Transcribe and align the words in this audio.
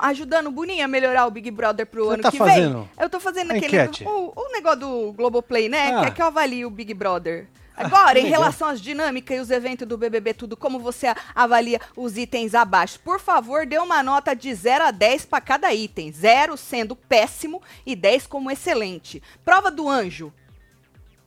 ajudando 0.00 0.48
o 0.48 0.50
Boninho 0.50 0.84
a 0.84 0.88
melhorar 0.88 1.26
o 1.26 1.30
Big 1.30 1.50
Brother 1.50 1.86
pro 1.86 2.06
Você 2.06 2.14
ano 2.14 2.22
tá 2.22 2.30
que 2.30 2.38
fazendo 2.38 2.78
vem? 2.78 2.90
Eu 2.98 3.08
tô 3.10 3.20
fazendo 3.20 3.50
aquele. 3.52 3.66
enquete? 3.66 4.04
O, 4.04 4.32
o 4.34 4.52
negócio 4.52 4.80
do 4.80 5.12
Globoplay, 5.12 5.68
né? 5.68 5.94
Ah. 5.94 6.00
Que 6.00 6.06
é 6.06 6.10
que 6.10 6.22
eu 6.22 6.26
avalio 6.26 6.68
o 6.68 6.70
Big 6.70 6.92
Brother. 6.94 7.48
Agora, 7.76 8.20
que 8.20 8.26
em 8.26 8.28
relação 8.28 8.68
às 8.68 8.80
dinâmicas 8.80 9.38
e 9.38 9.40
os 9.40 9.50
eventos 9.50 9.88
do 9.88 9.96
BBB, 9.96 10.34
tudo, 10.34 10.56
como 10.56 10.78
você 10.78 11.06
avalia 11.34 11.80
os 11.96 12.18
itens 12.18 12.54
abaixo? 12.54 13.00
Por 13.00 13.18
favor, 13.18 13.64
dê 13.64 13.78
uma 13.78 14.02
nota 14.02 14.34
de 14.36 14.52
0 14.54 14.84
a 14.84 14.90
10 14.90 15.24
para 15.26 15.40
cada 15.40 15.72
item. 15.72 16.12
0 16.12 16.56
sendo 16.58 16.94
péssimo 16.94 17.62
e 17.86 17.96
10 17.96 18.26
como 18.26 18.50
excelente. 18.50 19.22
Prova 19.44 19.70
do 19.70 19.88
anjo. 19.88 20.32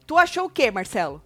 Tu 0.05 0.17
achou 0.17 0.45
o 0.45 0.49
quê, 0.49 0.69
Marcelo? 0.69 1.21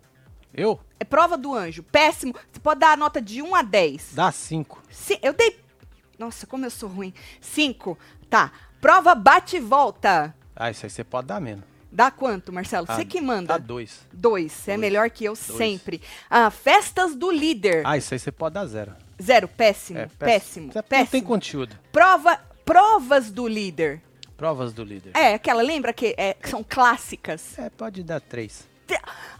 Eu? 0.53 0.79
É 0.99 1.03
prova 1.03 1.37
do 1.37 1.53
anjo. 1.53 1.83
Péssimo. 1.83 2.33
Você 2.51 2.59
pode 2.59 2.79
dar 2.79 2.93
a 2.93 2.97
nota 2.97 3.21
de 3.21 3.41
1 3.41 3.53
a 3.53 3.61
10. 3.61 4.11
Dá 4.13 4.31
cinco. 4.31 4.81
Sim, 4.89 5.17
eu 5.21 5.33
dei. 5.33 5.59
Nossa, 6.17 6.45
como 6.47 6.65
eu 6.65 6.71
sou 6.71 6.89
ruim. 6.89 7.13
5. 7.41 7.97
Tá. 8.29 8.51
Prova 8.81 9.13
bate 9.15 9.57
e 9.57 9.59
volta. 9.59 10.33
Ah, 10.55 10.69
isso 10.71 10.85
aí 10.85 10.89
você 10.89 11.03
pode 11.03 11.27
dar 11.27 11.39
menos. 11.39 11.63
Dá 11.91 12.11
quanto, 12.11 12.51
Marcelo? 12.51 12.85
Você 12.85 13.01
Ah, 13.01 13.05
que 13.05 13.19
Dá 13.19 13.25
manda. 13.25 13.57
dois. 13.59 14.01
Dois. 14.11 14.51
Você 14.51 14.71
é 14.71 14.73
Dois. 14.73 14.81
melhor 14.81 15.09
que 15.09 15.23
eu 15.25 15.35
sempre. 15.35 16.01
Ah, 16.29 16.49
festas 16.51 17.15
do 17.15 17.31
líder. 17.31 17.83
Ah, 17.85 17.97
isso 17.97 18.13
aí 18.13 18.19
você 18.19 18.31
pode 18.31 18.55
dar 18.55 18.65
zero. 18.65 18.93
Zero. 19.21 19.47
Péssimo. 19.47 19.99
É, 19.99 20.07
péssimo. 20.07 20.71
Você 20.73 20.81
Péssimo. 20.83 21.03
não 21.05 21.11
tem 21.11 21.23
conteúdo. 21.23 21.75
Prova, 21.91 22.37
provas 22.65 23.31
do 23.31 23.47
líder. 23.47 24.01
Provas 24.35 24.73
do 24.73 24.83
líder. 24.83 25.15
É, 25.15 25.33
aquela, 25.35 25.61
lembra 25.63 25.93
que, 25.93 26.13
é, 26.17 26.33
que 26.33 26.49
são 26.49 26.63
clássicas? 26.63 27.57
É, 27.57 27.69
pode 27.69 28.03
dar 28.03 28.19
três. 28.21 28.67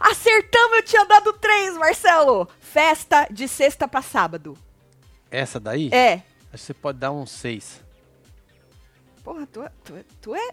Acertamos, 0.00 0.76
eu 0.78 0.82
tinha 0.82 1.04
dado 1.04 1.32
três, 1.34 1.76
Marcelo. 1.76 2.48
Festa 2.60 3.26
de 3.30 3.46
sexta 3.48 3.86
pra 3.86 4.02
sábado. 4.02 4.56
Essa 5.30 5.60
daí, 5.60 5.90
É. 5.92 6.22
acho 6.52 6.60
que 6.62 6.66
você 6.66 6.74
pode 6.74 6.98
dar 6.98 7.12
um 7.12 7.26
seis. 7.26 7.82
Porra, 9.22 9.46
tu, 9.46 9.62
é- 9.62 9.72
tu, 9.84 9.96
é- 9.96 10.04
tu 10.20 10.34
é. 10.34 10.50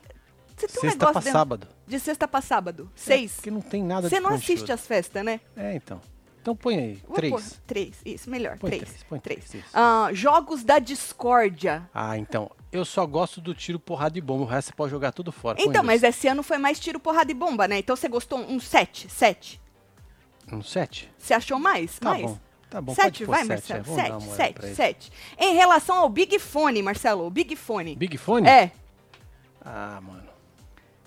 Você 0.57 0.67
tem 0.67 0.77
um 0.77 0.81
Sexta 0.81 0.87
negócio 1.05 1.21
pra 1.21 1.31
sábado. 1.31 1.67
De 1.85 1.99
sexta 1.99 2.27
pra 2.27 2.41
sábado. 2.41 2.89
É, 2.95 2.99
Seis. 2.99 3.33
porque 3.35 3.51
não 3.51 3.61
tem 3.61 3.83
nada 3.83 4.07
Você 4.09 4.15
não 4.19 4.29
conteúdo. 4.31 4.43
assiste 4.43 4.71
as 4.71 4.87
festas, 4.87 5.23
né? 5.23 5.41
É, 5.55 5.75
então. 5.75 5.99
Então 6.41 6.55
põe 6.55 6.77
aí, 6.77 6.93
Vou 7.07 7.15
três. 7.15 7.31
pôr 7.33 7.41
três. 7.67 7.95
Isso, 8.05 8.29
melhor. 8.29 8.57
Põe 8.57 8.69
três. 8.69 8.83
três, 8.83 9.03
põe 9.03 9.19
três. 9.19 9.51
Ah, 9.73 10.09
jogos 10.13 10.63
da 10.63 10.79
discórdia. 10.79 11.89
Ah, 11.93 12.17
então. 12.17 12.49
Eu 12.71 12.85
só 12.85 13.05
gosto 13.05 13.41
do 13.41 13.53
tiro, 13.53 13.79
porrada 13.79 14.17
e 14.17 14.21
bomba. 14.21 14.43
O 14.43 14.45
resto 14.45 14.67
você 14.69 14.73
pode 14.73 14.91
jogar 14.91 15.11
tudo 15.11 15.31
fora. 15.31 15.57
Então, 15.61 15.83
mas 15.83 16.03
esse 16.03 16.27
ano 16.27 16.43
foi 16.43 16.57
mais 16.57 16.79
tiro, 16.79 16.99
porrada 16.99 17.31
e 17.31 17.33
bomba, 17.33 17.67
né? 17.67 17.79
Então 17.79 17.95
você 17.95 18.07
gostou 18.07 18.39
um 18.39 18.59
sete. 18.59 19.09
Sete. 19.09 19.59
Um 20.51 20.61
sete? 20.61 21.11
Você 21.17 21.33
achou 21.33 21.59
mais? 21.59 21.97
Tá 21.99 22.11
mais? 22.11 22.21
bom. 22.23 22.39
Tá 22.69 22.81
bom, 22.81 22.93
Sete, 22.95 23.23
vai, 23.25 23.45
sete. 23.45 23.49
Marcelo. 23.49 23.81
é, 23.81 23.83
sete, 23.95 24.11
moral 24.11 24.21
sete, 24.35 24.65
ele. 24.65 24.75
sete. 24.75 25.11
Em 25.37 25.53
relação 25.55 25.97
ao 25.97 26.09
Big 26.09 26.37
Fone, 26.39 26.81
Marcelo, 26.81 27.25
o 27.25 27.29
Big 27.29 27.55
Fone. 27.55 27.95
Big 27.95 28.17
Fone? 28.17 28.47
É, 28.47 28.71
Ah, 29.63 29.99
mano. 30.01 30.23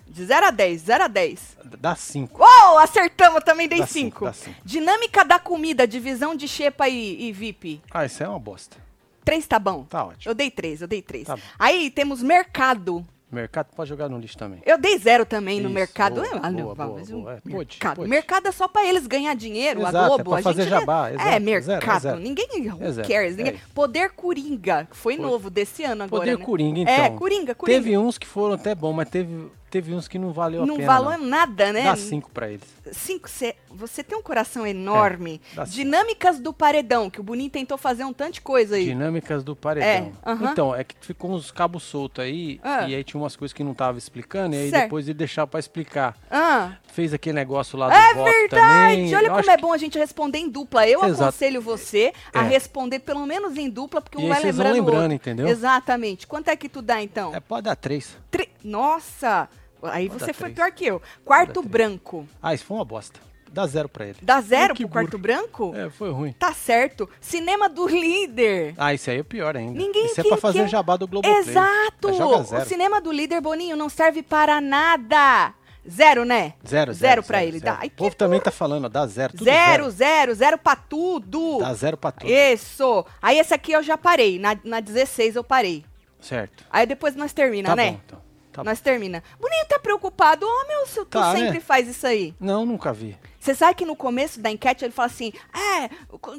de 0.07 0.25
0 0.25 0.47
a 0.47 0.51
10, 0.51 0.81
0 0.81 1.03
a 1.03 1.07
10. 1.07 1.57
Dá 1.79 1.95
cinco. 1.95 2.41
Uou, 2.43 2.79
acertamos, 2.79 3.43
também 3.43 3.67
dei 3.67 3.79
Dá 3.79 3.85
5. 3.85 3.93
cinco, 3.93 4.25
dá 4.25 4.33
cinco. 4.33 4.59
Dinâmica 4.65 5.23
da 5.23 5.37
comida, 5.37 5.87
divisão 5.87 6.33
de 6.35 6.47
xepa 6.47 6.89
e, 6.89 7.27
e 7.27 7.31
VIP. 7.31 7.81
Ah, 7.91 8.05
isso 8.05 8.23
é 8.23 8.27
uma 8.27 8.39
bosta. 8.39 8.77
3 9.23 9.45
tá 9.45 9.59
bom. 9.59 9.83
Tá 9.83 10.05
ótimo. 10.05 10.31
Eu 10.31 10.33
dei 10.33 10.49
3, 10.49 10.81
eu 10.81 10.87
dei 10.87 11.01
3. 11.03 11.27
Tá. 11.27 11.37
Aí 11.59 11.91
temos 11.91 12.23
mercado. 12.23 13.05
Mercado 13.31 13.67
pode 13.75 13.87
jogar 13.87 14.09
no 14.09 14.17
lixo 14.17 14.35
também. 14.37 14.59
Eu 14.65 14.75
dei 14.77 14.97
zero 14.97 15.23
também 15.23 15.59
no 15.61 15.67
Isso, 15.67 15.75
mercado. 15.75 16.15
boa, 16.15 16.39
Ah, 16.41 16.49
não, 16.49 16.63
boa, 16.63 16.75
boa, 16.75 16.87
boa. 17.03 17.33
É, 17.33 17.35
pode, 17.35 17.53
mercado. 17.55 17.95
pode. 17.97 18.09
mercado 18.09 18.47
é 18.47 18.51
só 18.51 18.67
pra 18.67 18.83
eles 18.85 19.05
ganhar 19.05 19.35
dinheiro, 19.35 19.81
Exato, 19.81 19.97
a 19.97 20.01
é 20.03 20.07
Globo. 20.07 20.29
pra 20.31 20.39
a 20.39 20.41
fazer 20.41 20.61
gente 20.63 20.69
jabá, 20.71 21.09
É, 21.09 21.13
exato, 21.13 21.29
é 21.29 21.39
mercado. 21.39 22.01
zero, 22.01 22.17
é. 22.17 22.19
Ninguém 22.19 22.47
who 22.71 22.83
É 22.83 22.91
zero, 22.91 23.07
cares. 23.07 23.33
é 23.33 23.37
Ninguém... 23.37 23.53
isso. 23.55 23.63
Poder 23.73 24.09
Coringa, 24.11 24.87
que 24.89 24.97
foi 24.97 25.15
Foi- 25.15 25.23
novo 25.25 25.49
desse 25.51 25.83
ano 25.83 26.03
agora. 26.05 26.21
Poder 26.21 26.37
né? 26.39 26.43
Coringa, 26.45 26.79
então. 26.79 26.93
É, 26.93 27.09
Coringa, 27.11 27.53
Coringa. 27.53 27.79
Teve 27.83 27.97
uns 27.97 28.17
que 28.17 28.25
foram 28.25 28.55
até 28.55 28.73
bom, 28.73 28.91
mas 28.93 29.07
teve, 29.09 29.47
teve 29.69 29.93
uns 29.93 30.07
que 30.07 30.17
não 30.17 30.31
valeu 30.33 30.65
não 30.65 30.73
a 30.73 30.77
pena. 30.79 30.87
valeu 30.99 31.19
nada, 31.19 31.71
né? 31.71 31.83
Dá 31.83 31.95
cinco 31.95 32.31
pra 32.31 32.49
eles. 32.49 32.63
Cinco, 32.91 33.29
cê- 33.29 33.55
você 33.69 34.03
tem 34.03 34.17
um 34.17 34.21
coração 34.21 34.65
enorme. 34.65 35.41
É. 35.57 35.63
Dinâmicas 35.65 36.39
do 36.39 36.51
paredão, 36.53 37.09
que 37.09 37.19
o 37.19 37.23
Boninho 37.23 37.49
tentou 37.49 37.77
fazer 37.77 38.03
um 38.03 38.13
tanto 38.13 38.33
de 38.35 38.41
coisa 38.41 38.75
aí. 38.75 38.85
Dinâmicas 38.85 39.43
do 39.43 39.55
paredão. 39.55 39.87
É, 39.89 40.11
aham. 40.29 40.51
Então, 40.51 40.75
é 40.75 40.83
que 40.83 40.95
ficou 41.01 41.31
uns 41.31 41.51
cabos 41.51 41.83
soltos 41.83 42.23
aí, 42.23 42.59
Ah. 42.63 42.87
e 42.87 42.95
aí 42.95 43.03
tinha 43.03 43.21
umas 43.21 43.35
coisas 43.35 43.53
que 43.53 43.63
não 43.63 43.73
tava 43.73 43.97
explicando, 43.97 44.55
e 44.55 44.59
aí 44.59 44.69
Certo. 44.69 44.83
depois 44.83 45.07
ele 45.07 45.17
deixava 45.17 45.47
pra 45.47 45.59
explicar. 45.59 46.15
Ah, 46.29 46.73
Fez 46.91 47.13
aquele 47.13 47.35
negócio 47.35 47.77
lá 47.77 47.87
do 47.87 47.93
é 47.93 48.13
voto 48.13 48.25
verdade! 48.25 48.49
também. 48.49 49.15
Olha 49.15 49.27
Eu 49.27 49.35
como 49.35 49.51
é 49.51 49.55
que- 49.55 49.61
bom 49.61 49.71
a 49.73 49.77
gente 49.77 49.97
responder 49.97 50.39
em 50.39 50.49
dupla. 50.49 50.87
Eu 50.87 51.03
Exato. 51.05 51.23
aconselho 51.23 51.61
você 51.61 52.11
a 52.33 52.43
É. 52.43 52.47
responder 52.47 52.99
pelo 52.99 53.25
menos 53.25 53.55
em 53.57 53.69
dupla, 53.69 54.01
porque 54.01 54.17
um 54.17 54.27
vai 54.27 54.41
vocês 54.41 54.55
vão 54.57 54.65
lembrando 54.65 54.89
lembrando, 54.91 55.13
entendeu? 55.13 55.47
Exatamente. 55.47 56.25
Quanto 56.27 56.49
é 56.49 56.55
que 56.55 56.67
tu 56.67 56.81
dá, 56.81 57.01
então? 57.01 57.33
É, 57.33 57.39
pode 57.39 57.63
dar 57.63 57.75
três. 57.75 58.17
Tri- 58.31 58.49
Nossa! 58.63 59.47
Aí 59.83 60.09
Pode 60.09 60.19
você 60.23 60.33
foi 60.33 60.51
três. 60.51 60.55
pior 60.55 60.71
que 60.71 60.85
eu. 60.85 61.01
Quarto 61.23 61.61
branco. 61.61 62.27
Ah, 62.41 62.53
isso 62.53 62.65
foi 62.65 62.77
uma 62.77 62.85
bosta. 62.85 63.19
Dá 63.51 63.65
zero 63.65 63.89
pra 63.89 64.05
ele. 64.05 64.17
Dá 64.21 64.39
zero 64.41 64.73
Ai, 64.73 64.75
pro 64.77 64.89
quarto 64.89 65.17
branco? 65.17 65.73
É, 65.75 65.89
foi 65.89 66.11
ruim. 66.11 66.33
Tá 66.33 66.53
certo. 66.53 67.09
Cinema 67.19 67.67
do 67.67 67.87
líder. 67.87 68.75
Ah, 68.77 68.93
isso 68.93 69.09
aí 69.09 69.17
é 69.19 69.23
pior 69.23 69.57
ainda. 69.57 69.77
Ninguém 69.79 70.05
Isso 70.05 70.21
é 70.21 70.23
pra 70.23 70.37
fazer 70.37 70.59
quer- 70.59 70.67
jabá 70.69 70.95
do 70.97 71.07
Globoplay. 71.07 71.39
Exato! 71.39 72.09
O 72.09 72.43
zero. 72.43 72.65
cinema 72.67 73.01
do 73.01 73.11
líder, 73.11 73.41
Boninho, 73.41 73.75
não 73.75 73.89
serve 73.89 74.21
para 74.21 74.61
nada. 74.61 75.53
Zero, 75.89 76.25
né? 76.25 76.53
Zero, 76.67 76.93
zero. 76.93 76.93
Zero 76.93 77.23
pra 77.23 77.43
ele. 77.43 77.57
zero. 77.57 77.73
Dá. 77.73 77.79
Ai, 77.81 77.87
O 77.87 77.91
povo 77.91 78.15
também 78.15 78.39
tá 78.39 78.51
falando, 78.51 78.87
dá 78.87 79.07
zero. 79.07 79.31
Tudo 79.33 79.45
Zero, 79.45 79.89
zero, 79.89 80.35
zero 80.35 80.57
pra 80.59 80.75
tudo. 80.75 81.57
Dá 81.59 81.73
zero 81.73 81.97
pra 81.97 82.11
tudo. 82.11 82.29
Isso. 82.31 83.03
Aí 83.19 83.39
esse 83.39 83.53
aqui 83.53 83.71
eu 83.71 83.81
já 83.81 83.97
parei. 83.97 84.37
Na, 84.37 84.55
na 84.63 84.79
16 84.79 85.35
eu 85.35 85.43
parei. 85.43 85.83
Certo. 86.19 86.63
Aí 86.69 86.85
depois 86.85 87.15
nós 87.15 87.33
termina, 87.33 87.69
Tá 87.69 87.75
né? 87.75 87.91
bom, 87.93 87.99
então. 88.05 88.21
Tá 88.51 88.63
bom. 88.63 88.69
nós 88.69 88.79
termina. 88.81 89.23
Boninho 89.39 89.65
tá 89.67 89.77
preocupado. 89.79 90.45
Ô, 90.45 90.67
meu, 90.67 90.85
se 90.87 90.95
tu 90.95 91.05
Tá, 91.05 91.33
né? 91.33 91.39
sempre 91.39 91.59
faz 91.59 91.87
isso 91.87 92.05
aí. 92.07 92.33
Não, 92.39 92.65
nunca 92.65 92.91
vi. 92.91 93.17
Você 93.39 93.55
sabe 93.55 93.75
que 93.75 93.85
no 93.85 93.95
começo 93.95 94.39
da 94.41 94.51
enquete 94.51 94.83
ele 94.83 94.91
fala 94.91 95.05
assim: 95.05 95.31
É, 95.53 95.89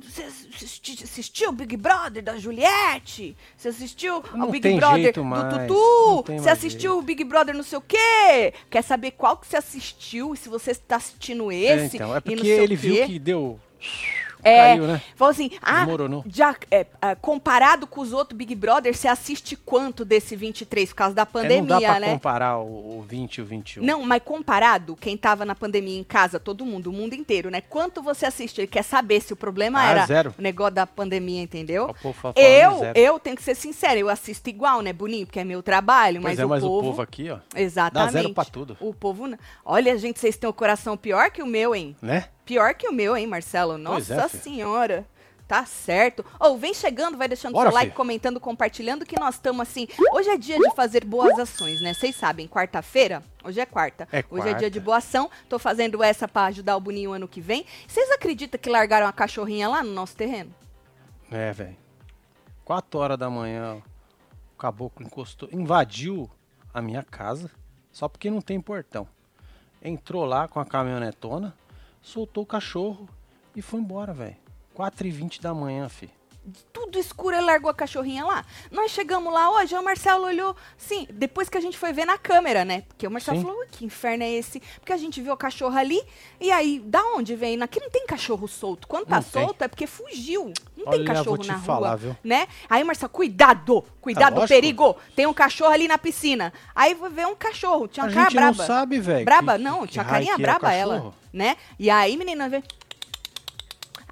você 0.02 0.22
assisti- 0.22 1.02
assistiu 1.04 1.48
o 1.48 1.52
Big 1.52 1.76
Brother 1.76 2.22
da 2.22 2.36
Juliette? 2.36 3.36
Você 3.56 3.68
assistiu 3.68 4.22
Não 4.34 4.46
ao 4.46 4.50
Big 4.50 4.74
Brother 4.74 5.12
do 5.14 5.24
mais, 5.24 5.66
Tutu? 5.66 6.24
Você 6.38 6.50
assistiu 6.50 6.98
o 6.98 7.02
Big 7.02 7.24
Brother 7.24 7.54
não 7.54 7.62
sei 7.62 7.78
o 7.78 7.82
quê? 7.82 8.52
Quer 8.68 8.82
saber 8.82 9.12
qual 9.12 9.36
que 9.36 9.46
você 9.46 9.56
assistiu 9.56 10.34
e 10.34 10.36
se 10.36 10.48
você 10.48 10.72
está 10.72 10.96
assistindo 10.96 11.50
esse? 11.50 11.96
é, 11.96 11.96
então, 11.96 12.14
é 12.14 12.18
e 12.18 12.20
porque 12.20 12.42
o 12.42 12.62
ele 12.62 12.76
viu 12.76 13.06
que 13.06 13.18
deu. 13.18 13.58
É, 14.42 14.56
Caiu, 14.70 14.86
né? 14.86 15.02
falou 15.16 15.30
assim, 15.32 15.50
ah, 15.62 15.78
Desmoronou. 15.80 16.24
já, 16.28 16.54
é, 16.70 16.86
é, 17.02 17.14
comparado 17.14 17.86
com 17.86 18.00
os 18.00 18.12
outros 18.12 18.36
Big 18.36 18.54
Brother, 18.54 18.94
você 18.96 19.08
assiste 19.08 19.56
quanto 19.56 20.04
desse 20.04 20.34
23 20.36 20.88
por 20.90 20.94
causa 20.96 21.14
da 21.14 21.22
É, 21.22 21.24
pandemia, 21.24 21.60
não 21.60 21.66
dá 21.66 21.80
pra 21.80 22.00
né? 22.00 22.12
comparar 22.12 22.58
o, 22.58 22.98
o 22.98 23.02
20 23.08 23.36
e 23.36 23.42
o 23.42 23.44
21. 23.44 23.84
Não, 23.84 24.02
mas 24.04 24.22
comparado, 24.24 24.96
quem 24.96 25.16
tava 25.16 25.44
na 25.44 25.54
pandemia 25.54 25.98
em 25.98 26.04
casa, 26.04 26.38
todo 26.40 26.64
mundo, 26.64 26.88
o 26.90 26.92
mundo 26.92 27.14
inteiro, 27.14 27.50
né? 27.50 27.60
Quanto 27.60 28.02
você 28.02 28.26
assiste? 28.26 28.60
Ele 28.60 28.66
quer 28.66 28.82
saber 28.82 29.20
se 29.20 29.32
o 29.32 29.36
problema 29.36 29.80
Ah, 29.80 29.90
era 29.90 30.06
zero. 30.06 30.34
o 30.38 30.42
negócio 30.42 30.74
da 30.74 30.86
pandemia, 30.86 31.42
entendeu? 31.42 31.94
Eu, 32.36 32.78
zero. 32.78 32.98
eu 32.98 33.18
tenho 33.18 33.36
que 33.36 33.42
ser 33.42 33.54
sincera, 33.54 33.98
eu 33.98 34.08
assisto 34.08 34.48
igual, 34.48 34.80
né, 34.82 34.92
Boninho? 34.92 35.26
Porque 35.26 35.40
é 35.40 35.44
meu 35.44 35.62
trabalho, 35.62 36.20
Pois 36.20 36.32
mas, 36.32 36.38
é, 36.38 36.46
o, 36.46 36.48
mas 36.48 36.62
povo, 36.62 36.78
o 36.78 36.82
povo 36.90 37.02
aqui, 37.02 37.30
ó. 37.30 37.38
Exatamente. 37.54 38.12
dá 38.12 38.20
zero 38.20 38.34
pra 38.34 38.44
tudo. 38.44 38.76
O 38.80 38.92
povo. 38.94 39.26
não. 39.26 39.38
Olha, 39.64 39.96
gente, 39.98 40.18
vocês 40.18 40.36
têm 40.36 40.48
o 40.48 40.52
coração 40.52 40.96
pior 40.96 41.30
que 41.30 41.42
o 41.42 41.46
meu, 41.46 41.74
hein? 41.74 41.96
Né? 42.00 42.26
Pior 42.44 42.74
que 42.74 42.88
o 42.88 42.92
meu, 42.92 43.16
hein, 43.16 43.26
Marcelo? 43.26 43.72
Pois 43.72 44.08
Nossa 44.08 44.24
é, 44.24 44.28
senhora. 44.28 45.06
Tá 45.46 45.64
certo. 45.64 46.24
Ou 46.38 46.56
vem 46.56 46.72
chegando, 46.72 47.18
vai 47.18 47.26
deixando 47.26 47.54
Bora, 47.54 47.70
seu 47.70 47.74
like, 47.74 47.86
filho. 47.86 47.96
comentando, 47.96 48.38
compartilhando 48.38 49.04
que 49.04 49.18
nós 49.18 49.34
estamos 49.34 49.60
assim. 49.62 49.88
Hoje 50.12 50.28
é 50.28 50.36
dia 50.36 50.56
de 50.56 50.74
fazer 50.76 51.04
boas 51.04 51.36
ações, 51.40 51.80
né? 51.82 51.92
Vocês 51.92 52.14
sabem, 52.14 52.46
quarta-feira, 52.46 53.20
hoje 53.42 53.60
é 53.60 53.66
quarta. 53.66 54.06
É 54.12 54.24
hoje 54.30 54.42
é 54.42 54.50
dia 54.50 54.52
quarta. 54.52 54.70
de 54.70 54.78
boa 54.78 54.98
ação. 54.98 55.28
Tô 55.48 55.58
fazendo 55.58 56.04
essa 56.04 56.28
pra 56.28 56.44
ajudar 56.44 56.76
o 56.76 56.80
Boninho 56.80 57.10
ano 57.10 57.26
que 57.26 57.40
vem. 57.40 57.66
Vocês 57.88 58.08
acreditam 58.12 58.60
que 58.60 58.70
largaram 58.70 59.08
a 59.08 59.12
cachorrinha 59.12 59.68
lá 59.68 59.82
no 59.82 59.92
nosso 59.92 60.14
terreno? 60.14 60.54
É, 61.32 61.52
velho. 61.52 61.76
4 62.64 63.00
horas 63.00 63.18
da 63.18 63.28
manhã, 63.28 63.82
o 64.54 64.56
caboclo 64.56 65.04
encostou, 65.04 65.48
invadiu 65.50 66.30
a 66.72 66.80
minha 66.80 67.02
casa, 67.02 67.50
só 67.90 68.08
porque 68.08 68.30
não 68.30 68.40
tem 68.40 68.60
portão. 68.60 69.08
Entrou 69.82 70.24
lá 70.24 70.46
com 70.46 70.60
a 70.60 70.64
caminhonetona, 70.64 71.52
soltou 72.02 72.42
o 72.44 72.46
cachorro 72.46 73.08
e 73.54 73.62
foi 73.62 73.80
embora, 73.80 74.12
velho. 74.12 74.36
4 74.74 75.06
e 75.06 75.10
20 75.10 75.40
da 75.42 75.52
manhã, 75.52 75.88
fi. 75.88 76.08
Tudo 76.72 76.98
escuro, 76.98 77.36
ele 77.36 77.44
largou 77.44 77.70
a 77.70 77.74
cachorrinha 77.74 78.24
lá. 78.24 78.46
Nós 78.70 78.90
chegamos 78.92 79.30
lá 79.32 79.50
hoje, 79.50 79.74
o 79.76 79.84
Marcelo 79.84 80.24
olhou, 80.24 80.56
sim, 80.78 81.06
depois 81.12 81.50
que 81.50 81.58
a 81.58 81.60
gente 81.60 81.76
foi 81.76 81.92
ver 81.92 82.06
na 82.06 82.16
câmera, 82.16 82.64
né? 82.64 82.80
Porque 82.88 83.06
o 83.06 83.10
Marcelo 83.10 83.36
Sim. 83.38 83.44
falou, 83.44 83.60
"Ui, 83.60 83.66
que 83.70 83.84
inferno 83.84 84.24
é 84.24 84.30
esse? 84.30 84.58
Porque 84.80 84.92
a 84.92 84.96
gente 84.96 85.20
viu 85.20 85.34
a 85.34 85.36
cachorra 85.36 85.80
ali, 85.80 86.02
e 86.40 86.50
aí, 86.50 86.80
da 86.80 87.02
onde 87.14 87.36
vem? 87.36 87.62
Aqui 87.62 87.78
não 87.78 87.90
tem 87.90 88.06
cachorro 88.06 88.48
solto. 88.48 88.88
Quando 88.88 89.04
tá 89.06 89.16
Não 89.16 89.22
tem. 89.22 89.42
solto 89.44 89.62
é 89.62 89.68
porque 89.68 89.86
fugiu. 89.86 90.50
Não 90.74 90.86
Olha, 90.86 90.96
tem 90.96 91.04
cachorro 91.04 91.44
na 91.44 91.58
falar, 91.60 91.88
rua, 91.88 91.96
viu? 91.98 92.16
né? 92.24 92.48
Aí 92.70 92.82
o 92.82 92.86
Marcelo, 92.86 93.10
cuidado, 93.12 93.84
cuidado, 94.00 94.36
lógico. 94.36 94.48
perigo. 94.48 94.96
Tem 95.14 95.26
um 95.26 95.34
cachorro 95.34 95.72
ali 95.72 95.86
na 95.86 95.98
piscina. 95.98 96.54
Aí 96.74 96.94
ver 97.12 97.26
um 97.26 97.36
cachorro, 97.36 97.86
tinha 97.86 98.04
A 98.04 98.08
uma 98.08 98.14
cara 98.14 98.30
gente 98.30 98.40
não 98.40 98.52
braba. 98.54 98.66
sabe, 98.66 98.98
velho. 98.98 99.24
Braba, 99.26 99.58
que- 99.58 99.62
não, 99.62 99.82
que 99.82 99.88
tinha 99.92 100.02
raio 100.02 100.14
carinha 100.14 100.36
que 100.36 100.40
é 100.40 100.44
o 100.44 100.46
braba 100.46 100.72
ela, 100.72 100.94
cachorro. 100.94 101.14
Né? 101.32 101.56
E 101.78 101.90
aí, 101.90 102.16
menina, 102.16 102.48
vê. 102.48 102.62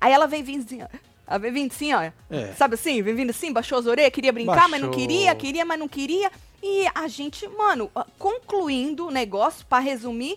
Aí 0.00 0.12
ela 0.12 0.26
vem 0.26 0.42
vizinha. 0.42 0.88
Ela 1.26 1.38
vem 1.38 1.52
vindo 1.52 1.72
assim, 1.72 1.92
ó. 1.92 2.10
É. 2.30 2.54
Sabe 2.56 2.74
assim? 2.74 3.02
Vem 3.02 3.14
vindo 3.14 3.30
assim, 3.30 3.52
baixou 3.52 3.78
as 3.78 3.86
orelhas, 3.86 4.12
queria 4.12 4.32
brincar, 4.32 4.68
mas 4.68 4.80
não 4.80 4.88
Baixou. 4.88 5.06
queria, 5.06 5.34
queria, 5.34 5.64
mas 5.64 5.78
não 5.78 5.88
queria. 5.88 6.30
E 6.60 6.86
a 6.92 7.06
gente, 7.06 7.46
mano, 7.46 7.88
concluindo 8.18 9.06
o 9.06 9.10
negócio, 9.12 9.64
pra 9.66 9.78
resumir, 9.78 10.36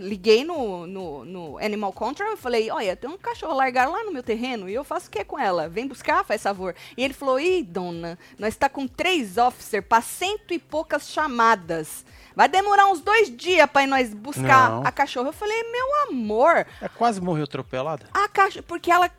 liguei 0.00 0.42
no, 0.42 0.84
no, 0.84 1.24
no 1.24 1.58
Animal 1.58 1.92
Control 1.92 2.32
e 2.32 2.36
falei, 2.36 2.70
olha, 2.72 2.96
tem 2.96 3.08
um 3.08 3.16
cachorro 3.16 3.54
largado 3.54 3.92
lá 3.92 4.02
no 4.02 4.10
meu 4.10 4.22
terreno 4.22 4.68
e 4.68 4.74
eu 4.74 4.82
faço 4.82 5.06
o 5.06 5.10
que 5.10 5.22
com 5.22 5.38
ela? 5.38 5.68
Vem 5.68 5.86
buscar, 5.86 6.24
faz 6.24 6.42
favor. 6.42 6.74
E 6.96 7.04
ele 7.04 7.14
falou, 7.14 7.38
ih, 7.38 7.62
dona, 7.62 8.18
nós 8.36 8.56
tá 8.56 8.68
com 8.68 8.88
três 8.88 9.36
officers 9.36 9.84
pra 9.86 10.00
cento 10.00 10.52
e 10.52 10.58
poucas 10.58 11.08
chamadas. 11.08 12.04
Vai 12.34 12.48
demorar 12.48 12.86
uns 12.86 13.00
dois 13.00 13.34
dias 13.34 13.68
pra 13.70 13.86
nós 13.86 14.12
buscar 14.14 14.70
Não. 14.70 14.86
a 14.86 14.92
cachorra. 14.92 15.28
Eu 15.28 15.32
falei, 15.32 15.62
meu 15.70 16.08
amor, 16.08 16.66
É 16.80 16.88
quase 16.88 17.20
morreu 17.20 17.44
atropelada. 17.44 18.06
a 18.12 18.28
caixa, 18.28 18.62
porque 18.62 18.90
ela. 18.90 19.10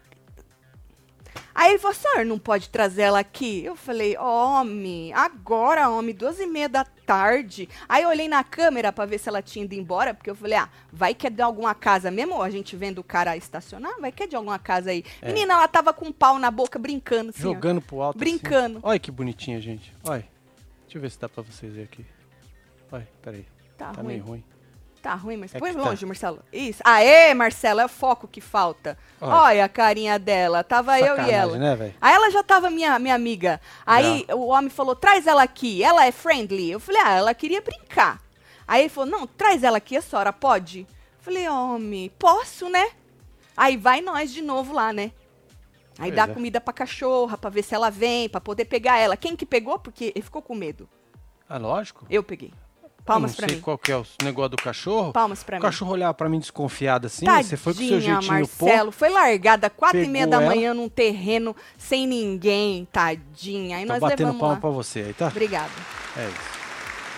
Aí 1.53 1.71
ele 1.71 1.79
falou, 1.79 1.95
senhor, 1.95 2.25
não 2.25 2.39
pode 2.39 2.69
trazer 2.69 3.03
ela 3.03 3.19
aqui? 3.19 3.63
Eu 3.63 3.75
falei, 3.75 4.17
homem, 4.17 5.13
agora, 5.13 5.89
homem, 5.89 6.15
duas 6.15 6.39
e 6.39 6.45
meia 6.45 6.67
da 6.69 6.83
tarde. 6.85 7.67
Aí 7.89 8.03
eu 8.03 8.09
olhei 8.09 8.27
na 8.27 8.41
câmera 8.43 8.91
pra 8.91 9.05
ver 9.05 9.17
se 9.17 9.27
ela 9.29 9.41
tinha 9.41 9.65
ido 9.65 9.75
embora, 9.75 10.13
porque 10.13 10.29
eu 10.29 10.35
falei, 10.35 10.57
ah, 10.57 10.69
vai 10.91 11.13
que 11.13 11.27
é 11.27 11.29
de 11.29 11.41
alguma 11.41 11.75
casa 11.75 12.09
mesmo, 12.09 12.41
a 12.41 12.49
gente 12.49 12.75
vendo 12.75 12.99
o 12.99 13.03
cara 13.03 13.35
estacionar, 13.35 13.93
vai 13.99 14.11
que 14.13 14.23
é 14.23 14.27
de 14.27 14.35
alguma 14.35 14.57
casa 14.59 14.91
aí. 14.91 15.03
Menina, 15.21 15.53
ela 15.55 15.67
tava 15.67 15.93
com 15.93 16.05
um 16.07 16.11
pau 16.11 16.39
na 16.39 16.49
boca, 16.51 16.79
brincando, 16.79 17.29
assim, 17.31 17.41
ó. 17.47 17.53
Jogando 17.53 17.81
pro 17.81 18.01
alto. 18.01 18.17
Brincando. 18.17 18.77
Assim. 18.77 18.87
Olha 18.87 18.99
que 18.99 19.11
bonitinha, 19.11 19.59
gente. 19.59 19.93
Olha. 20.05 20.25
Deixa 20.83 20.97
eu 20.97 21.01
ver 21.01 21.11
se 21.11 21.19
dá 21.19 21.27
pra 21.29 21.43
vocês 21.43 21.71
verem 21.71 21.85
aqui. 21.91 22.05
Olha, 22.91 23.07
peraí. 23.21 23.45
Tá, 23.77 23.91
Tá 23.91 24.01
ruim. 24.01 24.07
meio 24.07 24.23
ruim. 24.23 24.43
Tá 25.01 25.15
ruim, 25.15 25.35
mas 25.37 25.55
É 25.55 25.57
põe 25.57 25.71
que 25.71 25.77
tá. 25.79 25.83
longe, 25.89 26.05
Marcelo. 26.05 26.39
Isso. 26.53 26.79
Aê, 26.85 27.33
Marcelo, 27.33 27.79
é 27.81 27.85
o 27.85 27.89
foco 27.89 28.27
que 28.27 28.39
falta. 28.39 28.95
Olha. 29.19 29.33
Olha 29.35 29.65
a 29.65 29.69
carinha 29.69 30.19
dela. 30.19 30.63
Tava 30.63 30.99
eu 30.99 31.05
e 31.05 31.09
Sacanagem, 31.09 31.33
ela. 31.35 31.57
né? 31.75 31.93
Aí 31.99 32.13
ela 32.13 32.29
já 32.29 32.43
tava 32.43 32.69
minha, 32.69 32.99
minha 32.99 33.15
amiga. 33.15 33.59
Aí 33.83 34.27
o 34.31 34.45
homem 34.47 34.69
falou, 34.69 34.95
traz 34.95 35.25
ela 35.25 35.41
aqui. 35.41 35.83
Ela 35.83 36.05
é 36.05 36.11
friendly. 36.11 36.69
Eu 36.69 36.79
falei, 36.79 37.01
ah, 37.01 37.13
ela 37.15 37.33
queria 37.33 37.61
brincar. 37.61 38.21
Aí 38.67 38.83
ele 38.83 38.89
falou, 38.89 39.09
não, 39.09 39.25
traz 39.25 39.63
ela 39.63 39.77
aqui, 39.77 39.97
a 39.97 40.01
senhora 40.03 40.31
pode? 40.31 40.81
Eu 40.81 40.87
falei, 41.23 41.49
homem, 41.49 42.11
posso, 42.19 42.69
né? 42.69 42.91
Aí 43.57 43.77
vai 43.77 44.01
nós 44.01 44.31
de 44.31 44.41
novo 44.43 44.71
lá, 44.71 44.93
né? 44.93 45.11
Aí 45.97 46.11
Pois 46.11 46.15
dá 46.15 46.23
é. 46.23 46.27
comida 46.33 46.61
pra 46.61 46.73
cachorra, 46.73 47.37
pra 47.39 47.49
ver 47.49 47.63
se 47.63 47.73
ela 47.73 47.89
vem, 47.89 48.29
pra 48.29 48.39
poder 48.39 48.65
pegar 48.65 48.97
ela. 48.99 49.17
Quem 49.17 49.35
que 49.35 49.45
pegou? 49.47 49.79
Porque 49.79 50.11
ele 50.15 50.21
ficou 50.23 50.41
com 50.43 50.53
medo. 50.53 50.87
Ah, 51.49 51.57
lógico. 51.57 52.05
Eu 52.09 52.23
peguei. 52.23 52.53
Palmas 53.13 53.31
eu 53.31 53.33
não 53.33 53.37
pra 53.37 53.47
sei 53.47 53.55
mim. 53.57 53.61
qual 53.61 53.77
que 53.77 53.91
é 53.91 53.97
o 53.97 54.05
negócio 54.23 54.49
do 54.49 54.57
cachorro. 54.57 55.11
Palmas 55.13 55.43
pra 55.43 55.55
o 55.55 55.59
mim. 55.59 55.61
cachorro 55.61 55.91
olhava 55.91 56.13
pra 56.13 56.29
mim 56.29 56.39
desconfiado 56.39 57.07
assim. 57.07 57.25
Tadinha, 57.25 57.43
você 57.43 57.57
foi 57.57 57.73
com 57.73 57.83
o 57.83 57.87
seu 57.87 57.99
jeitinho 58.01 58.31
Marcelo. 58.31 58.91
Foi 58.91 59.09
largada 59.09 59.69
quatro 59.69 59.99
e 60.01 60.07
meia 60.07 60.27
da 60.27 60.37
ela. 60.37 60.45
manhã 60.45 60.73
num 60.73 60.89
terreno 60.89 61.55
sem 61.77 62.05
ninguém, 62.07 62.87
tadinha. 62.91 63.77
Aí 63.77 63.83
pô. 63.85 63.89
nós 63.93 63.99
Tô 63.99 64.05
batendo 64.05 64.19
levamos 64.27 64.39
palma 64.39 64.53
lá. 64.55 64.59
pra 64.61 64.69
você 64.69 64.99
aí, 64.99 65.13
tá? 65.13 65.27
Obrigada. 65.27 65.69
É 66.17 66.25
isso. 66.27 66.61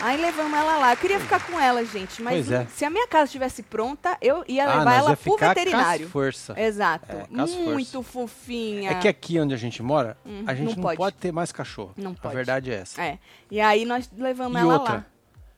Aí 0.02 0.20
levamos 0.20 0.52
ela 0.58 0.78
lá. 0.80 0.92
Eu 0.94 0.98
queria 0.98 1.18
ficar 1.20 1.40
com 1.48 1.58
ela, 1.58 1.86
gente, 1.86 2.22
mas 2.22 2.52
é. 2.52 2.66
se 2.76 2.84
a 2.84 2.90
minha 2.90 3.08
casa 3.08 3.26
estivesse 3.26 3.64
pronta, 3.64 4.18
eu 4.22 4.44
ia 4.50 4.66
Ah, 4.66 4.80
levar 4.80 4.86
nós 4.86 4.98
ela 4.98 5.16
pro 5.16 5.38
veterinário. 5.38 6.10
Força. 6.10 6.60
Exato. 6.60 7.06
É, 7.10 7.26
Muito 7.30 8.04
fofinha. 8.04 8.92
É 8.92 8.96
que 8.96 9.08
aqui 9.08 9.40
onde 9.40 9.54
a 9.54 9.58
gente 9.58 9.82
mora, 9.82 10.18
Hum, 10.26 10.44
a 10.46 10.54
gente 10.54 10.70
não 10.70 10.76
não, 10.76 10.84
pode. 10.84 10.98
pode. 10.98 11.16
ter 11.18 11.32
mais 11.32 11.54
cachorro. 11.54 11.94
Não 11.96 12.12
A 12.12 12.16
pode. 12.16 12.36
verdade 12.36 12.72
é 12.72 12.76
essa. 12.76 13.02
É. 13.02 13.18
E 13.50 13.62
aí 13.62 13.86
nós 13.86 14.10
levamos 14.18 14.58
E 14.58 14.62
ela 14.62 14.74
outra, 14.74 14.94
lá. 14.96 15.06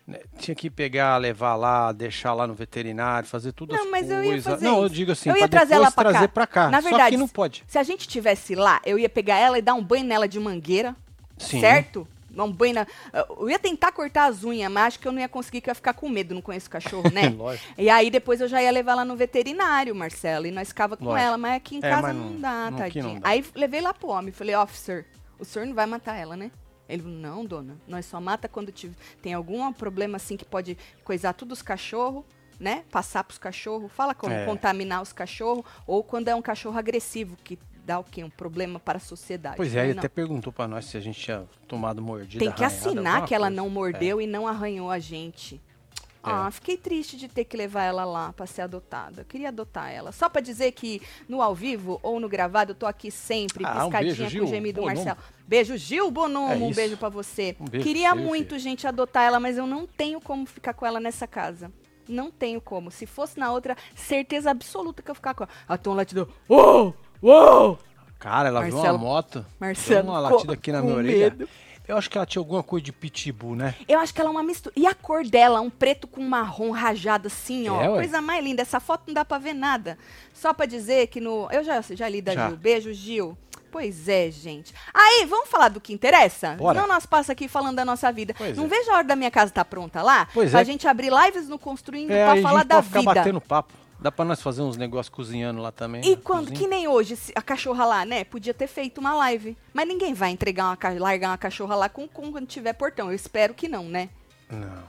Né, 0.07 0.19
tinha 0.38 0.54
que 0.54 0.69
pegar, 0.69 1.18
levar 1.18 1.56
lá, 1.56 1.92
deixar 1.92 2.34
lá 2.34 2.46
no 2.46 2.54
veterinário, 2.54 3.28
fazer 3.28 3.52
tudo 3.52 3.74
Não, 3.74 3.84
as 3.86 3.90
mas 3.90 4.10
eu 4.10 4.18
coisas. 4.24 4.46
ia 4.46 4.52
fazer 4.52 4.66
não, 4.66 4.78
eu 4.80 4.86
isso. 4.86 4.96
digo 4.96 5.12
assim, 5.12 5.30
Eu 5.30 5.36
ia 5.36 5.48
pra 5.48 5.60
trazer 5.60 5.74
ela 5.75 5.92
pra 5.92 6.10
trazer 6.12 6.28
cá. 6.28 6.34
pra 6.34 6.48
cá. 6.48 6.69
Na 6.69 6.81
Só 6.81 6.90
verdade, 6.90 7.16
que 7.16 7.18
não 7.19 7.28
pode. 7.28 7.63
Se 7.68 7.78
a 7.80 7.84
gente 7.84 8.07
tivesse 8.07 8.54
lá, 8.56 8.80
eu 8.86 9.00
ia 9.00 9.10
pegar 9.10 9.38
ela 9.38 9.57
e 9.57 9.62
dar 9.62 9.74
um 9.74 9.84
banho 9.84 10.06
nela 10.06 10.28
de 10.28 10.40
mangueira. 10.40 10.96
Sim. 11.38 11.60
Certo? 11.60 12.07
Um 12.38 12.52
banho 12.52 12.75
na... 12.75 12.88
Eu 13.40 13.50
ia 13.50 13.57
tentar 13.57 13.94
cortar 13.94 14.25
as 14.25 14.44
unhas, 14.44 14.69
mas 14.69 14.88
acho 14.88 15.00
que 15.00 15.07
eu 15.07 15.12
não 15.13 15.22
ia 15.22 15.30
conseguir, 15.30 15.62
que 15.62 15.69
eu 15.69 15.72
ia 15.72 15.75
ficar 15.75 15.94
com 15.94 16.10
medo, 16.10 16.36
não 16.36 16.42
conheço 16.42 16.69
cachorro, 16.69 17.10
né? 17.10 17.30
Lógico. 17.36 17.66
E 17.78 17.90
aí 17.90 18.12
depois 18.12 18.42
eu 18.42 18.48
já 18.50 18.62
ia 18.62 18.69
levar 18.72 18.92
ela 18.92 19.06
no 19.06 19.16
veterinário, 19.16 19.96
Marcelo, 19.96 20.46
e 20.46 20.51
nós 20.51 20.68
ficava 20.68 20.98
com 20.98 21.06
Lógico. 21.06 21.25
ela, 21.25 21.38
mas 21.38 21.56
aqui 21.56 21.75
em 21.75 21.80
É, 21.80 21.90
casa 21.90 22.12
não, 22.13 22.30
não- 22.31 22.42
dá, 22.42 22.72
não- 22.72 22.78
tadinha. 22.78 23.04
não 23.06 23.19
dá. 23.19 23.30
Aí 23.30 23.44
levei 23.56 23.80
lá 23.80 23.94
pro 23.94 24.10
homem, 24.10 24.34
falei, 24.34 24.54
officer, 24.54 25.06
o 25.40 25.46
senhor 25.46 25.66
não 25.66 25.74
vai 25.74 25.86
matar 25.86 26.16
ela, 26.18 26.36
né? 26.36 26.51
Ele 26.88 27.02
falou, 27.02 27.18
não, 27.18 27.46
dona, 27.46 27.78
nós 27.88 28.06
só 28.06 28.20
mata 28.22 28.48
quando 28.48 28.72
tem 29.22 29.34
algum 29.34 29.72
problema 29.74 30.18
assim 30.18 30.38
que 30.38 30.46
pode 30.46 30.78
coisar 31.04 31.34
tudo 31.34 31.52
os 31.52 31.62
cachorros, 31.62 32.24
né? 32.60 32.84
Passar 32.92 33.24
pros 33.24 33.38
cachorros, 33.38 33.92
fala 33.92 34.14
como 34.14 34.34
É. 34.34 34.46
contaminar 34.46 35.02
os 35.02 35.12
cachorros, 35.12 35.66
ou 35.88 36.04
quando 36.04 36.28
é 36.28 36.36
um 36.36 36.42
cachorro 36.42 36.78
agressivo, 36.78 37.36
que 37.44 37.58
dá 37.86 38.00
o 38.00 38.04
quê? 38.04 38.24
Um 38.24 38.30
problema 38.30 38.80
para 38.80 38.98
a 38.98 39.02
sociedade. 39.02 39.58
Pois 39.58 39.76
é, 39.76 39.84
ele 39.84 39.94
"Não." 39.96 40.00
até 40.00 40.08
perguntou 40.08 40.54
pra 40.54 40.68
nós 40.68 40.86
se 40.86 40.96
a 40.98 41.00
gente 41.00 41.20
tinha 41.20 41.46
tomado 41.68 42.02
mordida. 42.02 42.44
Tem 42.44 42.52
que 42.52 42.64
assinar 42.64 43.26
que 43.26 43.34
ela 43.36 43.48
coisa. 43.48 43.56
não 43.62 43.70
mordeu 43.70 44.22
e 44.22 44.28
não 44.28 44.48
arranhou 44.48 44.90
a 44.90 45.00
gente. 45.00 45.62
É. 46.25 46.31
Ah, 46.33 46.51
fiquei 46.51 46.77
triste 46.77 47.18
de 47.18 47.27
ter 47.27 47.45
que 47.45 47.56
levar 47.56 47.83
ela 47.83 48.04
lá 48.06 48.33
pra 48.33 48.45
ser 48.45 48.62
adotada. 48.62 49.22
Eu 49.22 49.25
queria 49.25 49.50
adotar 49.50 49.92
ela. 49.92 50.12
Só 50.12 50.27
pra 50.30 50.42
dizer 50.42 50.72
que 50.72 51.01
no 51.30 51.42
ao 51.42 51.54
vivo 51.56 52.00
ou 52.04 52.19
no 52.19 52.27
gravado 52.30 52.72
eu 52.72 52.75
tô 52.75 52.86
aqui 52.86 53.10
sempre, 53.12 53.66
Ah, 53.66 53.86
um 53.86 53.89
piscadinha 53.89 54.16
beijo, 54.16 54.39
com 54.39 54.45
o 54.45 54.48
gemido 54.48 54.81
do. 54.81 54.88
Marcelo. 54.88 55.18
Beijo, 55.48 55.77
Gil 55.77 56.10
Bonomo. 56.12 56.51
É 56.54 56.56
um 56.57 56.72
beijo 56.74 56.98
pra 56.98 57.10
você. 57.10 57.56
Um 57.60 57.66
beijo 57.66 57.86
queria 57.86 58.13
você, 58.13 58.22
muito, 58.22 58.57
gente, 58.60 58.88
adotar 58.88 59.24
ela, 59.24 59.39
mas 59.39 59.57
eu 59.57 59.68
não 59.68 59.86
tenho 59.86 60.19
como 60.19 60.45
ficar 60.45 60.74
com 60.74 60.86
ela 60.86 61.00
nessa 61.00 61.27
casa. 61.27 61.72
Não 62.07 62.30
tenho 62.31 62.62
como. 62.62 62.92
Se 62.92 63.06
fosse 63.06 63.39
na 63.39 63.51
outra, 63.51 63.75
certeza 63.95 64.51
absoluta 64.51 65.01
que 65.01 65.10
eu 65.10 65.16
ficar 65.16 65.33
com 65.33 65.44
ela. 65.44 65.51
A 65.68 65.77
Tom 65.77 65.94
latidão. 65.95 66.27
Uou! 66.50 66.95
Uou! 67.22 67.80
Cara, 68.19 68.48
ela 68.50 68.62
viu 68.63 68.74
Marcelo- 68.75 68.98
uma 68.98 69.04
moto, 69.04 69.45
Marcelo 69.60 70.04
deu 70.04 70.12
uma 70.12 70.19
latida 70.19 70.54
aqui 70.54 70.72
na 70.72 70.81
minha 70.81 70.95
orelha. 70.95 71.18
medo. 71.31 71.50
Eu 71.88 71.98
acho 71.98 72.10
que 72.10 72.18
ela 72.18 72.26
tinha 72.26 72.40
alguma 72.42 72.64
coisa 72.64 72.84
de 72.84 72.92
pitbull, 72.92 73.56
né? 73.56 73.76
Eu 73.88 74.00
acho 74.00 74.14
que 74.14 74.20
ela 74.20 74.30
é 74.30 74.32
uma 74.32 74.44
mistura. 74.44 74.74
E 74.76 74.88
a 74.88 74.94
cor 74.94 75.24
dela, 75.24 75.62
um 75.62 75.70
preto 75.70 76.08
com 76.08 76.22
marrom 76.22 76.72
rajado 76.72 77.27
assim, 77.27 77.70
ó. 77.70 77.82
É. 77.82 77.88
Coisa 77.88 78.22
mais 78.22 78.44
linda. 78.44 78.62
Essa 78.62 78.80
foto 78.80 79.04
não 79.08 79.13
dá 79.13 79.24
pra 79.24 79.38
ver 79.38 79.54
nada. 79.54 79.98
Só 80.34 80.54
pra 80.54 80.65
dizer 80.65 81.08
que 81.08 81.22
no. 81.22 81.48
Eu 81.51 81.63
já, 81.63 81.82
já 81.82 82.10
li 82.10 82.22
da 82.22 82.34
Já. 82.34 82.48
Gil. 82.48 82.58
Beijo, 82.58 82.94
Gil. 82.94 83.38
Pois 83.72 84.08
é, 84.08 84.32
gente. 84.32 84.74
Aí, 84.94 85.25
vamos 85.25 85.50
falar 85.50 85.68
do 85.68 85.82
que 85.82 85.92
interessa? 85.92 86.56
Bora. 86.56 86.80
Não 86.80 86.88
nós 86.88 87.06
passa 87.06 87.34
aqui 87.34 87.48
falando 87.50 87.75
da 87.75 87.84
nossa 87.84 88.10
vida. 88.12 88.34
Pois 88.38 88.56
não 88.56 88.65
é. 88.65 88.68
vejo 88.68 88.89
a 88.89 88.96
hora 88.96 89.04
da 89.04 89.18
minha 89.18 89.30
casa 89.30 89.51
estar 89.51 89.65
pronta 89.65 90.01
lá. 90.01 90.30
Pois 90.34 90.50
pra 90.51 90.62
é. 90.62 90.65
gente 90.65 90.88
abrir 90.88 91.12
lives 91.12 91.50
no 91.50 91.60
Construindo 91.60 92.10
É, 92.12 92.24
pra 92.25 92.42
falar 92.42 92.60
gente 92.60 92.68
da 92.70 92.75
pode 92.75 92.88
ficar 92.88 93.00
vida. 93.01 93.13
batendo 93.15 93.42
papo. 93.42 93.74
Dá 94.00 94.12
pra 94.12 94.25
nós 94.25 94.42
fazer 94.42 94.62
uns 94.62 94.78
negócios 94.78 95.10
cozinhando 95.14 95.62
lá 95.62 95.72
também. 95.72 96.02
E 96.06 96.16
na 96.16 96.22
quando, 96.22 96.50
cozinha. 96.50 96.60
que 96.60 96.68
nem 96.68 96.88
hoje, 96.88 97.16
se- 97.16 97.32
a 97.36 97.42
cachorra 97.42 97.86
lá, 97.86 98.06
né? 98.06 98.24
Podia 98.24 98.54
ter 98.54 98.68
feito 98.68 99.00
uma 99.00 99.14
live. 99.16 99.58
Mas 99.74 99.88
ninguém 99.88 100.14
vai 100.14 100.30
entregar 100.32 100.66
uma, 100.66 100.78
largar 101.00 101.30
uma 101.30 101.38
cachorra 101.38 101.75
lá 101.75 101.90
com, 101.90 102.08
com 102.08 102.32
quando 102.32 102.46
tiver 102.46 102.74
portão. 102.74 103.08
Eu 103.10 103.16
espero 103.16 103.54
que 103.54 103.68
não, 103.68 103.86
né? 103.86 104.10
Não. 104.50 104.84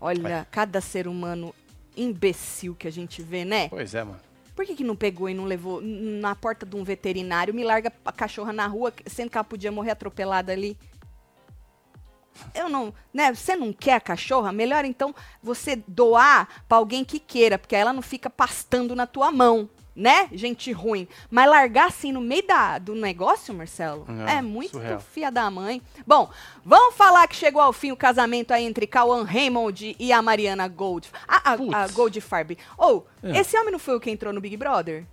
Olha, 0.00 0.46
cada 0.50 0.80
ser 0.80 1.06
humano 1.06 1.54
imbecil 1.96 2.74
que 2.74 2.88
a 2.88 2.92
gente 2.92 3.22
vê, 3.22 3.44
né? 3.44 3.68
Pois 3.68 3.94
é, 3.94 4.02
mano. 4.02 4.20
Por 4.54 4.66
que, 4.66 4.74
que 4.74 4.84
não 4.84 4.94
pegou 4.96 5.28
e 5.28 5.34
não 5.34 5.44
levou 5.44 5.80
na 5.80 6.34
porta 6.34 6.66
de 6.66 6.76
um 6.76 6.84
veterinário, 6.84 7.54
me 7.54 7.64
larga 7.64 7.92
a 8.04 8.12
cachorra 8.12 8.52
na 8.52 8.66
rua, 8.66 8.92
sendo 9.06 9.30
que 9.30 9.36
ela 9.38 9.44
podia 9.44 9.72
morrer 9.72 9.92
atropelada 9.92 10.52
ali? 10.52 10.76
Eu 12.54 12.68
não, 12.68 12.92
né? 13.12 13.32
Você 13.34 13.54
não 13.56 13.72
quer 13.72 13.94
a 13.94 14.00
cachorra? 14.00 14.52
Melhor 14.52 14.84
então 14.84 15.14
você 15.42 15.76
doar 15.86 16.48
pra 16.68 16.78
alguém 16.78 17.04
que 17.04 17.18
queira, 17.18 17.58
porque 17.58 17.76
ela 17.76 17.92
não 17.92 18.02
fica 18.02 18.28
pastando 18.30 18.94
na 18.96 19.06
tua 19.06 19.30
mão, 19.30 19.68
né? 19.94 20.28
Gente 20.32 20.72
ruim. 20.72 21.06
Mas 21.30 21.48
largar 21.48 21.88
assim 21.88 22.10
no 22.12 22.20
meio 22.20 22.46
da, 22.46 22.78
do 22.78 22.94
negócio, 22.94 23.54
Marcelo, 23.54 24.06
Não, 24.08 24.26
é 24.26 24.40
muito 24.40 24.72
surreal. 24.72 25.00
fia 25.00 25.30
da 25.30 25.50
mãe. 25.50 25.82
Bom, 26.06 26.30
vamos 26.64 26.94
falar 26.96 27.28
que 27.28 27.36
chegou 27.36 27.60
ao 27.60 27.72
fim 27.72 27.92
o 27.92 27.96
casamento 27.96 28.52
aí 28.52 28.64
entre 28.64 28.86
Cauã 28.86 29.22
Raymond 29.24 29.94
e 29.98 30.12
a 30.12 30.22
Mariana 30.22 30.66
Gold. 30.68 31.10
A, 31.28 31.52
a, 31.52 31.82
a. 31.84 31.88
Goldfarb. 31.88 32.56
Ou, 32.78 33.06
É. 33.22 33.38
esse 33.38 33.56
homem 33.58 33.70
não 33.72 33.78
foi 33.78 33.94
o 33.96 34.00
que 34.00 34.10
entrou 34.10 34.32
no 34.32 34.40
Big 34.40 34.56
Brother? 34.56 35.04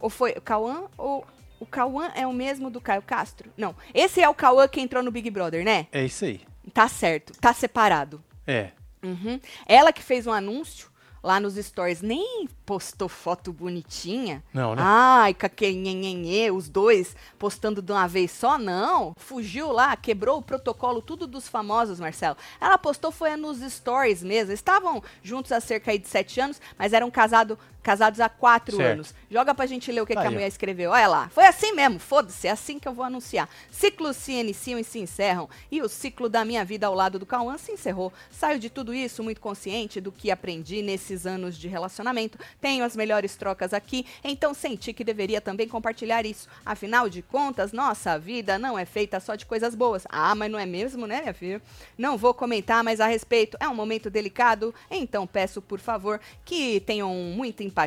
Ou 0.00 0.08
foi 0.08 0.30
o 0.32 0.40
Cauã 0.40 0.84
ou 0.96 1.26
o 1.60 1.66
Cauã 1.66 2.10
é 2.14 2.26
o 2.26 2.32
mesmo 2.32 2.70
do 2.70 2.80
Caio 2.80 3.02
Castro? 3.02 3.50
Não, 3.56 3.74
esse 3.92 4.20
é 4.20 4.28
o 4.28 4.34
Cauã 4.34 4.66
que 4.68 4.80
entrou 4.80 5.02
no 5.02 5.10
Big 5.10 5.30
Brother, 5.30 5.64
né? 5.64 5.86
É 5.92 6.04
isso 6.04 6.24
aí. 6.24 6.40
Tá 6.72 6.88
certo, 6.88 7.32
tá 7.40 7.52
separado. 7.52 8.22
É. 8.46 8.70
Uhum. 9.02 9.40
Ela 9.66 9.92
que 9.92 10.02
fez 10.02 10.26
um 10.26 10.32
anúncio 10.32 10.88
lá 11.22 11.40
nos 11.40 11.54
stories, 11.54 12.00
nem 12.00 12.48
postou 12.64 13.08
foto 13.08 13.52
bonitinha. 13.52 14.42
Não, 14.52 14.74
né? 14.74 14.82
Ai, 14.84 15.34
com 15.34 15.46
aquele 15.46 15.76
nhenhenhê, 15.76 16.50
os 16.50 16.68
dois 16.68 17.16
postando 17.38 17.82
de 17.82 17.92
uma 17.92 18.06
vez 18.06 18.30
só, 18.30 18.58
não. 18.58 19.14
Fugiu 19.16 19.72
lá, 19.72 19.96
quebrou 19.96 20.38
o 20.38 20.42
protocolo, 20.42 21.02
tudo 21.02 21.26
dos 21.26 21.48
famosos, 21.48 22.00
Marcelo. 22.00 22.36
Ela 22.60 22.78
postou, 22.78 23.10
foi 23.10 23.36
nos 23.36 23.60
stories 23.60 24.22
mesmo. 24.22 24.52
Estavam 24.52 25.02
juntos 25.22 25.52
há 25.52 25.60
cerca 25.60 25.96
de 25.98 26.06
sete 26.06 26.40
anos, 26.40 26.60
mas 26.78 26.92
eram 26.92 27.10
casado, 27.10 27.58
casados 27.82 28.20
há 28.20 28.28
quatro 28.28 28.76
Certo. 28.76 28.92
anos. 28.92 29.14
Joga 29.30 29.54
pra 29.54 29.66
gente 29.66 29.90
ler 29.90 30.02
o 30.02 30.06
que, 30.06 30.14
que 30.14 30.26
a 30.26 30.30
mulher 30.30 30.46
escreveu. 30.48 30.90
Olha 30.90 31.08
lá. 31.08 31.28
Foi 31.30 31.46
assim 31.46 31.72
mesmo, 31.72 31.98
foda-se, 31.98 32.46
é 32.46 32.50
assim 32.50 32.78
que 32.78 32.86
eu 32.86 32.92
vou 32.92 33.04
anunciar. 33.04 33.48
Ciclos 33.70 34.16
se 34.16 34.32
iniciam 34.32 34.78
e 34.78 34.84
se 34.84 34.98
encerram. 34.98 35.48
E 35.70 35.82
o 35.82 35.88
ciclo 35.88 36.28
da 36.28 36.44
minha 36.44 36.64
vida 36.64 36.86
ao 36.86 36.94
lado 36.94 37.18
do 37.18 37.26
Cauã 37.26 37.58
se 37.58 37.72
encerrou. 37.72 38.12
Saio 38.30 38.58
de 38.58 38.70
tudo 38.70 38.94
isso 38.94 39.22
muito 39.22 39.40
consciente 39.40 40.00
do 40.00 40.12
que 40.12 40.30
aprendi 40.30 40.82
nesse 40.82 41.08
nesses 41.08 41.26
anos 41.26 41.56
de 41.56 41.68
relacionamento. 41.68 42.38
Tenho 42.60 42.84
as 42.84 42.94
melhores 42.94 43.36
trocas 43.36 43.72
aqui, 43.72 44.04
então 44.22 44.52
senti 44.52 44.92
que 44.92 45.04
deveria 45.04 45.40
também 45.40 45.66
compartilhar 45.68 46.26
isso. 46.26 46.48
Afinal 46.66 47.08
de 47.08 47.22
contas, 47.22 47.72
nossa 47.72 48.18
vida 48.18 48.58
não 48.58 48.78
é 48.78 48.84
feita 48.84 49.20
só 49.20 49.34
de 49.34 49.46
coisas 49.46 49.74
boas. 49.74 50.04
Ah, 50.08 50.34
mas 50.34 50.50
não 50.50 50.58
é 50.58 50.66
mesmo, 50.66 51.06
né, 51.06 51.22
minha 51.22 51.34
filha? 51.34 51.62
Não 51.96 52.18
vou 52.18 52.34
comentar 52.34 52.84
mais 52.84 53.00
a 53.00 53.06
respeito. 53.06 53.56
É 53.60 53.68
um 53.68 53.74
momento 53.74 54.10
delicado, 54.10 54.74
então 54.90 55.26
peço, 55.26 55.62
por 55.62 55.78
favor, 55.78 56.20
que 56.44 56.80
tenham 56.80 57.14
muita 57.14 57.62
empatia 57.62 57.77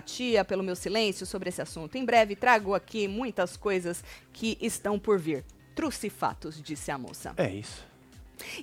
pelo 0.46 0.64
meu 0.64 0.76
silêncio 0.76 1.26
sobre 1.26 1.50
esse 1.50 1.62
assunto. 1.62 1.98
Em 1.98 2.06
breve 2.06 2.36
trago 2.36 2.74
aqui 2.74 3.08
muitas 3.08 3.58
coisas 3.58 4.04
que 4.32 4.58
estão 4.62 4.98
por 4.98 5.20
vir. 5.20 5.44
Truce 5.76 6.10
fatos, 6.10 6.62
disse 6.62 6.92
a 6.92 6.98
moça. 6.98 7.34
É 7.36 7.50
isso. 7.50 7.91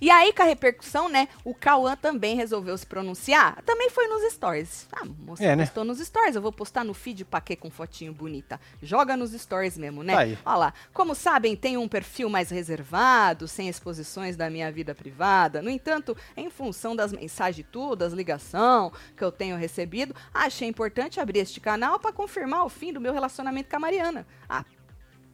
E 0.01 0.11
aí, 0.11 0.33
com 0.33 0.43
a 0.43 0.47
repercussão, 0.47 1.09
né, 1.09 1.29
o 1.45 1.55
Cauã 1.55 1.97
também 1.97 2.37
resolveu 2.37 2.77
se 2.77 2.87
pronunciar. 2.87 3.63
Também 3.63 3.91
foi 3.91 4.07
nos 4.09 4.23
stories. 4.33 4.87
Ah, 4.93 5.05
moça, 5.05 5.45
É, 5.45 5.55
né? 5.57 5.65
postou 5.65 5.85
nos 5.85 5.99
stories. 5.99 6.37
Eu 6.37 6.43
vou 6.43 6.53
postar 6.53 6.85
no 6.85 6.95
feed 6.95 7.25
pra 7.25 7.41
quê 7.41 7.57
com 7.57 7.71
fotinho 7.71 8.13
bonita? 8.13 8.61
Joga 8.83 9.17
nos 9.17 9.33
stories 9.33 9.77
mesmo, 9.79 10.03
né? 10.03 10.13
Tá 10.15 10.21
aí. 10.21 10.39
Olha 10.45 10.57
lá. 10.57 10.75
Como 10.93 11.15
sabem, 11.15 11.57
tenho 11.57 11.81
um 11.81 11.89
perfil 11.89 12.29
mais 12.29 12.51
reservado, 12.51 13.47
sem 13.49 13.69
exposições 13.69 14.37
da 14.37 14.49
minha 14.51 14.71
vida 14.71 14.95
privada. 14.95 15.61
No 15.63 15.71
entanto, 15.71 16.17
em 16.37 16.51
função 16.51 16.95
das 16.95 17.13
mensagens 17.13 17.59
e 17.67 17.71
tudo, 17.71 17.97
das 17.97 18.13
ligação 18.13 18.93
que 19.17 19.23
eu 19.25 19.33
tenho 19.33 19.57
recebido, 19.57 20.15
achei 20.33 20.69
importante 20.69 21.21
abrir 21.21 21.41
este 21.41 21.61
canal 21.61 21.99
pra 21.99 22.13
confirmar 22.13 22.65
o 22.65 22.69
fim 22.69 22.93
do 22.93 23.01
meu 23.01 23.13
relacionamento 23.13 23.69
com 23.71 23.77
a 23.77 23.81
Mariana. 23.81 24.27
Ah, 24.49 24.65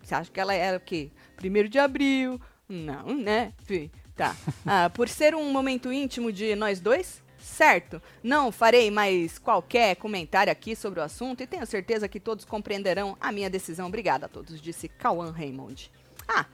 você 0.03 0.15
acha 0.15 0.31
que 0.31 0.39
ela 0.41 0.55
era 0.55 0.77
o 0.77 0.81
quê? 0.81 1.11
Primeiro 1.37 1.69
de 1.69 1.79
abril? 1.79 2.41
Não, 2.69 3.15
né? 3.15 3.53
Fih, 3.65 3.91
Tá. 4.17 4.37
Ah, 4.65 4.91
por 4.91 5.09
ser 5.09 5.35
um 5.35 5.51
momento 5.53 5.93
íntimo 5.93 6.33
de 6.33 6.55
nós 6.55 6.81
dois? 6.81 7.23
Certo. 7.39 8.01
Não 8.23 8.51
farei 8.51 8.91
mais 8.91 9.39
qualquer 9.39 9.97
comentário 9.97 10.51
aqui 10.53 10.75
sobre 10.77 11.01
o 11.01 11.03
assunto 11.03 11.43
e 11.43 11.47
tenho 11.47 11.67
certeza 11.67 12.09
que 12.09 12.19
todos 12.21 12.45
compreenderão 12.45 13.17
a 13.21 13.31
minha 13.33 13.51
decisão. 13.51 13.87
Obrigada 13.89 14.27
a 14.27 14.29
todos, 14.29 14.61
disse 14.61 14.89
Cauã 14.89 15.31
Raymond. 15.31 15.91
Ah, 16.27 16.47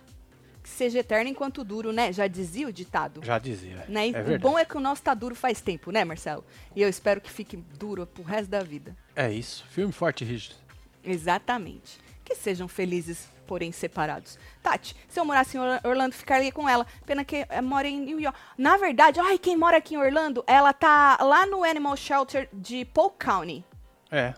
que 0.62 0.69
seja 0.69 0.99
eterno 0.99 1.31
enquanto 1.31 1.62
duro, 1.62 1.93
né? 1.93 2.12
Já 2.12 2.26
dizia 2.26 2.67
o 2.67 2.73
ditado. 2.73 3.21
Já 3.25 3.38
dizia. 3.38 3.85
Né? 3.88 4.09
E 4.09 4.14
É 4.14 4.21
o 4.21 4.25
verdade. 4.25 4.38
bom 4.38 4.59
é 4.59 4.64
que 4.64 4.76
o 4.76 4.81
nosso 4.81 5.02
tá 5.02 5.14
duro 5.14 5.35
faz 5.35 5.61
tempo, 5.61 5.90
né, 5.93 6.05
Marcelo? 6.05 6.45
E 6.75 6.83
eu 6.83 6.88
espero 6.88 7.21
que 7.21 7.31
fique 7.31 7.57
duro 7.57 8.07
pro 8.07 8.23
resto 8.23 8.50
da 8.50 8.62
vida. 8.62 8.97
É 9.14 9.31
isso. 9.31 9.64
Filme 9.71 9.93
forte 9.93 10.25
e 10.25 10.26
rígido. 10.26 10.57
Exatamente. 11.05 11.99
Que 12.25 12.35
sejam 12.35 12.69
felizes, 12.69 13.29
porém 13.50 13.73
separados. 13.73 14.38
Tati, 14.62 14.95
se 15.09 15.19
eu 15.19 15.25
morasse 15.25 15.57
em 15.57 15.61
Orla- 15.61 15.80
Orlando, 15.83 16.14
ficaria 16.14 16.52
com 16.52 16.69
ela. 16.69 16.87
Pena 17.04 17.25
que 17.25 17.45
eh, 17.49 17.61
mora 17.61 17.88
em 17.88 17.99
New 17.99 18.21
York. 18.21 18.38
Na 18.57 18.76
verdade, 18.76 19.19
ai, 19.19 19.38
quem 19.38 19.57
mora 19.57 19.78
aqui 19.78 19.97
em 19.97 19.99
Orlando, 19.99 20.45
ela 20.47 20.73
tá 20.73 21.19
lá 21.21 21.45
no 21.47 21.64
Animal 21.64 21.97
Shelter 21.97 22.49
de 22.52 22.85
Polk 22.85 23.16
County. 23.19 23.64
É. 24.09 24.35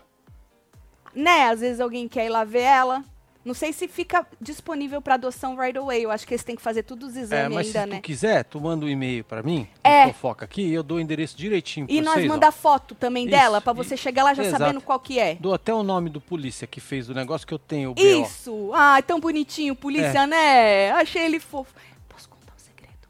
Né? 1.13 1.47
Às 1.47 1.59
vezes 1.59 1.79
alguém 1.79 2.07
quer 2.07 2.25
ir 2.25 2.29
lá 2.29 2.43
ver 2.43 2.61
ela. 2.61 3.03
Não 3.45 3.53
sei 3.53 3.73
se 3.73 3.87
fica 3.89 4.25
disponível 4.39 5.01
pra 5.01 5.15
adoção 5.15 5.57
right 5.57 5.77
away. 5.77 6.05
Eu 6.05 6.11
acho 6.11 6.25
que 6.25 6.33
eles 6.33 6.43
têm 6.45 6.55
que 6.55 6.61
fazer 6.61 6.83
todos 6.83 7.09
os 7.09 7.15
É, 7.17 7.21
exames 7.21 7.53
mas 7.55 7.67
ainda, 7.67 7.81
se 7.81 7.85
né? 7.87 7.95
tu 7.97 8.01
quiser, 8.01 8.43
tu 8.45 8.61
manda 8.61 8.85
um 8.85 8.89
e-mail 8.89 9.23
pra 9.23 9.43
mim, 9.43 9.67
É. 9.83 10.07
fofoca 10.07 10.45
aqui, 10.45 10.61
e 10.61 10.73
eu 10.73 10.81
dou 10.81 10.97
o 10.97 10.99
endereço 11.01 11.35
direitinho 11.35 11.85
pra 11.85 11.93
E 11.95 11.99
nós 12.01 12.13
vocês, 12.13 12.29
ó. 12.29 12.33
manda 12.33 12.51
foto 12.53 12.95
também 12.95 13.23
Isso, 13.25 13.31
dela, 13.31 13.59
pra 13.59 13.73
você 13.73 13.95
e- 13.95 13.97
chegar 13.97 14.23
lá 14.23 14.33
já 14.33 14.43
Exato. 14.43 14.63
sabendo 14.63 14.79
qual 14.81 14.97
que 14.99 15.19
é. 15.19 15.35
Dou 15.35 15.53
até 15.53 15.73
o 15.73 15.83
nome 15.83 16.09
do 16.09 16.21
polícia 16.21 16.65
que 16.65 16.79
fez 16.79 17.09
o 17.09 17.13
negócio 17.13 17.45
que 17.45 17.53
eu 17.53 17.59
tenho, 17.59 17.91
o 17.91 17.93
BO. 17.93 18.01
Isso! 18.01 18.71
Ah, 18.73 19.01
tão 19.01 19.19
bonitinho, 19.19 19.75
polícia, 19.75 20.23
É. 20.23 20.27
né? 20.27 20.91
Achei 20.91 21.23
ele 21.25 21.39
fofo. 21.39 21.73
Posso 22.07 22.29
contar 22.29 22.53
um 22.55 22.59
segredo? 22.59 23.07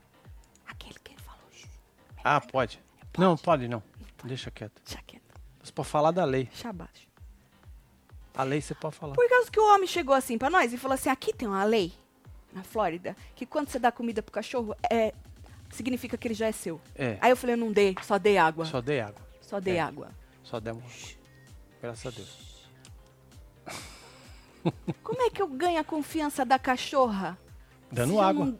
Aquele 0.67 0.95
que 1.03 1.11
ele 1.11 1.21
falou. 1.21 1.41
"Shh, 1.51 1.67
Ah, 2.23 2.41
pode. 2.41 2.79
Não, 3.17 3.37
pode 3.37 3.67
não. 3.67 3.83
Deixa 4.23 4.49
quieto. 4.49 4.81
Deixa 4.83 4.99
quieto. 5.05 5.21
Você 5.63 5.71
pode 5.71 5.87
falar 5.89 6.09
da 6.11 6.25
lei. 6.25 6.45
Deixa 6.45 6.69
abaixo. 6.69 7.02
A 8.33 8.43
lei 8.43 8.61
você 8.61 8.73
pode 8.73 8.95
falar. 8.95 9.13
Por 9.13 9.27
causa 9.29 9.49
que 9.51 9.59
o 9.59 9.73
homem 9.75 9.87
chegou 9.87 10.15
assim 10.15 10.37
pra 10.37 10.49
nós 10.49 10.73
e 10.73 10.77
falou 10.77 10.95
assim: 10.95 11.09
aqui 11.09 11.33
tem 11.33 11.47
uma 11.47 11.63
lei 11.63 11.93
na 12.51 12.63
Flórida 12.63 13.15
que 13.35 13.45
quando 13.45 13.69
você 13.69 13.77
dá 13.79 13.91
comida 13.91 14.21
pro 14.23 14.31
cachorro, 14.31 14.75
é, 14.89 15.13
significa 15.71 16.17
que 16.17 16.27
ele 16.27 16.33
já 16.35 16.47
é 16.47 16.51
seu. 16.51 16.79
É. 16.95 17.17
Aí 17.21 17.31
eu 17.31 17.37
falei: 17.37 17.53
eu 17.53 17.57
não 17.59 17.71
dei, 17.71 17.95
só 18.01 18.17
dei 18.17 18.37
água. 18.37 18.65
Só, 18.65 18.71
Só 18.71 18.81
dei 18.81 18.99
água. 19.01 19.21
dei 19.61 19.75
É. 19.75 19.79
água. 19.81 20.09
Só 20.43 20.59
demos. 20.59 21.17
Graças 21.81 22.05
a 22.05 22.09
Deus. 22.15 22.63
Como 25.03 25.21
é 25.21 25.29
que 25.29 25.41
eu 25.41 25.47
ganho 25.47 25.79
a 25.79 25.83
confiança 25.83 26.45
da 26.45 26.57
cachorra? 26.57 27.37
Dando 27.91 28.19
água. 28.19 28.45
não- 28.45 28.59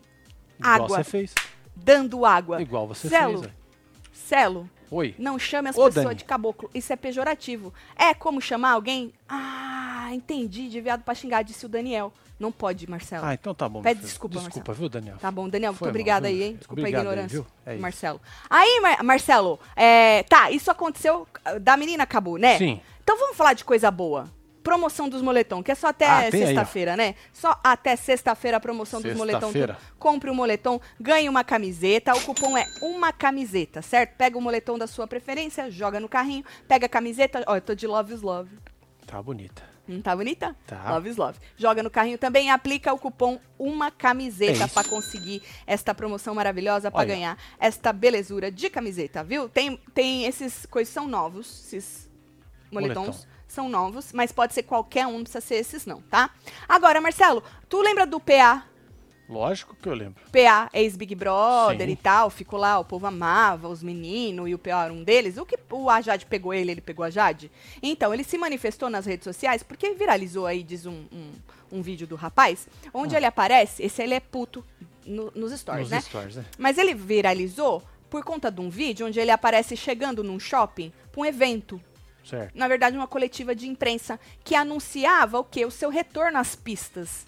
Igual 0.60 0.76
água. 0.84 0.88
você 0.98 1.04
fez. 1.04 1.34
Dando 1.76 2.26
água. 2.26 2.62
Igual 2.62 2.88
você 2.88 3.10
Celo, 3.10 3.42
fez. 3.44 3.52
é. 3.52 3.56
Celo, 4.14 4.70
Oi. 4.94 5.16
Não 5.18 5.40
chame 5.40 5.70
as 5.70 5.78
Ô, 5.78 5.86
pessoas 5.86 6.06
Dani. 6.06 6.16
de 6.18 6.26
caboclo. 6.26 6.70
Isso 6.74 6.92
é 6.94 6.96
pejorativo. 6.96 7.74
É 7.96 8.14
como 8.14 8.40
chamar 8.40 8.72
alguém. 8.72 9.12
Ah, 9.28 10.10
entendi. 10.14 10.70
De 10.70 10.80
viado 10.82 11.04
pra 11.04 11.16
xingar, 11.16 11.42
disse 11.44 11.66
o 11.66 11.70
Daniel. 11.70 12.14
Não 12.40 12.52
pode, 12.52 12.90
Marcelo. 12.90 13.26
Ah, 13.26 13.34
então 13.34 13.54
tá 13.56 13.70
bom. 13.70 13.82
Pede 13.82 14.00
filho. 14.00 14.08
desculpa, 14.10 14.36
Desculpa, 14.40 14.58
Marcelo. 14.72 14.78
viu, 14.78 14.90
Daniel? 14.90 15.18
Tá 15.18 15.32
bom, 15.32 15.48
Daniel, 15.48 15.74
Foi 15.74 15.86
muito 15.88 15.92
obrigada 15.96 16.28
aí, 16.28 16.44
hein? 16.44 16.56
Desculpa 16.58 16.82
Obrigado 16.82 17.06
a 17.08 17.10
aí, 17.10 17.14
ignorância. 17.14 17.36
viu? 17.38 17.48
É 17.66 17.74
isso. 17.74 17.82
Marcelo. 17.82 18.22
Aí, 18.50 18.80
Mar- 18.82 19.04
Marcelo, 19.04 19.60
é, 19.76 20.24
tá, 20.24 20.52
isso 20.52 20.70
aconteceu. 20.70 21.28
Da 21.62 21.78
menina 21.78 22.04
acabou, 22.04 22.38
né? 22.38 22.58
Sim. 22.58 22.82
Então 23.04 23.18
vamos 23.18 23.38
falar 23.38 23.54
de 23.54 23.64
coisa 23.64 23.90
boa. 23.92 24.30
Promoção 24.64 25.10
dos 25.10 25.22
moletom, 25.22 25.62
que 25.62 25.72
é 25.72 25.76
só 25.76 25.88
até 25.88 26.06
Ah, 26.08 26.32
sexta-feira, 26.32 26.96
né? 26.96 27.16
Só 27.34 27.60
até 27.64 27.96
sexta-feira 27.98 28.58
a 28.58 28.60
promoção 28.60 29.02
dos 29.02 29.14
moletom. 29.16 29.40
Sexta-feira. 29.42 29.74
tudo. 29.76 29.98
Compre 30.00 30.30
um 30.30 30.34
moletom, 30.36 30.80
ganhe 31.00 31.28
uma 31.28 31.44
camiseta. 31.44 32.16
O 32.16 32.22
cupom 32.22 32.58
é 32.58 32.66
uma 32.82 33.12
camiseta, 33.12 33.82
certo? 33.82 34.16
Pega 34.16 34.38
o 34.38 34.42
moletom 34.42 34.78
da 34.78 34.88
sua 34.88 35.06
preferência, 35.06 35.70
joga 35.70 36.00
no 36.00 36.08
carrinho, 36.08 36.46
pega 36.68 36.86
a 36.86 36.90
camiseta. 36.90 37.44
Ó, 37.46 37.56
eu 37.58 37.62
tô 37.62 37.76
de 37.76 37.86
Love 37.86 38.14
is 38.14 38.22
Love. 38.22 38.58
Tá 39.06 39.22
bonita. 39.22 39.62
Hum, 39.88 40.02
tá 40.02 40.16
bonita? 40.16 40.56
Tá. 40.66 40.92
Love 40.94 41.10
is 41.10 41.18
Love. 41.18 41.38
Joga 41.58 41.84
no 41.84 41.90
carrinho 41.90 42.18
também 42.18 42.50
aplica 42.50 42.94
o 42.94 42.98
cupom 42.98 43.38
uma 43.60 43.88
É 43.88 43.92
camiseta 43.92 44.64
isso. 44.64 44.74
pra 44.74 44.86
conseguir 44.86 45.44
esta 45.68 45.94
promoção 45.94 46.34
maravilhosa 46.34 46.90
pra 46.90 47.02
Olha. 47.02 47.08
ganhar 47.14 47.38
esta 47.60 47.92
belezura 47.92 48.50
de 48.50 48.70
camiseta, 48.70 49.26
viu? 49.26 49.50
Tem, 49.50 49.76
tem 49.94 50.24
esses 50.24 50.66
coisas 50.66 50.94
são 50.94 51.06
novos, 51.06 51.66
esses 51.66 52.10
moletons 52.72 53.08
Moletom. 53.08 53.33
São 53.54 53.70
novos, 53.70 54.12
mas 54.12 54.32
pode 54.32 54.54
ser 54.54 54.64
qualquer 54.64 55.08
um, 55.08 55.14
não 55.14 55.24
precisa 55.24 55.42
ser 55.42 55.56
esses 55.56 55.86
não, 55.86 56.02
tá? 56.02 56.30
Agora, 56.68 57.00
Marcelo, 57.00 57.44
tu 57.70 57.82
lembra 57.82 58.06
do 58.06 58.20
PA? 58.20 58.66
Lógico 59.30 59.74
que 59.76 59.88
eu 59.88 59.94
lembro. 59.94 60.22
PA, 60.32 60.70
ex-Big 60.74 61.16
Brother 61.16 61.88
Sim. 61.88 61.94
e 61.94 61.96
tal, 61.96 62.30
ficou 62.30 62.60
lá, 62.60 62.78
o 62.78 62.84
povo 62.86 63.08
amava 63.08 63.70
os 63.70 63.82
meninos 63.82 64.50
e 64.50 64.54
o 64.54 64.60
PA 64.60 64.84
era 64.84 64.94
um 64.94 65.02
deles. 65.04 65.38
O 65.38 65.46
que 65.46 65.58
o 65.72 65.90
a 65.90 66.02
Jade 66.02 66.26
pegou 66.26 66.54
ele, 66.54 66.72
ele 66.72 66.82
pegou 66.82 67.06
a 67.06 67.10
Jade? 67.10 67.50
Então, 67.82 68.14
ele 68.14 68.24
se 68.24 68.38
manifestou 68.38 68.90
nas 68.90 69.06
redes 69.06 69.24
sociais 69.24 69.64
porque 69.64 69.94
viralizou 69.94 70.46
aí, 70.46 70.62
diz 70.62 70.86
um, 70.86 71.06
um, 71.12 71.32
um 71.72 71.82
vídeo 71.82 72.06
do 72.06 72.16
rapaz, 72.16 72.68
onde 72.94 73.16
Ah. 73.16 73.20
ele 73.20 73.26
aparece, 73.26 73.82
esse 73.82 74.04
ele 74.04 74.14
é 74.14 74.20
puto 74.20 74.64
no- 75.06 75.32
nos 75.34 75.58
stories, 75.58 75.84
Nos 75.84 75.92
né? 75.92 76.02
stories, 76.02 76.36
né? 76.36 76.46
Mas 76.58 76.78
ele 76.78 76.94
viralizou 76.94 77.82
por 78.10 78.24
conta 78.26 78.52
de 78.52 78.60
um 78.60 78.70
vídeo 78.70 79.08
onde 79.08 79.20
ele 79.20 79.32
aparece 79.32 79.76
chegando 79.78 80.22
num 80.24 80.40
shopping 80.40 80.92
pra 81.12 81.22
um 81.22 81.26
evento. 81.26 81.82
Certo. 82.24 82.58
Na 82.58 82.68
verdade, 82.68 82.96
uma 82.96 83.08
coletiva 83.08 83.54
de 83.54 83.68
imprensa 83.68 84.20
que 84.44 84.56
anunciava 84.56 85.40
o 85.40 85.44
quê? 85.44 85.66
O 85.66 85.72
seu 85.72 85.90
retorno 85.90 86.38
às 86.38 86.56
pistas. 86.56 87.26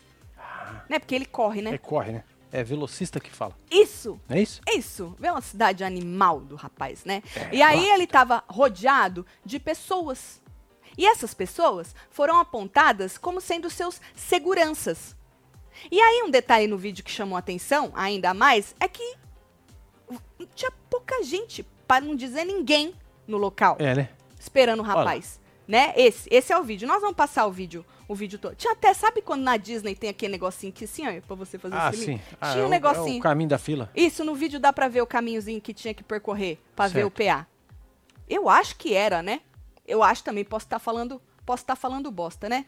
Né? 0.90 1.00
Porque 1.00 1.16
ele 1.16 1.26
corre, 1.26 1.62
né? 1.62 1.74
É 1.74 1.78
corre, 1.78 2.12
né? 2.14 2.24
É 2.52 2.64
velocista 2.64 3.20
que 3.20 3.30
fala. 3.30 3.54
Isso 3.70 4.18
é 4.30 4.42
isso? 4.42 4.62
isso, 4.74 5.16
velocidade 5.20 5.84
animal 5.84 6.40
do 6.40 6.56
rapaz, 6.56 7.04
né? 7.04 7.22
É, 7.36 7.56
e 7.56 7.62
aí 7.62 7.90
ele 7.90 8.08
tava 8.08 8.44
rodeado 8.48 9.26
de 9.44 9.60
pessoas. 9.60 10.42
E 10.98 11.06
essas 11.06 11.34
pessoas 11.34 11.94
foram 12.10 12.40
apontadas 12.40 13.18
como 13.18 13.42
sendo 13.42 13.70
seus 13.70 14.00
seguranças. 14.16 15.18
E 15.92 16.00
aí 16.00 16.24
um 16.24 16.30
detalhe 16.30 16.68
no 16.68 16.78
vídeo 16.78 17.04
que 17.04 17.12
chamou 17.12 17.36
a 17.36 17.40
atenção, 17.40 17.92
ainda 17.94 18.34
mais, 18.34 18.74
é 18.80 18.88
que 18.88 19.16
tinha 20.54 20.72
pouca 20.90 21.22
gente, 21.24 21.64
para 21.86 22.06
não 22.06 22.16
dizer 22.16 22.46
ninguém, 22.46 22.96
no 23.28 23.38
local, 23.38 23.76
É, 23.80 23.94
né? 23.94 24.10
Esperando 24.46 24.80
o 24.80 24.84
rapaz. 24.84 25.40
Né? 25.68 25.94
Esse, 25.96 26.30
esse 26.32 26.54
é 26.54 26.58
o 26.60 26.64
vídeo. 26.64 26.88
Nós 26.88 27.02
vamos 27.02 27.16
passar 27.16 27.48
o 27.48 27.52
vídeo, 27.52 27.84
o 28.08 28.14
vídeo 28.14 28.38
todo. 28.38 28.56
Tinha 28.56 28.74
até, 28.74 28.94
sabe 28.94 29.20
quando 29.22 29.42
na 29.42 29.58
Disney 29.58 29.96
tem 29.96 30.12
aquele 30.12 30.32
negocinho 30.34 30.72
que 30.72 30.86
assim, 30.86 31.08
ó, 31.08 31.22
pra 31.22 31.36
você 31.36 31.58
fazer 31.58 31.76
Ah, 31.76 31.90
esse 31.92 32.06
sim. 32.06 32.22
Ah, 32.40 32.52
Tinha 32.52 32.64
é 32.64 32.68
um 32.68 32.70
negocinho. 32.70 33.16
É 33.16 33.20
o 33.20 33.24
caminho 33.24 33.50
da 33.50 33.58
fila. 33.58 33.90
Isso, 33.96 34.24
no 34.24 34.36
vídeo 34.36 34.60
dá 34.60 34.72
pra 34.72 34.88
ver 34.88 35.02
o 35.02 35.08
caminhozinho 35.08 35.60
que 35.60 35.74
tinha 35.74 35.94
que 35.94 36.04
percorrer 36.04 36.60
pra 36.76 36.88
ver 36.88 37.04
o. 37.06 37.10
PA. 37.10 37.48
Eu 38.30 38.48
acho 38.48 38.76
que 38.76 38.94
era, 38.94 39.24
né? 39.24 39.42
Eu 39.88 40.04
acho 40.04 40.24
também, 40.24 40.44
posso 40.44 40.66
estar 40.68 40.78
falando, 40.80 41.20
posso 41.46 41.64
estar 41.64 41.76
falando 41.76 42.12
bosta, 42.12 42.48
né? 42.48 42.66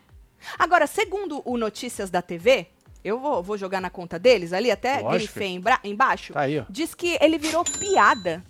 Agora, 0.58 0.88
segundo 0.88 1.42
o 1.46 1.56
Notícias 1.58 2.10
da 2.10 2.22
TV, 2.22 2.68
eu 3.04 3.20
vou, 3.20 3.42
vou 3.44 3.58
jogar 3.58 3.80
na 3.80 3.90
conta 3.92 4.18
deles 4.18 4.54
ali, 4.54 4.70
até 4.72 5.04
grifei 5.04 5.60
embaixo, 5.84 6.34
Tá 6.34 6.42
aí, 6.42 6.60
ó. 6.60 6.66
diz 6.70 6.94
que 6.96 7.18
ele 7.22 7.38
virou 7.38 7.64
piada 7.64 8.44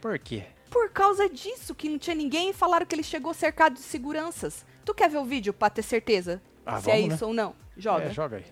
por 0.00 0.18
quê? 0.18 0.44
Por 0.70 0.90
causa 0.90 1.28
disso, 1.28 1.74
que 1.74 1.88
não 1.88 1.98
tinha 1.98 2.14
ninguém 2.16 2.50
e 2.50 2.52
falaram 2.52 2.84
que 2.86 2.94
ele 2.94 3.02
chegou 3.02 3.32
cercado 3.34 3.74
de 3.74 3.80
seguranças. 3.80 4.64
Tu 4.84 4.94
quer 4.94 5.08
ver 5.08 5.18
o 5.18 5.24
vídeo 5.24 5.52
pra 5.52 5.68
ter 5.70 5.82
certeza 5.82 6.40
Ah, 6.64 6.80
se 6.80 6.90
é 6.90 6.94
vamos, 6.94 7.08
né? 7.08 7.14
isso 7.14 7.26
ou 7.26 7.34
não? 7.34 7.54
Joga. 7.76 8.04
É, 8.04 8.10
joga 8.10 8.36
aí. 8.36 8.44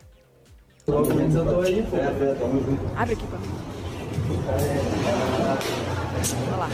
Abre 2.96 3.14
aqui 3.14 3.26
pra 3.26 3.38
mim. 3.38 3.48
Olha 6.48 6.56
lá. 6.56 6.68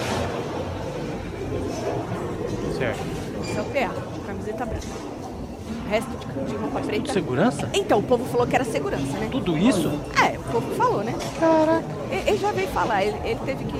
Certo. 2.78 3.00
Esse 3.42 3.56
é 3.56 3.60
o 3.60 3.64
PA, 3.64 4.26
camiseta 4.26 4.66
branca. 4.66 4.86
O 4.86 5.88
resto 5.88 6.10
de, 6.46 6.54
roupa 6.56 6.80
preta. 6.80 7.12
Segurança? 7.12 7.70
Então, 7.74 7.98
o 7.98 8.02
povo 8.02 8.24
falou 8.26 8.46
que 8.46 8.54
era 8.54 8.64
segurança, 8.64 9.18
né? 9.18 9.28
Tudo 9.30 9.56
isso? 9.58 9.88
É, 10.22 10.38
o 10.38 10.42
povo 10.44 10.74
falou, 10.74 11.02
né? 11.04 11.14
Caraca. 11.38 11.84
Ele, 12.10 12.30
ele 12.30 12.38
já 12.38 12.52
veio 12.52 12.68
falar, 12.68 13.04
ele, 13.04 13.16
ele 13.28 13.40
teve 13.44 13.64
que 13.64 13.78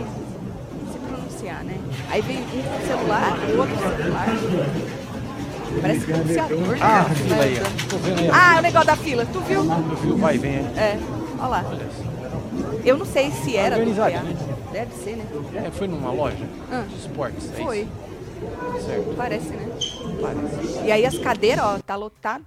né? 1.64 1.78
Aí 2.10 2.20
veio 2.22 2.40
um 2.40 2.62
com 2.62 2.86
celular, 2.86 3.36
o 3.54 3.58
outro 3.58 3.76
celular. 3.78 4.26
Parece 5.80 6.04
pronunciador, 6.06 6.58
né? 6.58 6.78
Ah, 6.82 7.00
a 7.00 7.02
Vai 7.04 7.14
fila 7.14 7.42
aí. 7.42 7.58
Ah, 8.32 8.58
o 8.58 8.62
negócio 8.62 8.86
da 8.86 8.96
fila, 8.96 9.26
tu 9.26 9.40
viu? 9.40 9.62
Tu 9.64 9.96
viu? 10.02 10.16
Vai, 10.18 10.38
vem 10.38 10.58
aí. 10.58 10.64
É, 10.78 10.98
olha 11.38 11.48
lá. 11.48 11.64
Eu 12.84 12.98
não 12.98 13.06
sei 13.06 13.30
se 13.30 13.56
era 13.56 13.76
do 13.76 13.94
PA. 13.94 14.02
Organizadinho. 14.02 14.36
Deve 14.72 14.94
ser, 14.94 15.16
né? 15.16 15.24
É, 15.66 15.70
foi 15.70 15.86
numa 15.88 16.10
loja 16.12 16.36
Ah. 16.70 16.84
de 16.88 16.96
esportes, 16.96 17.50
é 17.52 17.62
Foi, 17.62 17.80
isso? 17.80 18.84
Certo. 18.86 19.14
parece, 19.16 19.48
né? 19.50 19.68
Parece. 20.20 20.84
E 20.86 20.92
aí 20.92 21.06
as 21.06 21.16
cadeiras, 21.18 21.64
ó, 21.64 21.78
tá 21.78 21.94
lotado. 21.96 22.44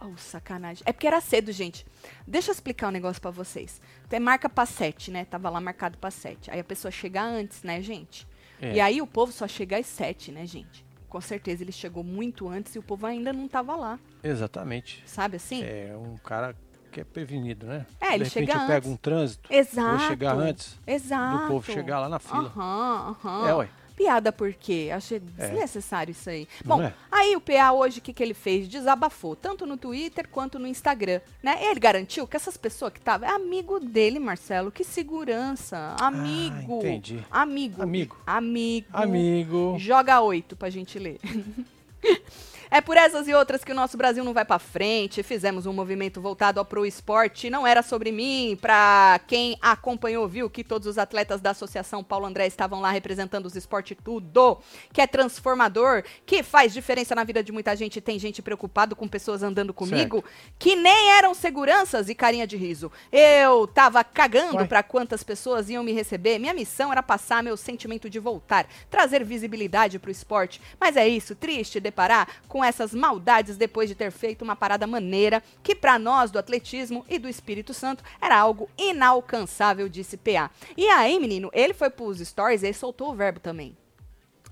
Oh, 0.00 0.08
sacanagem. 0.16 0.82
É 0.86 0.92
porque 0.92 1.06
era 1.06 1.20
cedo, 1.20 1.52
gente. 1.52 1.84
Deixa 2.26 2.50
eu 2.50 2.52
explicar 2.54 2.88
um 2.88 2.92
negócio 2.92 3.20
pra 3.20 3.30
vocês. 3.30 3.80
Tem 4.08 4.18
marca 4.20 4.48
pra 4.48 4.66
sete, 4.66 5.10
né? 5.10 5.24
Tava 5.24 5.48
lá 5.50 5.60
marcado 5.60 5.98
pra 5.98 6.10
sete. 6.10 6.50
Aí 6.50 6.60
a 6.60 6.64
pessoa 6.64 6.90
chega 6.90 7.22
antes, 7.22 7.62
né, 7.62 7.80
gente? 7.82 8.26
É. 8.60 8.74
E 8.74 8.80
aí 8.80 9.00
o 9.02 9.06
povo 9.06 9.32
só 9.32 9.46
chega 9.48 9.78
às 9.78 9.86
sete, 9.86 10.30
né, 10.30 10.46
gente? 10.46 10.84
Com 11.08 11.20
certeza 11.20 11.62
ele 11.64 11.72
chegou 11.72 12.04
muito 12.04 12.48
antes 12.48 12.74
e 12.74 12.78
o 12.78 12.82
povo 12.82 13.06
ainda 13.06 13.32
não 13.32 13.48
tava 13.48 13.74
lá. 13.74 13.98
Exatamente. 14.22 15.02
Sabe 15.06 15.36
assim? 15.36 15.62
É 15.64 15.96
um 15.96 16.16
cara 16.18 16.54
que 16.92 17.00
é 17.00 17.04
prevenido, 17.04 17.66
né? 17.66 17.86
É, 18.00 18.14
ele 18.14 18.24
De 18.24 18.30
repente 18.30 18.46
chega 18.48 18.52
eu 18.52 18.66
pego 18.66 18.76
antes. 18.78 18.90
um 18.90 18.96
trânsito, 18.96 19.52
Exato. 19.52 19.98
vou 19.98 20.08
chegar 20.08 20.36
antes 20.36 20.78
Exato. 20.86 21.42
do 21.44 21.48
povo 21.48 21.72
chegar 21.72 22.00
lá 22.00 22.08
na 22.08 22.18
fila. 22.18 22.52
Aham, 22.56 23.16
aham. 23.24 23.48
É, 23.48 23.54
ué. 23.54 23.68
Piada 24.00 24.32
por 24.32 24.54
quê? 24.54 24.88
Achei 24.94 25.20
desnecessário 25.20 26.12
isso 26.12 26.30
aí. 26.30 26.48
Não 26.64 26.78
Bom, 26.78 26.82
é? 26.84 26.94
aí 27.12 27.36
o 27.36 27.40
PA 27.40 27.70
hoje, 27.70 27.98
o 27.98 28.02
que, 28.02 28.14
que 28.14 28.22
ele 28.22 28.32
fez? 28.32 28.66
Desabafou, 28.66 29.36
tanto 29.36 29.66
no 29.66 29.76
Twitter 29.76 30.26
quanto 30.26 30.58
no 30.58 30.66
Instagram, 30.66 31.20
né? 31.42 31.58
Ele 31.62 31.78
garantiu 31.78 32.26
que 32.26 32.34
essas 32.34 32.56
pessoas 32.56 32.94
que 32.94 32.98
estavam... 32.98 33.28
É 33.28 33.32
amigo 33.32 33.78
dele, 33.78 34.18
Marcelo, 34.18 34.72
que 34.72 34.84
segurança. 34.84 35.96
Amigo. 36.00 36.80
Ah, 36.82 36.86
entendi. 36.86 37.22
Amigo. 37.30 37.82
Amigo. 37.82 38.16
Amigo. 38.26 38.86
Amigo. 38.90 39.76
Joga 39.78 40.22
oito 40.22 40.56
pra 40.56 40.70
gente 40.70 40.98
ler. 40.98 41.18
É 42.70 42.80
por 42.80 42.96
essas 42.96 43.26
e 43.26 43.34
outras 43.34 43.64
que 43.64 43.72
o 43.72 43.74
nosso 43.74 43.96
Brasil 43.96 44.22
não 44.22 44.32
vai 44.32 44.44
pra 44.44 44.58
frente. 44.60 45.24
Fizemos 45.24 45.66
um 45.66 45.72
movimento 45.72 46.20
voltado 46.20 46.60
ao 46.60 46.64
pro 46.64 46.86
esporte. 46.86 47.50
Não 47.50 47.66
era 47.66 47.82
sobre 47.82 48.12
mim. 48.12 48.56
Pra 48.60 49.20
quem 49.26 49.58
acompanhou, 49.60 50.28
viu 50.28 50.48
que 50.48 50.62
todos 50.62 50.86
os 50.86 50.96
atletas 50.96 51.40
da 51.40 51.50
Associação 51.50 52.04
Paulo 52.04 52.26
André 52.26 52.46
estavam 52.46 52.80
lá 52.80 52.90
representando 52.90 53.46
os 53.46 53.56
esportes 53.56 53.96
tudo, 54.04 54.58
que 54.92 55.00
é 55.00 55.06
transformador, 55.06 56.04
que 56.24 56.42
faz 56.44 56.72
diferença 56.72 57.14
na 57.14 57.24
vida 57.24 57.42
de 57.42 57.50
muita 57.50 57.74
gente. 57.74 58.00
Tem 58.00 58.18
gente 58.18 58.40
preocupado 58.40 58.94
com 58.94 59.08
pessoas 59.08 59.42
andando 59.42 59.74
comigo 59.74 60.24
que 60.58 60.76
nem 60.76 61.10
eram 61.10 61.34
seguranças 61.34 62.08
e 62.08 62.14
carinha 62.14 62.46
de 62.46 62.56
riso. 62.56 62.92
Eu 63.10 63.66
tava 63.66 64.04
cagando 64.04 64.56
Uai. 64.56 64.68
pra 64.68 64.82
quantas 64.82 65.24
pessoas 65.24 65.68
iam 65.68 65.82
me 65.82 65.92
receber. 65.92 66.38
Minha 66.38 66.54
missão 66.54 66.92
era 66.92 67.02
passar 67.02 67.42
meu 67.42 67.56
sentimento 67.56 68.08
de 68.08 68.20
voltar, 68.20 68.66
trazer 68.88 69.24
visibilidade 69.24 69.98
pro 69.98 70.10
esporte. 70.10 70.60
Mas 70.78 70.96
é 70.96 71.08
isso, 71.08 71.34
triste 71.34 71.80
deparar 71.80 72.28
com 72.46 72.59
essas 72.64 72.94
maldades 72.94 73.56
depois 73.56 73.88
de 73.88 73.94
ter 73.94 74.10
feito 74.10 74.42
uma 74.42 74.56
parada 74.56 74.86
maneira 74.86 75.42
que 75.62 75.74
pra 75.74 75.98
nós 75.98 76.30
do 76.30 76.38
atletismo 76.38 77.04
e 77.08 77.18
do 77.18 77.28
Espírito 77.28 77.74
Santo 77.74 78.04
era 78.20 78.38
algo 78.38 78.68
inalcançável, 78.78 79.88
disse 79.88 80.16
PA. 80.16 80.50
E 80.76 80.86
aí, 80.88 81.18
menino, 81.18 81.50
ele 81.52 81.74
foi 81.74 81.90
pros 81.90 82.18
stories 82.18 82.62
e 82.62 82.72
soltou 82.72 83.10
o 83.10 83.14
verbo 83.14 83.40
também. 83.40 83.76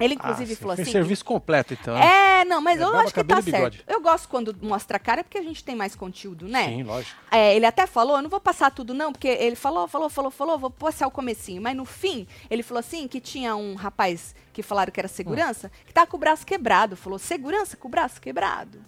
Ele 0.00 0.14
inclusive 0.14 0.52
Ah, 0.52 0.56
falou 0.56 0.72
assim, 0.74 0.84
serviço 0.84 1.24
completo, 1.24 1.74
então. 1.74 1.94
né? 1.94 2.40
é, 2.40 2.44
não, 2.44 2.60
mas 2.60 2.80
É 2.80 2.84
eu 2.84 2.94
acho 2.96 3.12
que 3.12 3.24
tá 3.24 3.42
certo. 3.42 3.82
Eu 3.86 4.00
gosto 4.00 4.28
quando 4.28 4.56
mostra 4.62 4.96
a 4.96 5.00
cara, 5.00 5.24
porque 5.24 5.38
a 5.38 5.42
gente 5.42 5.64
tem 5.64 5.74
mais 5.74 5.96
conteúdo, 5.96 6.46
né? 6.46 6.66
Sim, 6.68 6.82
lógico. 6.84 7.18
É, 7.30 7.56
ele 7.56 7.66
até 7.66 7.86
falou, 7.86 8.16
eu 8.16 8.22
não 8.22 8.30
vou 8.30 8.40
passar 8.40 8.70
tudo 8.70 8.94
não, 8.94 9.12
porque 9.12 9.28
ele 9.28 9.56
falou, 9.56 9.88
falou, 9.88 10.08
falou, 10.08 10.30
falou, 10.30 10.58
vou 10.58 10.70
passar 10.70 11.06
o 11.06 11.10
comecinho. 11.10 11.60
Mas 11.60 11.76
no 11.76 11.84
fim, 11.84 12.26
ele 12.48 12.62
falou 12.62 12.78
assim, 12.80 13.08
que 13.08 13.20
tinha 13.20 13.56
um 13.56 13.74
rapaz 13.74 14.34
que 14.52 14.62
falaram 14.62 14.92
que 14.92 15.00
era 15.00 15.08
segurança, 15.08 15.70
que 15.86 15.92
tá 15.92 16.06
com 16.06 16.16
o 16.16 16.20
braço 16.20 16.46
quebrado. 16.46 16.96
Falou, 16.96 17.18
segurança 17.18 17.76
com 17.76 17.88
o 17.88 17.90
braço 17.90 18.20
quebrado? 18.20 18.80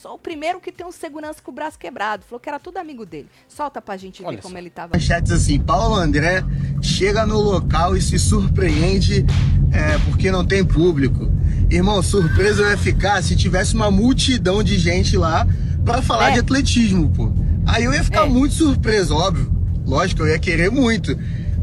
Sou 0.00 0.14
o 0.14 0.18
primeiro 0.18 0.60
que 0.60 0.70
tem 0.70 0.86
um 0.86 0.92
segurança 0.92 1.40
com 1.42 1.50
o 1.50 1.54
braço 1.54 1.78
quebrado. 1.78 2.22
Falou 2.28 2.38
que 2.38 2.48
era 2.48 2.60
tudo 2.60 2.76
amigo 2.76 3.04
dele. 3.04 3.28
Solta 3.48 3.82
pra 3.82 3.96
gente 3.96 4.22
Olha 4.22 4.36
ver 4.36 4.42
só. 4.42 4.48
como 4.48 4.56
ele 4.58 4.70
tava. 4.70 4.92
manchetes 4.94 5.32
assim, 5.32 5.58
Paulo 5.58 5.96
André 5.96 6.44
chega 6.80 7.26
no 7.26 7.40
local 7.40 7.96
e 7.96 8.00
se 8.00 8.16
surpreende 8.18 9.24
é, 9.72 9.98
porque 10.08 10.30
não 10.30 10.44
tem 10.46 10.64
público. 10.64 11.28
Irmão, 11.70 12.00
surpresa 12.02 12.62
eu 12.62 12.70
ia 12.70 12.78
ficar 12.78 13.22
se 13.22 13.34
tivesse 13.34 13.74
uma 13.74 13.90
multidão 13.90 14.62
de 14.62 14.78
gente 14.78 15.16
lá 15.16 15.46
pra 15.84 16.00
falar 16.00 16.30
É. 16.30 16.32
de 16.34 16.38
atletismo, 16.40 17.10
pô. 17.10 17.32
Aí 17.66 17.84
eu 17.84 17.92
ia 17.92 18.04
ficar 18.04 18.26
É. 18.26 18.28
muito 18.28 18.54
surpreso, 18.54 19.14
óbvio. 19.14 19.52
Lógico, 19.84 20.22
eu 20.22 20.28
ia 20.28 20.38
querer 20.38 20.70
muito. 20.70 21.18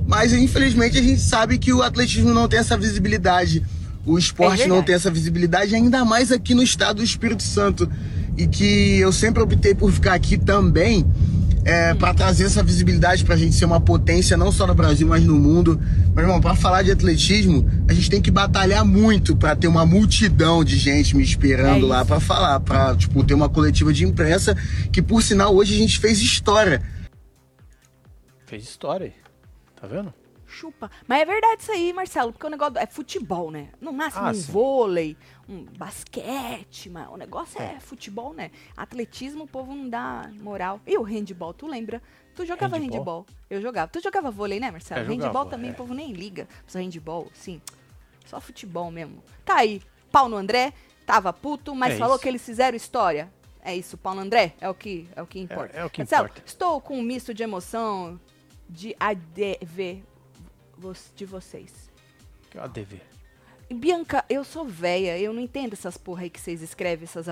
Mas 0.05 0.33
infelizmente 0.33 0.97
a 0.97 1.01
gente 1.01 1.21
sabe 1.21 1.57
que 1.57 1.71
o 1.71 1.81
atletismo 1.81 2.33
não 2.33 2.47
tem 2.49 2.59
essa 2.59 2.77
visibilidade. 2.77 3.65
O 4.05 4.19
esporte 4.19 4.59
não 4.67 4.75
verdade. 4.75 4.85
tem 4.87 4.95
essa 4.95 5.09
visibilidade, 5.09 5.73
ainda 5.73 6.03
mais 6.05 6.31
aqui 6.31 6.53
no 6.53 6.61
estado 6.61 6.97
do 6.97 7.03
Espírito 7.03 7.41
Santo. 7.41 7.89
E 8.37 8.47
que 8.47 8.99
eu 8.99 9.11
sempre 9.11 9.41
optei 9.41 9.73
por 9.73 9.91
ficar 9.91 10.13
aqui 10.13 10.37
também 10.37 11.05
é, 11.63 11.93
Hum. 11.93 11.97
para 11.97 12.13
trazer 12.13 12.43
essa 12.45 12.61
visibilidade 12.61 13.23
pra 13.25 13.35
gente 13.35 13.55
ser 13.55 13.65
uma 13.65 13.79
potência 13.81 14.35
não 14.37 14.51
só 14.51 14.67
no 14.67 14.75
Brasil, 14.75 15.07
mas 15.07 15.23
no 15.23 15.35
mundo. 15.39 15.79
Meu 16.13 16.23
irmão, 16.23 16.39
pra 16.39 16.53
falar 16.55 16.81
de 16.83 16.91
atletismo, 16.91 17.67
a 17.87 17.93
gente 17.93 18.09
tem 18.09 18.21
que 18.21 18.29
batalhar 18.29 18.85
muito 18.85 19.35
pra 19.35 19.55
ter 19.55 19.67
uma 19.67 19.85
multidão 19.85 20.63
de 20.63 20.77
gente 20.77 21.15
me 21.15 21.23
esperando 21.23 21.85
É 21.85 21.89
lá 21.89 22.05
pra 22.05 22.19
falar, 22.19 22.59
pra 22.59 22.95
tipo 22.95 23.23
ter 23.23 23.33
uma 23.33 23.49
coletiva 23.49 23.91
de 23.91 24.03
imprensa 24.05 24.55
que 24.91 25.01
por 25.01 25.23
sinal 25.23 25.55
hoje 25.55 25.73
a 25.73 25.77
gente 25.77 25.97
fez 25.97 26.19
história. 26.21 26.81
Fez 28.45 28.63
história 28.63 29.07
aí. 29.07 29.13
Tá 29.79 29.87
vendo? 29.87 30.13
Chupa. 30.47 30.89
Mas 31.07 31.21
é 31.21 31.25
verdade 31.25 31.61
isso 31.61 31.71
aí, 31.71 31.91
Marcelo, 31.91 32.31
porque 32.31 32.45
o 32.45 32.49
negócio 32.49 32.77
é 32.77 32.85
futebol, 32.85 33.49
né? 33.51 33.69
No 33.81 33.91
máximo 33.91 34.25
Ah, 34.25 34.29
um 34.31 34.33
sim. 34.33 34.51
vôlei, 34.51 35.17
um 35.49 35.65
basquete, 35.77 36.89
mas 36.89 37.07
o 37.09 37.17
negócio 37.17 37.61
é. 37.61 37.79
futebol, 37.79 38.33
né? 38.33 38.51
Atletismo 38.77 39.43
o 39.45 39.47
povo 39.47 39.73
não 39.73 39.89
dá 39.89 40.29
moral. 40.41 40.79
E 40.85 40.97
o 40.97 41.03
handball, 41.03 41.53
tu 41.53 41.67
lembra? 41.67 42.01
Tu 42.35 42.45
jogava 42.45 42.77
handball? 42.77 42.97
Handball? 42.99 43.25
Eu 43.49 43.61
jogava. 43.61 43.89
Tu 43.91 44.01
jogava 44.01 44.29
vôlei, 44.31 44.59
né, 44.59 44.69
Marcelo? 44.71 45.01
É, 45.01 45.05
jogava, 45.05 45.23
handball 45.25 45.45
também 45.47 45.69
é. 45.69 45.73
o 45.73 45.75
povo 45.75 45.93
nem 45.93 46.11
liga. 46.13 46.47
Precisa 46.63 46.79
handball, 46.83 47.27
sim. 47.33 47.61
Só 48.25 48.39
futebol 48.41 48.91
mesmo. 48.91 49.23
Tá 49.43 49.55
aí, 49.57 49.81
Paulo 50.11 50.35
André, 50.35 50.73
tava 51.05 51.31
puto, 51.33 51.73
mas 51.75 51.93
É 51.93 51.97
falou 51.97 52.15
isso. 52.15 52.23
que 52.23 52.29
eles 52.29 52.45
fizeram 52.45 52.75
história. 52.75 53.31
É 53.61 53.75
isso, 53.75 53.97
Paulo 53.97 54.19
André? 54.19 54.53
É 54.61 54.69
o 54.69 54.75
que, 54.75 55.07
é 55.15 55.21
o 55.21 55.25
que 55.27 55.39
importa. 55.39 55.75
é 55.75 55.83
o 55.83 55.89
que 55.89 56.01
Marcelo, 56.01 56.25
importa. 56.27 56.43
estou 56.45 56.79
com 56.81 56.99
um 56.99 57.01
misto 57.01 57.33
de 57.33 57.41
emoção 57.41 58.19
de 58.69 58.95
ADV 58.99 60.03
de 61.15 61.25
vocês. 61.25 61.89
Que 62.49 62.57
ADV. 62.57 63.01
Bianca, 63.73 64.23
eu 64.29 64.43
sou 64.43 64.65
véia, 64.65 65.17
eu 65.17 65.33
não 65.33 65.41
entendo 65.41 65.73
essas 65.73 65.97
porra 65.97 66.23
aí 66.23 66.29
que 66.29 66.39
vocês 66.39 66.61
escrevem, 66.61 67.05
essas 67.05 67.25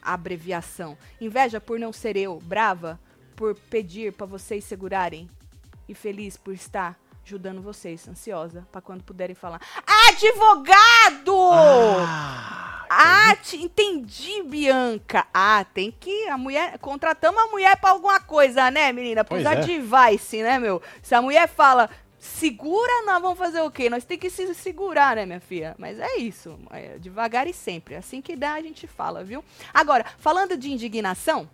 abreviação. 0.00 0.96
Inveja 1.20 1.60
por 1.60 1.78
não 1.78 1.92
ser 1.92 2.16
eu, 2.16 2.40
brava 2.40 2.98
por 3.34 3.54
pedir 3.54 4.14
pra 4.14 4.24
vocês 4.24 4.64
segurarem 4.64 5.28
e 5.86 5.94
feliz 5.94 6.36
por 6.36 6.54
estar 6.54 6.98
ajudando 7.24 7.60
vocês, 7.60 8.08
ansiosa 8.08 8.66
pra 8.72 8.80
quando 8.80 9.02
puderem 9.02 9.34
falar. 9.34 9.60
Advogado! 10.08 11.36
Ah, 11.52 12.65
Ah, 12.88 13.36
te 13.36 13.56
entendi, 13.56 14.42
Bianca. 14.42 15.26
Ah, 15.32 15.64
tem 15.64 15.90
que. 15.90 16.28
A 16.28 16.38
mulher. 16.38 16.78
Contratamos 16.78 17.40
a 17.42 17.46
mulher 17.46 17.76
pra 17.76 17.90
alguma 17.90 18.20
coisa, 18.20 18.70
né, 18.70 18.92
menina? 18.92 19.24
Pois 19.24 19.40
usar 19.40 19.58
é. 19.58 19.60
device, 19.60 20.42
né, 20.42 20.58
meu? 20.58 20.82
Se 21.02 21.14
a 21.14 21.22
mulher 21.22 21.48
fala. 21.48 21.88
Segura, 22.18 23.04
nós 23.04 23.22
vamos 23.22 23.38
fazer 23.38 23.60
o 23.60 23.70
quê? 23.70 23.88
Nós 23.88 24.04
tem 24.04 24.18
que 24.18 24.28
se 24.28 24.52
segurar, 24.52 25.14
né, 25.14 25.24
minha 25.24 25.38
filha? 25.38 25.76
Mas 25.78 26.00
é 26.00 26.16
isso. 26.16 26.58
é 26.72 26.98
devagar 26.98 27.46
e 27.46 27.52
sempre. 27.52 27.94
Assim 27.94 28.20
que 28.20 28.34
dá, 28.34 28.54
a 28.54 28.60
gente 28.60 28.86
fala, 28.86 29.22
viu? 29.22 29.44
Agora, 29.72 30.04
falando 30.18 30.56
de 30.56 30.72
indignação, 30.72 31.48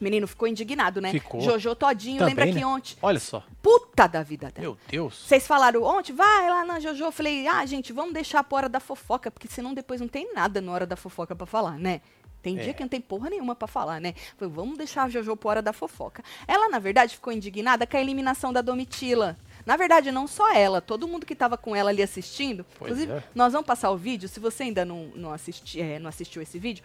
menino 0.00 0.26
ficou 0.26 0.48
indignado, 0.48 1.00
né? 1.00 1.12
Ficou. 1.12 1.40
Jojo 1.40 1.74
Todinho, 1.74 2.18
Também, 2.18 2.34
lembra 2.34 2.46
que 2.52 2.60
né? 2.60 2.66
ontem. 2.66 2.96
Olha 3.02 3.20
só. 3.20 3.42
Puta 3.62 4.06
da 4.06 4.22
vida 4.22 4.50
dela. 4.50 4.60
Meu 4.60 4.78
Deus. 4.88 5.24
Vocês 5.26 5.46
falaram 5.46 5.82
ontem, 5.82 6.12
vai 6.12 6.48
lá 6.48 6.64
na 6.64 6.80
Jojo. 6.80 7.04
Eu 7.04 7.12
falei, 7.12 7.46
ah, 7.46 7.64
gente, 7.66 7.92
vamos 7.92 8.14
deixar 8.14 8.42
pra 8.42 8.56
hora 8.56 8.68
da 8.68 8.80
fofoca, 8.80 9.30
porque 9.30 9.46
senão 9.48 9.74
depois 9.74 10.00
não 10.00 10.08
tem 10.08 10.32
nada 10.32 10.60
na 10.60 10.72
hora 10.72 10.86
da 10.86 10.96
fofoca 10.96 11.36
pra 11.36 11.46
falar, 11.46 11.78
né? 11.78 12.00
Tem 12.42 12.54
dia 12.56 12.70
É. 12.70 12.72
que 12.72 12.80
não 12.80 12.88
tem 12.88 13.02
porra 13.02 13.28
nenhuma 13.28 13.54
pra 13.54 13.68
falar, 13.68 14.00
né? 14.00 14.14
Falei, 14.38 14.54
vamos 14.54 14.78
deixar 14.78 15.02
a 15.04 15.08
Jojo 15.10 15.36
pra 15.36 15.50
hora 15.50 15.62
da 15.62 15.74
fofoca. 15.74 16.22
Ela, 16.48 16.70
na 16.70 16.78
verdade, 16.78 17.14
ficou 17.14 17.30
indignada 17.32 17.86
com 17.86 17.96
a 17.96 18.00
eliminação 18.00 18.50
da 18.50 18.62
Domitila. 18.62 19.36
Na 19.66 19.76
verdade, 19.76 20.10
não 20.10 20.26
só 20.26 20.50
ela, 20.54 20.80
todo 20.80 21.06
mundo 21.06 21.26
que 21.26 21.34
tava 21.34 21.58
com 21.58 21.76
ela 21.76 21.90
ali 21.90 22.02
assistindo. 22.02 22.64
Pois 22.78 22.92
inclusive, 22.92 23.12
é. 23.12 23.24
nós 23.34 23.52
vamos 23.52 23.66
passar 23.66 23.90
o 23.90 23.96
vídeo. 23.96 24.26
Se 24.26 24.40
você 24.40 24.62
ainda 24.62 24.86
não, 24.86 25.12
não, 25.14 25.34
assisti, 25.34 25.82
é, 25.82 25.98
não 25.98 26.08
assistiu 26.08 26.40
esse 26.40 26.58
vídeo, 26.58 26.82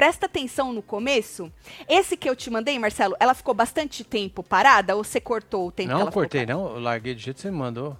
presta 0.00 0.24
atenção 0.24 0.72
no 0.72 0.80
começo. 0.80 1.52
Esse 1.86 2.16
que 2.16 2.26
eu 2.26 2.34
te 2.34 2.48
mandei, 2.48 2.78
Marcelo, 2.78 3.14
ela 3.20 3.34
ficou 3.34 3.52
bastante 3.52 4.02
tempo 4.02 4.42
parada 4.42 4.96
ou 4.96 5.04
você 5.04 5.20
cortou 5.20 5.66
o 5.68 5.70
tempo 5.70 5.92
Não, 5.92 6.10
cortei, 6.10 6.46
não. 6.46 6.70
Eu 6.70 6.80
larguei 6.80 7.14
do 7.14 7.20
jeito 7.20 7.36
que 7.36 7.42
você 7.42 7.50
me 7.50 7.58
mandou. 7.58 7.94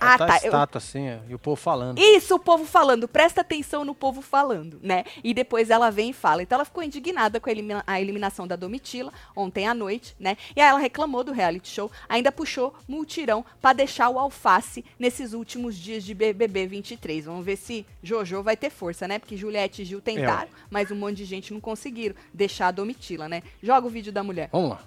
Ah, 0.00 0.18
tá, 0.18 0.26
tá. 0.26 0.32
eu- 0.38 0.44
estátua 0.46 0.78
assim, 0.78 1.08
ó, 1.10 1.18
e 1.28 1.34
o 1.34 1.38
povo 1.38 1.56
falando. 1.56 1.98
Isso, 1.98 2.34
o 2.34 2.38
povo 2.38 2.64
falando. 2.64 3.06
Presta 3.06 3.40
atenção 3.40 3.84
no 3.84 3.94
povo 3.94 4.22
falando, 4.22 4.78
né? 4.82 5.04
E 5.22 5.34
depois 5.34 5.70
ela 5.70 5.90
vem 5.90 6.10
e 6.10 6.12
fala. 6.12 6.42
Então 6.42 6.56
ela 6.56 6.64
ficou 6.64 6.82
indignada 6.82 7.38
com 7.40 7.48
a, 7.48 7.52
elimina- 7.52 7.84
a 7.86 8.00
eliminação 8.00 8.46
da 8.46 8.56
Domitila 8.56 9.12
ontem 9.36 9.66
à 9.66 9.74
noite, 9.74 10.14
né? 10.18 10.36
E 10.56 10.60
aí 10.60 10.68
ela 10.68 10.78
reclamou 10.78 11.22
do 11.22 11.32
reality 11.32 11.68
show, 11.68 11.90
ainda 12.08 12.32
puxou 12.32 12.74
multirão 12.88 13.44
pra 13.60 13.72
deixar 13.72 14.08
o 14.10 14.18
alface 14.18 14.84
nesses 14.98 15.32
últimos 15.32 15.76
dias 15.76 16.02
de 16.04 16.14
BBB 16.14 16.66
23. 16.66 17.24
Vamos 17.24 17.44
ver 17.44 17.56
se 17.56 17.84
Jojo 18.02 18.42
vai 18.42 18.56
ter 18.56 18.70
força, 18.70 19.06
né? 19.06 19.18
Porque 19.18 19.36
Juliette 19.36 19.82
e 19.82 19.84
Gil 19.84 20.00
tentaram, 20.00 20.48
mas 20.70 20.90
um 20.90 20.96
monte 20.96 21.16
de 21.16 21.24
gente 21.24 21.52
não 21.52 21.60
conseguiram 21.60 22.14
deixar 22.32 22.68
a 22.68 22.70
Domitila, 22.70 23.28
né? 23.28 23.42
Joga 23.62 23.86
o 23.86 23.90
vídeo 23.90 24.12
da 24.12 24.22
mulher. 24.22 24.48
Vamos 24.52 24.70
lá. 24.70 24.80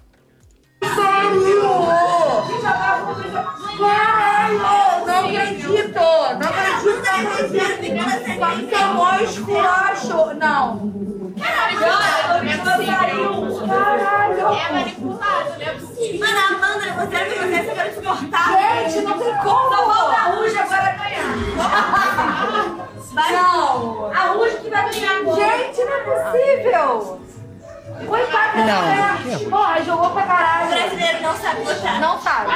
Caralho! 3.78 4.58
Não 5.06 5.18
acredito! 5.24 6.00
Não 6.38 6.48
acredito! 6.48 7.04
Isso 8.60 8.74
é 8.74 8.84
mó 8.94 9.16
esculacho! 9.16 10.18
Não! 10.34 10.92
Caralho! 11.40 11.78
Caralho! 13.66 14.44
É 14.54 14.72
manipulado, 14.72 15.50
não 15.50 15.66
é 15.66 15.72
possível. 15.72 16.20
Mano, 16.20 16.40
Amanda, 16.54 16.86
você 16.92 17.16
acha 17.16 17.30
que 17.30 17.38
você 17.38 17.80
é 17.80 17.82
insuportável? 17.90 18.90
Gente, 18.90 18.98
não 19.04 19.14
tem 19.18 19.34
como! 19.38 19.74
Só 19.74 19.80
falta 19.90 20.16
a 20.16 20.18
Ruja 20.30 20.60
agora 20.60 20.90
ganhar. 20.92 21.30
Não! 23.32 24.12
A 24.12 24.14
Ruja 24.32 24.56
que 24.56 24.70
vai 24.70 24.90
ganhar 24.90 25.16
agora. 25.18 25.36
Gente, 25.36 25.84
não 25.84 25.94
é 25.94 26.00
possível! 26.00 27.20
Coitada 28.06 28.62
da 28.64 28.82
mulher! 28.82 29.48
Porra, 29.50 29.82
jogou 29.84 30.10
pra 30.10 30.22
O 30.22 30.26
caralho! 30.26 30.68
brasileiro 30.68 31.22
não 31.22 31.36
sabe. 31.36 31.64
Não 32.00 32.20
sabe! 32.20 32.50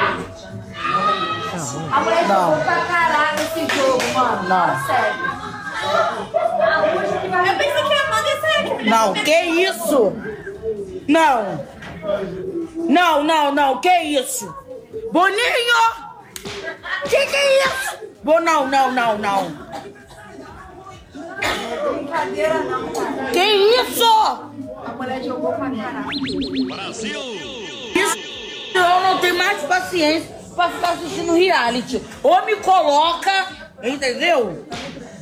A 1.91 1.99
mulher 2.01 2.27
jogou 2.27 2.57
pra 2.57 2.85
caralho 2.85 3.39
esse 3.41 3.75
jogo, 3.75 4.03
mano! 4.13 4.49
Não. 4.49 4.85
Sério! 4.85 5.39
Eu 7.47 7.55
pensei 7.57 7.83
que 7.83 7.93
a 7.93 8.07
Amanda 8.07 8.27
ia 8.27 8.41
sair 8.41 8.71
aqui. 8.73 8.89
Não, 8.89 9.13
que 9.13 9.39
isso? 9.41 10.13
Não. 11.07 11.65
Não, 12.89 13.23
não, 13.23 13.51
não, 13.53 13.81
que 13.81 13.89
isso? 14.03 14.53
Boninho! 15.11 16.09
Que 17.09 17.25
que 17.25 17.35
é 17.35 17.65
isso? 17.65 17.97
Bo, 18.23 18.39
não, 18.39 18.67
não, 18.67 18.91
não, 18.91 19.17
não. 19.17 19.69
Brincadeira 21.93 22.59
não, 22.63 22.87
cara! 22.89 23.31
Que 23.31 23.43
isso? 23.43 24.49
A 24.85 24.93
mulher 24.93 25.23
jogou 25.23 25.53
pra 25.53 25.69
caralho! 25.69 26.09
Isso 27.95 28.29
eu 28.73 29.01
não 29.01 29.19
tenho 29.19 29.37
mais 29.37 29.61
paciência 29.63 30.35
pra 30.55 30.69
ficar 30.69 30.91
assistindo 30.91 31.33
reality. 31.33 32.01
Ou 32.23 32.45
me 32.45 32.55
coloca, 32.57 33.31
entendeu? 33.83 34.65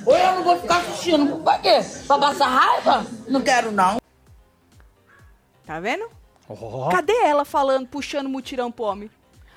Ou 0.06 0.15
eu 0.15 0.36
não 0.36 0.43
vou 0.43 0.60
ficar 0.60 0.78
assistindo. 0.78 1.38
Pra 1.43 1.60
quê? 1.60 1.80
Pra 2.06 2.17
passar 2.17 2.48
raiva? 2.48 3.06
Não 3.28 3.41
quero, 3.41 3.72
não. 3.72 3.98
Tá 5.65 5.80
vendo? 5.80 6.10
Ó, 6.50 6.89
Cadê 6.89 7.13
ela 7.26 7.43
falando, 7.43 7.88
puxando 7.88 8.30
mutirão 8.30 8.72
pro 8.72 8.86
homem? 8.86 9.12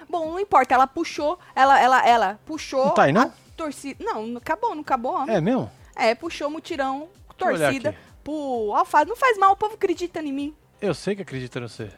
Bom, 0.08 0.32
não 0.32 0.40
importa, 0.40 0.74
ela 0.74 0.88
puxou, 0.88 1.38
ela, 1.54 1.80
ela, 1.80 2.06
ela 2.06 2.40
puxou. 2.44 2.86
Não 2.86 2.94
tá 2.94 3.04
aí, 3.04 3.12
não? 3.12 3.32
Torcida. 3.56 4.04
Não, 4.04 4.26
não 4.26 4.38
acabou, 4.38 4.74
não 4.74 4.82
acabou. 4.82 5.14
homem. 5.14 5.36
é 5.36 5.40
mesmo? 5.40 5.70
É, 5.94 6.14
puxou 6.16 6.50
mutirão, 6.50 7.08
torcida, 7.36 7.90
aqui. 7.90 7.98
Pro. 8.22 8.72
Não 9.06 9.16
faz 9.16 9.36
mal, 9.38 9.52
o 9.52 9.56
povo 9.56 9.74
acredita 9.74 10.20
em 10.20 10.32
mim, 10.32 10.54
Eu 10.80 10.94
sei 10.94 11.14
que 11.16 11.22
acredita 11.22 11.58
no 11.60 11.68
você. 11.68 11.90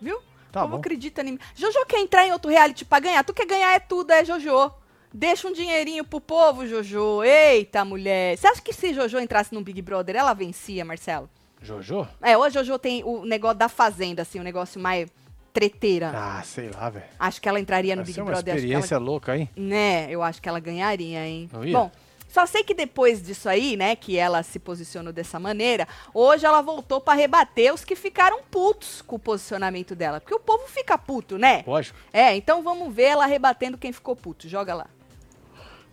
viu? 0.00 0.18
Tá 0.52 0.60
o 0.60 0.64
povo 0.64 0.74
bom. 0.74 0.78
acredita 0.80 1.22
em 1.22 1.32
mim. 1.32 1.38
Jojo 1.54 1.84
quer 1.86 1.98
entrar 2.00 2.26
em 2.26 2.32
outro 2.32 2.50
reality 2.50 2.84
pra 2.84 3.00
ganhar? 3.00 3.24
Tu 3.24 3.34
quer 3.34 3.46
ganhar 3.46 3.74
é 3.74 3.80
tudo, 3.80 4.10
é 4.12 4.24
Jojo. 4.24 4.70
Deixa 5.12 5.46
um 5.48 5.52
dinheirinho 5.52 6.04
pro 6.04 6.20
povo, 6.20 6.66
Jojo. 6.66 7.22
Eita, 7.24 7.84
mulher. 7.84 8.36
Você 8.36 8.46
acha 8.48 8.60
que 8.62 8.72
se 8.72 8.92
Jojo 8.94 9.18
entrasse 9.18 9.52
no 9.54 9.60
Big 9.60 9.80
Brother, 9.82 10.16
ela 10.16 10.32
vencia, 10.34 10.84
Marcelo? 10.84 11.28
Jojo? 11.62 12.06
É, 12.20 12.36
hoje 12.36 12.54
Jojo 12.58 12.78
tem 12.78 13.02
o 13.04 13.24
negócio 13.24 13.56
da 13.58 13.68
fazenda, 13.68 14.22
assim, 14.22 14.38
o 14.38 14.42
negócio 14.44 14.80
mais 14.80 15.08
treteira. 15.52 16.10
Ah, 16.14 16.42
sei 16.44 16.68
lá, 16.70 16.90
velho. 16.90 17.04
Acho 17.18 17.40
que 17.40 17.48
ela 17.48 17.60
entraria 17.60 17.94
no 17.94 18.02
Vai 18.02 18.06
Big 18.06 18.14
ser 18.14 18.20
uma 18.22 18.32
Brother. 18.32 18.54
acho 18.54 18.62
que 18.66 18.72
ela- 18.72 18.78
experiência 18.80 18.98
louca, 18.98 19.36
hein? 19.36 19.48
Né, 19.56 20.08
eu 20.10 20.22
acho 20.22 20.42
que 20.42 20.48
ela 20.48 20.58
ganharia, 20.60 21.24
hein? 21.26 21.48
Bom, 21.72 21.90
só 22.34 22.46
sei 22.46 22.64
que 22.64 22.74
depois 22.74 23.22
disso 23.22 23.48
aí, 23.48 23.76
né, 23.76 23.94
que 23.94 24.16
ela 24.16 24.42
se 24.42 24.58
posicionou 24.58 25.12
dessa 25.12 25.38
maneira, 25.38 25.86
hoje 26.12 26.44
ela 26.44 26.60
voltou 26.60 27.00
pra 27.00 27.14
rebater 27.14 27.72
os 27.72 27.84
que 27.84 27.94
ficaram 27.94 28.40
putos 28.50 29.00
com 29.02 29.14
o 29.14 29.20
posicionamento 29.20 29.94
dela. 29.94 30.20
Porque 30.20 30.34
o 30.34 30.40
povo 30.40 30.64
fica 30.66 30.98
puto, 30.98 31.38
né? 31.38 31.62
Lógico. 31.64 31.96
É, 32.12 32.34
então 32.34 32.60
vamos 32.60 32.92
ver 32.92 33.04
ela 33.04 33.24
rebatendo 33.24 33.78
quem 33.78 33.92
ficou 33.92 34.16
puto. 34.16 34.48
Joga 34.48 34.74
lá. 34.74 34.88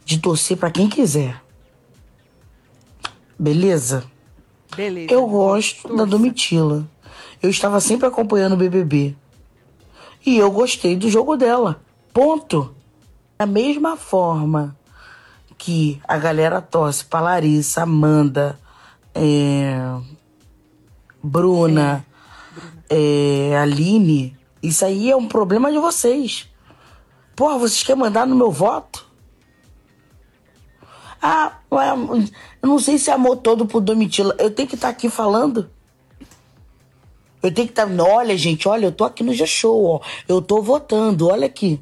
De 0.03 0.19
torcer 0.19 0.57
pra 0.57 0.71
quem 0.71 0.89
quiser. 0.89 1.39
Beleza? 3.37 4.09
Beleza. 4.75 5.13
Eu 5.13 5.27
gosto 5.27 5.89
da 5.89 5.89
Torça. 5.89 6.09
Domitila. 6.09 6.89
Eu 7.39 7.51
estava 7.51 7.79
sempre 7.79 8.07
acompanhando 8.07 8.53
o 8.53 8.57
BBB. 8.57 9.15
E 10.25 10.39
eu 10.39 10.49
gostei 10.49 10.95
do 10.95 11.07
jogo 11.07 11.37
dela. 11.37 11.83
Ponto. 12.11 12.75
Da 13.37 13.45
mesma 13.45 13.95
forma 13.95 14.75
que 15.61 16.01
a 16.07 16.17
galera 16.17 16.59
torce 16.59 17.05
pra 17.05 17.21
Larissa, 17.21 17.83
Amanda, 17.83 18.59
é, 19.13 19.79
Bruna, 21.21 22.03
é, 22.89 23.55
Aline, 23.61 24.35
isso 24.63 24.83
aí 24.83 25.11
é 25.11 25.15
um 25.15 25.27
problema 25.27 25.71
de 25.71 25.77
vocês. 25.77 26.49
Porra, 27.35 27.59
vocês 27.59 27.83
querem 27.83 28.01
mandar 28.01 28.25
no 28.25 28.35
meu 28.35 28.49
voto? 28.49 29.05
Ah, 31.21 31.59
eu 31.69 32.67
não 32.67 32.79
sei 32.79 32.97
se 32.97 33.11
é 33.11 33.13
amor 33.13 33.37
todo 33.37 33.67
por 33.67 33.81
Domitila. 33.81 34.35
Eu 34.39 34.49
tenho 34.49 34.67
que 34.67 34.73
estar 34.73 34.89
aqui 34.89 35.11
falando. 35.11 35.69
Eu 37.43 37.53
tenho 37.53 37.67
que 37.67 37.79
estar. 37.79 37.87
Olha, 38.01 38.35
gente, 38.35 38.67
olha, 38.67 38.87
eu 38.87 38.91
tô 38.91 39.03
aqui 39.03 39.23
no 39.23 39.31
G-Show, 39.31 39.85
ó. 39.85 40.01
Eu 40.27 40.41
tô 40.41 40.59
votando, 40.63 41.27
olha 41.27 41.45
aqui. 41.45 41.79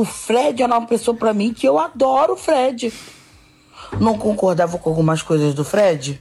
O 0.00 0.04
Fred 0.06 0.62
é 0.62 0.66
uma 0.66 0.86
pessoa 0.86 1.14
pra 1.14 1.34
mim 1.34 1.52
que 1.52 1.68
eu 1.68 1.78
adoro 1.78 2.32
o 2.32 2.36
Fred. 2.36 2.90
Não 4.00 4.16
concordava 4.16 4.78
com 4.78 4.88
algumas 4.88 5.20
coisas 5.20 5.52
do 5.52 5.62
Fred. 5.62 6.18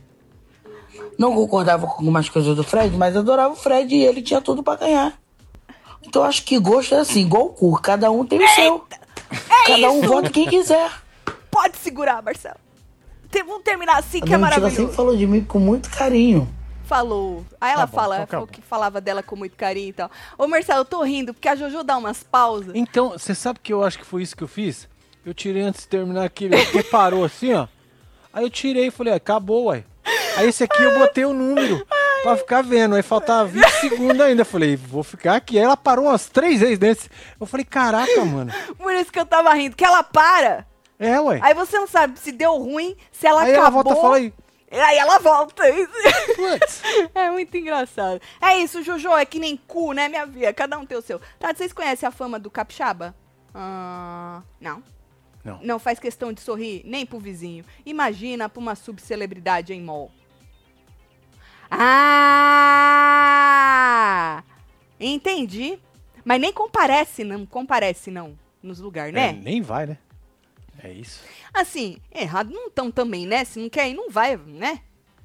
Não 1.18 1.34
concordava 1.34 1.88
com 1.88 1.94
algumas 1.94 2.28
coisas 2.28 2.58
do 2.58 2.62
Fred, 2.62 2.98
mas 2.98 3.16
adorava 3.16 3.54
o 3.54 3.56
Fred 3.56 3.96
e 3.96 4.04
ele 4.04 4.22
tinha 4.22 4.42
tudo 4.42 4.62
pra 4.62 4.76
ganhar. 4.76 5.18
Então 6.06 6.24
eu 6.24 6.28
acho 6.28 6.44
que 6.44 6.60
gosto 6.60 6.94
é 6.94 7.00
assim, 7.00 7.22
igual 7.22 7.46
o 7.46 7.50
cu. 7.54 7.80
Cada 7.82 8.12
um 8.12 8.26
tem 8.26 8.44
o 8.44 8.50
seu. 8.50 8.84
Cada 9.66 9.92
um 9.92 10.02
vota 10.02 10.30
quem 10.30 10.46
quiser. 10.46 10.92
Pode 11.50 11.78
segurar, 11.78 12.22
Marcelo. 12.22 12.60
Vamos 13.32 13.64
terminar 13.64 13.98
assim, 13.98 14.20
que 14.20 14.34
é 14.34 14.38
maravilhoso. 14.38 14.76
sempre 14.76 14.94
falou 14.94 15.16
de 15.16 15.26
mim 15.26 15.42
com 15.42 15.58
muito 15.58 15.90
carinho. 15.90 16.50
Falou. 16.90 17.46
Aí 17.62 17.72
ela 17.72 17.86
bom, 17.86 17.96
fala, 17.96 18.16
então 18.16 18.28
falou 18.28 18.46
acabou. 18.46 18.48
que 18.48 18.62
falava 18.64 19.00
dela 19.00 19.22
com 19.22 19.36
muito 19.36 19.56
carinho 19.56 19.90
e 19.90 19.94
tal. 19.94 20.10
Ô, 20.36 20.48
Marcelo, 20.48 20.80
eu 20.82 20.86
tô 20.86 21.04
rindo, 21.04 21.36
porque 21.36 21.48
a 21.48 21.56
Jojo 21.56 21.84
dá 21.84 21.96
umas 21.96 22.24
pausas. 22.24 22.72
Então, 22.74 23.12
você 23.12 23.36
sabe 23.36 23.60
que 23.62 23.72
eu 23.72 23.84
acho 23.84 24.00
que 24.00 24.06
foi 24.06 24.24
isso 24.24 24.36
que 24.36 24.44
eu 24.44 24.48
fiz? 24.48 24.90
Eu 25.24 25.32
tirei 25.32 25.62
antes 25.62 25.82
de 25.82 25.88
terminar 25.88 26.24
aquele, 26.26 26.58
porque 26.66 26.82
parou 26.82 27.24
assim, 27.24 27.54
ó. 27.54 27.68
Aí 28.34 28.44
eu 28.44 28.50
tirei 28.50 28.88
e 28.88 28.92
falei, 28.92 29.14
acabou, 29.14 29.66
uai. 29.66 29.86
Aí 30.36 30.48
esse 30.48 30.64
aqui 30.64 30.82
eu 30.82 30.98
botei 30.98 31.26
o 31.26 31.34
número 31.34 31.86
pra 32.24 32.36
ficar 32.36 32.64
vendo. 32.64 32.96
Aí 32.96 33.04
faltava 33.04 33.46
20 33.46 33.66
segundos 33.82 34.22
ainda. 34.22 34.42
Eu 34.42 34.46
falei, 34.46 34.76
vou 34.76 35.04
ficar 35.04 35.36
aqui. 35.36 35.60
Aí 35.60 35.64
ela 35.66 35.78
parou 35.78 36.06
umas 36.06 36.28
três 36.28 36.60
vezes 36.62 36.80
desse. 36.80 37.08
Eu 37.40 37.46
falei, 37.46 37.66
caraca, 37.66 38.26
mano. 38.26 38.52
Por 38.78 38.94
isso 38.94 39.12
que 39.12 39.20
eu 39.20 39.26
tava 39.28 39.54
rindo, 39.54 39.76
que 39.76 39.86
ela 39.86 40.02
para. 40.02 40.66
É, 40.98 41.20
ué. 41.20 41.40
Aí 41.44 41.54
você 41.54 41.78
não 41.78 41.88
sabe 41.88 42.18
se 42.20 42.32
deu 42.32 42.58
ruim, 42.58 42.96
se 43.12 43.28
ela 43.28 43.42
Aí 43.44 43.52
ela 43.52 43.68
acabou. 43.68 43.84
volta 43.84 44.00
e 44.00 44.02
fala 44.02 44.16
aí. 44.18 44.34
Aí 44.72 44.98
ela 44.98 45.20
volta. 45.20 45.64
Putz. 46.36 46.82
É 47.16 47.32
muito 47.32 47.56
engraçado. 47.58 48.22
É 48.42 48.58
isso, 48.58 48.84
Jojo, 48.84 49.10
é 49.16 49.26
que 49.26 49.40
nem 49.40 49.58
cu, 49.58 49.94
né, 49.94 50.08
minha 50.08 50.28
filha? 50.28 50.54
Cada 50.54 50.78
um 50.78 50.86
tem 50.86 50.98
o 50.98 51.02
seu. 51.02 51.20
Tá, 51.40 51.54
vocês 51.54 51.74
conhecem 51.74 52.08
a 52.08 52.12
fama 52.12 52.38
do 52.40 52.52
capixaba? 52.52 53.16
Ah, 53.54 54.42
não. 54.62 54.84
Não. 55.44 55.60
Não 55.64 55.80
faz 55.80 55.98
questão 56.00 56.32
de 56.34 56.42
sorrir 56.42 56.82
nem 56.86 57.06
pro 57.06 57.18
vizinho. 57.20 57.66
Imagina 57.86 58.48
pra 58.50 58.60
uma 58.60 58.76
subcelebridade 58.76 59.74
em 59.74 59.82
mall. 59.82 60.12
Ah! 63.10 64.44
Entendi. 65.00 65.80
Mas 66.26 66.42
nem 66.42 66.52
comparece, 66.54 67.24
não 67.24 67.46
comparece, 67.46 68.12
não, 68.12 68.38
nos 68.62 68.80
lugares, 68.80 69.16
É, 69.16 69.32
né? 69.34 69.40
nem 69.42 69.62
vai, 69.62 69.86
né? 69.88 69.98
É 70.82 70.92
isso. 70.92 71.22
Assim, 71.54 71.98
errado 72.14 72.52
não 72.52 72.70
tão 72.70 72.90
também, 72.90 73.26
né? 73.26 73.44
Se 73.44 73.60
não 73.60 73.70
quer 73.70 73.90
ir, 73.90 73.94
não 73.94 74.10
vai, 74.10 74.38
né? 74.38 74.82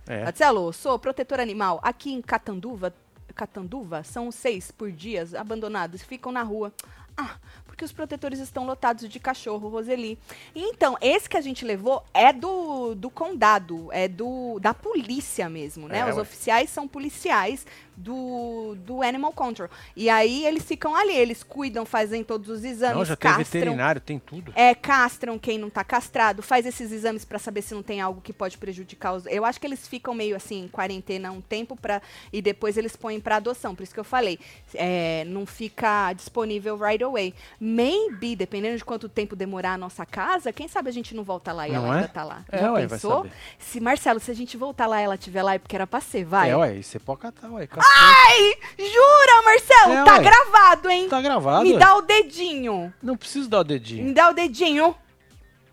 É. 0.06 0.24
Marcelo, 0.24 0.72
sou 0.72 0.98
protetor 0.98 1.40
animal. 1.40 1.80
Aqui 1.82 2.12
em 2.12 2.20
Catanduva, 2.20 2.94
Catanduva, 3.34 4.02
são 4.02 4.30
seis 4.30 4.70
por 4.70 4.92
dias 4.92 5.34
abandonados, 5.34 6.02
ficam 6.02 6.30
na 6.30 6.42
rua. 6.42 6.72
Ah, 7.16 7.36
porque 7.64 7.84
os 7.84 7.92
protetores 7.92 8.40
estão 8.40 8.66
lotados 8.66 9.08
de 9.08 9.20
cachorro, 9.20 9.68
Roseli. 9.68 10.18
E 10.54 10.62
então, 10.62 10.96
esse 11.00 11.28
que 11.28 11.36
a 11.36 11.40
gente 11.40 11.64
levou 11.64 12.04
é 12.12 12.32
do, 12.32 12.94
do 12.96 13.08
condado, 13.08 13.88
é 13.92 14.08
do 14.08 14.58
da 14.58 14.74
polícia 14.74 15.48
mesmo, 15.48 15.86
né? 15.88 16.00
É, 16.00 16.10
Os 16.10 16.16
ué. 16.16 16.22
oficiais 16.22 16.70
são 16.70 16.88
policiais 16.88 17.64
do, 17.96 18.74
do 18.84 19.02
Animal 19.02 19.32
Control. 19.32 19.68
E 19.96 20.08
aí 20.10 20.44
eles 20.46 20.64
ficam 20.64 20.94
ali, 20.96 21.14
eles 21.14 21.42
cuidam, 21.42 21.84
fazem 21.86 22.24
todos 22.24 22.48
os 22.48 22.64
exames, 22.64 22.96
Não, 22.96 23.04
já 23.04 23.16
tem 23.16 23.30
castram. 23.30 23.44
veterinário, 23.60 24.00
tem 24.00 24.18
tudo. 24.18 24.52
É, 24.56 24.74
castram 24.74 25.38
quem 25.38 25.58
não 25.58 25.70
tá 25.70 25.84
castrado, 25.84 26.42
faz 26.42 26.66
esses 26.66 26.90
exames 26.92 27.24
pra 27.24 27.38
saber 27.38 27.62
se 27.62 27.74
não 27.74 27.82
tem 27.82 28.00
algo 28.00 28.20
que 28.20 28.32
pode 28.32 28.58
prejudicar 28.58 29.12
os. 29.14 29.26
Eu 29.26 29.44
acho 29.44 29.60
que 29.60 29.66
eles 29.66 29.86
ficam 29.86 30.14
meio 30.14 30.36
assim, 30.36 30.64
em 30.64 30.68
quarentena 30.68 31.30
um 31.30 31.40
tempo 31.40 31.76
para 31.76 32.02
e 32.32 32.40
depois 32.42 32.76
eles 32.76 32.96
põem 32.96 33.20
pra 33.20 33.36
adoção. 33.36 33.74
Por 33.74 33.82
isso 33.82 33.94
que 33.94 34.00
eu 34.00 34.04
falei, 34.04 34.38
é, 34.74 35.24
não 35.26 35.46
fica 35.46 36.12
disponível 36.12 36.76
right 36.76 37.02
away. 37.02 37.34
Maybe, 37.60 38.36
dependendo 38.36 38.76
de 38.76 38.84
quanto 38.84 39.08
tempo 39.08 39.34
demorar 39.36 39.72
a 39.74 39.78
nossa 39.78 40.04
casa, 40.06 40.52
quem 40.52 40.68
sabe 40.68 40.88
a 40.88 40.92
gente 40.92 41.14
não 41.14 41.22
volta 41.24 41.52
lá 41.52 41.68
e 41.68 41.72
Não 41.72 41.84
ela 41.86 41.94
é? 41.94 41.96
ainda 41.98 42.08
tá 42.08 42.24
lá. 42.24 42.44
É, 42.50 42.58
Já 42.58 42.72
ué, 42.72 42.80
vai 42.86 42.88
pensou? 42.88 43.26
Se, 43.58 43.80
Marcelo, 43.80 44.20
se 44.20 44.30
a 44.30 44.34
gente 44.34 44.56
voltar 44.56 44.86
lá 44.86 45.00
e 45.00 45.04
ela 45.04 45.14
estiver 45.14 45.42
lá 45.42 45.54
é 45.54 45.58
porque 45.58 45.74
era 45.76 45.86
pra 45.86 46.00
ser, 46.00 46.24
vai. 46.24 46.50
É, 46.50 46.56
ué, 46.56 46.76
e 46.76 46.82
você 46.82 46.98
pode 46.98 47.20
catar, 47.20 47.50
ué. 47.50 47.66
catou. 47.66 47.83
Ai, 47.86 48.54
jura, 48.78 49.42
Marcelo? 49.44 49.92
É, 49.92 50.04
tá 50.04 50.18
gravado, 50.18 50.90
hein? 50.90 51.08
Tá 51.08 51.20
gravado, 51.20 51.64
Me 51.64 51.76
dá 51.78 51.96
o 51.96 52.02
dedinho. 52.02 52.92
Não 53.02 53.16
precisa 53.16 53.48
dar 53.48 53.60
o 53.60 53.64
dedinho. 53.64 54.04
Me 54.06 54.14
dá 54.14 54.30
o 54.30 54.32
dedinho. 54.34 54.94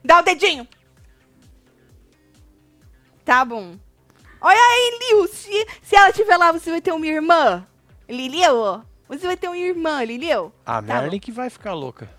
Dá 0.04 0.20
o 0.20 0.24
dedinho. 0.24 0.68
Tá 3.24 3.46
bom. 3.46 3.76
Olha 4.42 4.60
aí, 4.60 5.00
Liu. 5.10 5.28
Se, 5.28 5.68
se 5.82 5.96
ela 5.96 6.10
estiver 6.10 6.36
lá, 6.38 6.52
você 6.52 6.70
vai 6.72 6.82
ter 6.82 6.92
uma 6.92 7.06
irmã. 7.06 7.66
Liliu, 8.10 8.84
você 9.08 9.26
vai 9.28 9.38
ter 9.38 9.48
uma 9.48 9.58
irmã, 9.58 10.04
Liliu. 10.04 10.52
A 10.66 10.82
Tá 10.82 10.82
Merlin 10.82 11.20
que 11.20 11.32
vai 11.32 11.50
ficar 11.50 11.74
louca. 11.74 12.10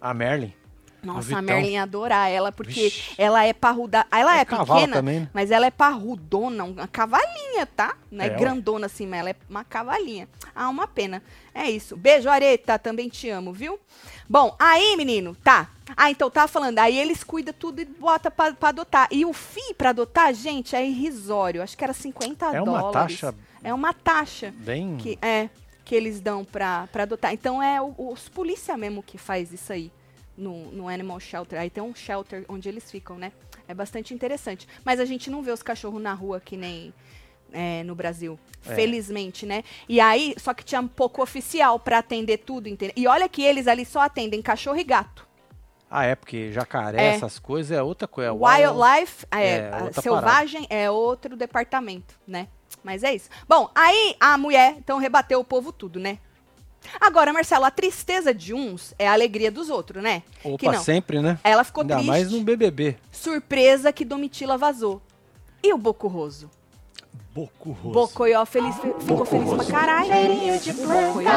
A 0.00 0.12
Merlin. 0.12 0.52
Nossa, 1.02 1.22
Vitão. 1.28 1.38
a 1.38 1.42
Merlin 1.42 1.70
ia 1.72 1.82
adorar 1.82 2.30
ela, 2.30 2.52
porque 2.52 2.84
Vixe. 2.84 3.14
ela 3.18 3.44
é 3.44 3.52
parruda. 3.52 4.06
Ela 4.10 4.36
é, 4.38 4.40
É 4.42 4.44
pequena, 4.44 4.92
também, 4.96 5.20
né? 5.20 5.28
mas 5.34 5.50
ela 5.50 5.66
é 5.66 5.70
parrudona, 5.70 6.64
uma 6.64 6.86
cavalinha, 6.86 7.66
tá? 7.66 7.96
Não 8.10 8.24
é, 8.24 8.28
É, 8.28 8.30
grandona 8.30 8.86
assim, 8.86 9.06
mas 9.06 9.20
ela 9.20 9.30
é 9.30 9.36
uma 9.50 9.64
cavalinha. 9.64 10.28
Ah, 10.54 10.68
uma 10.68 10.86
pena. 10.86 11.22
É 11.54 11.68
isso. 11.70 11.96
Beijo, 11.96 12.28
Areta, 12.28 12.78
também 12.78 13.08
te 13.08 13.28
amo, 13.28 13.52
viu? 13.52 13.78
Bom, 14.28 14.54
aí, 14.58 14.96
menino, 14.96 15.34
tá. 15.42 15.68
Ah, 15.96 16.10
então 16.10 16.30
tá 16.30 16.46
falando, 16.46 16.78
aí 16.78 16.96
eles 16.98 17.22
cuidam 17.24 17.52
tudo 17.58 17.80
e 17.80 17.84
bota 17.84 18.30
pra, 18.30 18.52
pra 18.54 18.68
adotar. 18.70 19.08
E 19.10 19.24
o 19.24 19.32
FII 19.32 19.74
pra 19.74 19.90
adotar, 19.90 20.32
gente, 20.32 20.74
é 20.76 20.86
irrisório. 20.86 21.62
Acho 21.62 21.76
que 21.76 21.84
era 21.84 21.92
50 21.92 22.46
É 22.46 22.62
uma 22.62 22.80
dólares. 22.80 23.20
taxa 23.20 23.34
É 23.62 23.74
uma 23.74 23.92
taxa 23.92 24.54
bem. 24.58 24.96
que 24.96 25.18
é 25.20 25.50
que 25.84 25.94
eles 25.96 26.20
dão 26.20 26.44
pra, 26.44 26.86
pra 26.92 27.02
adotar. 27.02 27.32
Então 27.34 27.60
é 27.62 27.80
o- 27.82 27.94
os 28.12 28.28
polícia 28.28 28.76
mesmo 28.76 29.02
que 29.02 29.18
faz 29.18 29.52
isso 29.52 29.72
aí 29.72 29.90
no, 30.36 30.70
no 30.72 30.88
Animal 30.88 31.18
Shelter. 31.20 31.58
Aí 31.60 31.70
tem 31.70 31.82
um 31.82 31.94
shelter 31.94 32.44
onde 32.48 32.68
eles 32.68 32.90
ficam, 32.90 33.16
né? 33.18 33.32
É 33.68 33.74
bastante 33.74 34.12
interessante. 34.14 34.66
Mas 34.84 34.98
a 35.00 35.04
gente 35.04 35.30
não 35.30 35.42
vê 35.42 35.50
os 35.52 35.62
cachorros 35.62 36.00
na 36.02 36.12
rua 36.12 36.40
que 36.40 36.56
nem 36.56 36.92
é, 37.52 37.82
no 37.84 37.94
Brasil. 37.94 38.38
É. 38.66 38.74
Felizmente, 38.74 39.44
né? 39.46 39.62
E 39.88 40.00
aí, 40.00 40.34
só 40.38 40.54
que 40.54 40.64
tinha 40.64 40.80
um 40.80 40.88
pouco 40.88 41.22
oficial 41.22 41.78
pra 41.78 41.98
atender 41.98 42.38
tudo, 42.38 42.68
entendeu? 42.68 42.94
E 42.96 43.06
olha 43.06 43.28
que 43.28 43.42
eles 43.42 43.66
ali 43.66 43.84
só 43.84 44.00
atendem 44.00 44.40
cachorro 44.42 44.78
e 44.78 44.84
gato. 44.84 45.26
Ah, 45.90 46.04
é, 46.06 46.14
porque 46.14 46.50
jacaré, 46.50 47.02
É. 47.02 47.06
essas 47.14 47.38
coisas 47.38 47.70
é 47.76 47.82
outra 47.82 48.08
coisa. 48.08 48.30
é 48.30 48.32
wild- 48.32 48.78
Wildlife, 48.78 49.26
é, 49.30 49.56
é, 49.58 49.92
selvagem 50.00 50.66
é 50.70 50.90
outro 50.90 51.36
departamento, 51.36 52.14
né? 52.26 52.48
Mas 52.82 53.02
é 53.04 53.14
isso. 53.14 53.28
Bom, 53.46 53.70
aí 53.74 54.16
a 54.18 54.38
mulher, 54.38 54.74
então, 54.78 54.96
rebateu 54.98 55.38
o 55.38 55.44
povo 55.44 55.70
tudo, 55.70 56.00
né? 56.00 56.18
Agora, 57.00 57.32
Marcelo, 57.32 57.64
a 57.64 57.70
tristeza 57.70 58.32
de 58.34 58.52
uns 58.54 58.94
é 58.98 59.08
a 59.08 59.12
alegria 59.12 59.50
dos 59.50 59.70
outros, 59.70 60.02
né? 60.02 60.22
que 60.40 60.48
Opa, 60.48 60.72
não. 60.72 60.82
sempre, 60.82 61.20
né? 61.20 61.38
Ela 61.44 61.64
ficou 61.64 61.82
Ainda 61.82 61.94
triste, 61.96 62.08
mais 62.08 62.30
no 62.30 62.42
BBB. 62.42 62.96
surpresa 63.10 63.92
que 63.92 64.04
Domitila 64.04 64.56
vazou. 64.58 65.00
E 65.62 65.72
o 65.72 65.78
Bocurroso? 65.78 66.50
Boco 67.34 67.70
rosto. 67.70 67.92
Bocoió 67.92 68.44
feliz, 68.44 68.76
fe- 68.76 68.94
ficou 69.00 69.24
feliz 69.24 69.50
pra 69.54 69.64
caralho. 69.64 70.10
Bocoió. 70.76 71.30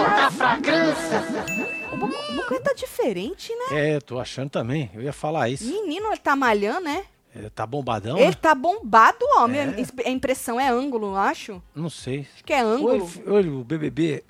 O 1.94 1.98
Boco- 1.98 2.14
o 2.32 2.36
Bocoió 2.36 2.60
tá 2.60 2.74
diferente, 2.74 3.54
né? 3.56 3.96
É, 3.96 4.00
tô 4.02 4.20
achando 4.20 4.50
também. 4.50 4.92
Eu 4.94 5.02
ia 5.02 5.14
falar 5.14 5.48
isso. 5.50 5.64
Menino, 5.66 6.08
ele 6.08 6.18
tá 6.18 6.36
malhando, 6.36 6.82
né? 6.82 7.06
É, 7.34 7.50
tá 7.50 7.66
bombadão? 7.66 8.18
Ele 8.18 8.28
né? 8.28 8.34
tá 8.42 8.54
bombado, 8.56 9.18
homem. 9.38 9.60
É. 9.62 10.08
A 10.08 10.10
impressão 10.10 10.60
é 10.60 10.70
ângulo, 10.70 11.08
eu 11.08 11.16
acho. 11.18 11.62
Não 11.74 11.90
sei. 11.90 12.28
Acho 12.34 12.44
que 12.44 12.54
é 12.54 12.62
ângulo. 12.62 13.10
Olha, 13.28 13.52
o 13.52 13.64
BBB 13.64 14.24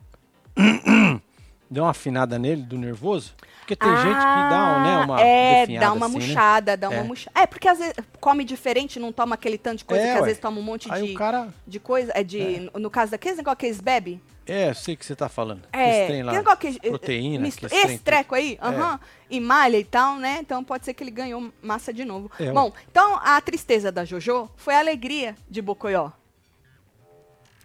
deu 1.69 1.83
uma 1.83 1.91
afinada 1.91 2.37
nele 2.39 2.61
do 2.63 2.77
nervoso. 2.77 3.33
Porque 3.59 3.75
tem 3.75 3.89
gente 3.97 4.03
que 4.19 4.49
dá, 4.49 4.79
né, 4.79 4.97
uma 4.97 5.17
Ah, 5.17 5.21
É, 5.21 5.65
dá 5.79 5.91
uma 5.91 6.05
assim, 6.05 6.19
né? 6.19 6.25
murchada, 6.27 6.77
dá 6.77 6.87
uma 6.89 6.99
É. 6.99 7.03
murchada. 7.03 7.39
É, 7.41 7.47
porque 7.47 7.67
às 7.67 7.79
vezes 7.79 7.95
come 8.21 8.43
diferente, 8.43 8.99
não 8.99 9.11
toma 9.11 9.33
aquele 9.33 9.57
tanto 9.57 9.79
de 9.79 9.85
coisa 9.85 10.03
É, 10.03 10.07
que 10.07 10.13
às 10.13 10.19
ué. 10.19 10.25
vezes 10.27 10.39
toma 10.39 10.59
um 10.59 10.63
monte 10.63 10.87
Aí 10.91 11.07
de, 11.07 11.13
cara... 11.15 11.47
de 11.65 11.79
coisa. 11.79 12.11
É 12.13 12.23
de. 12.23 12.69
No 12.75 12.91
caso 12.91 13.11
daqueles 13.11 13.37
negócio 13.37 13.57
que 13.57 13.65
eles 13.65 13.81
bebem. 13.81 14.21
É, 14.45 14.69
eu 14.69 14.75
sei 14.75 14.93
o 14.93 14.97
que 14.97 15.03
você 15.03 15.15
tá 15.15 15.27
falando. 15.27 15.63
É, 15.73 15.89
Esse 16.01 16.07
trem 16.07 16.21
lá, 16.21 16.31
que 16.31 16.37
que, 16.55 16.79
proteína. 16.89 17.39
misto- 17.43 17.65
esse 17.65 17.75
esse 17.75 17.97
treco 17.97 18.35
aí, 18.35 18.59
aham, 18.61 18.99
e 19.27 19.39
malha 19.39 19.77
e 19.79 19.83
tal, 19.83 20.17
né? 20.17 20.37
Então 20.41 20.63
pode 20.63 20.85
ser 20.85 20.93
que 20.93 21.03
ele 21.03 21.09
ganhou 21.09 21.51
massa 21.63 21.91
de 21.91 22.05
novo. 22.05 22.29
É, 22.39 22.51
Bom, 22.51 22.71
então 22.91 23.19
a 23.23 23.41
tristeza 23.41 23.91
da 23.91 24.05
JoJo 24.05 24.47
foi 24.55 24.75
a 24.75 24.79
alegria 24.79 25.35
de 25.49 25.63
Bocoió. 25.63 26.11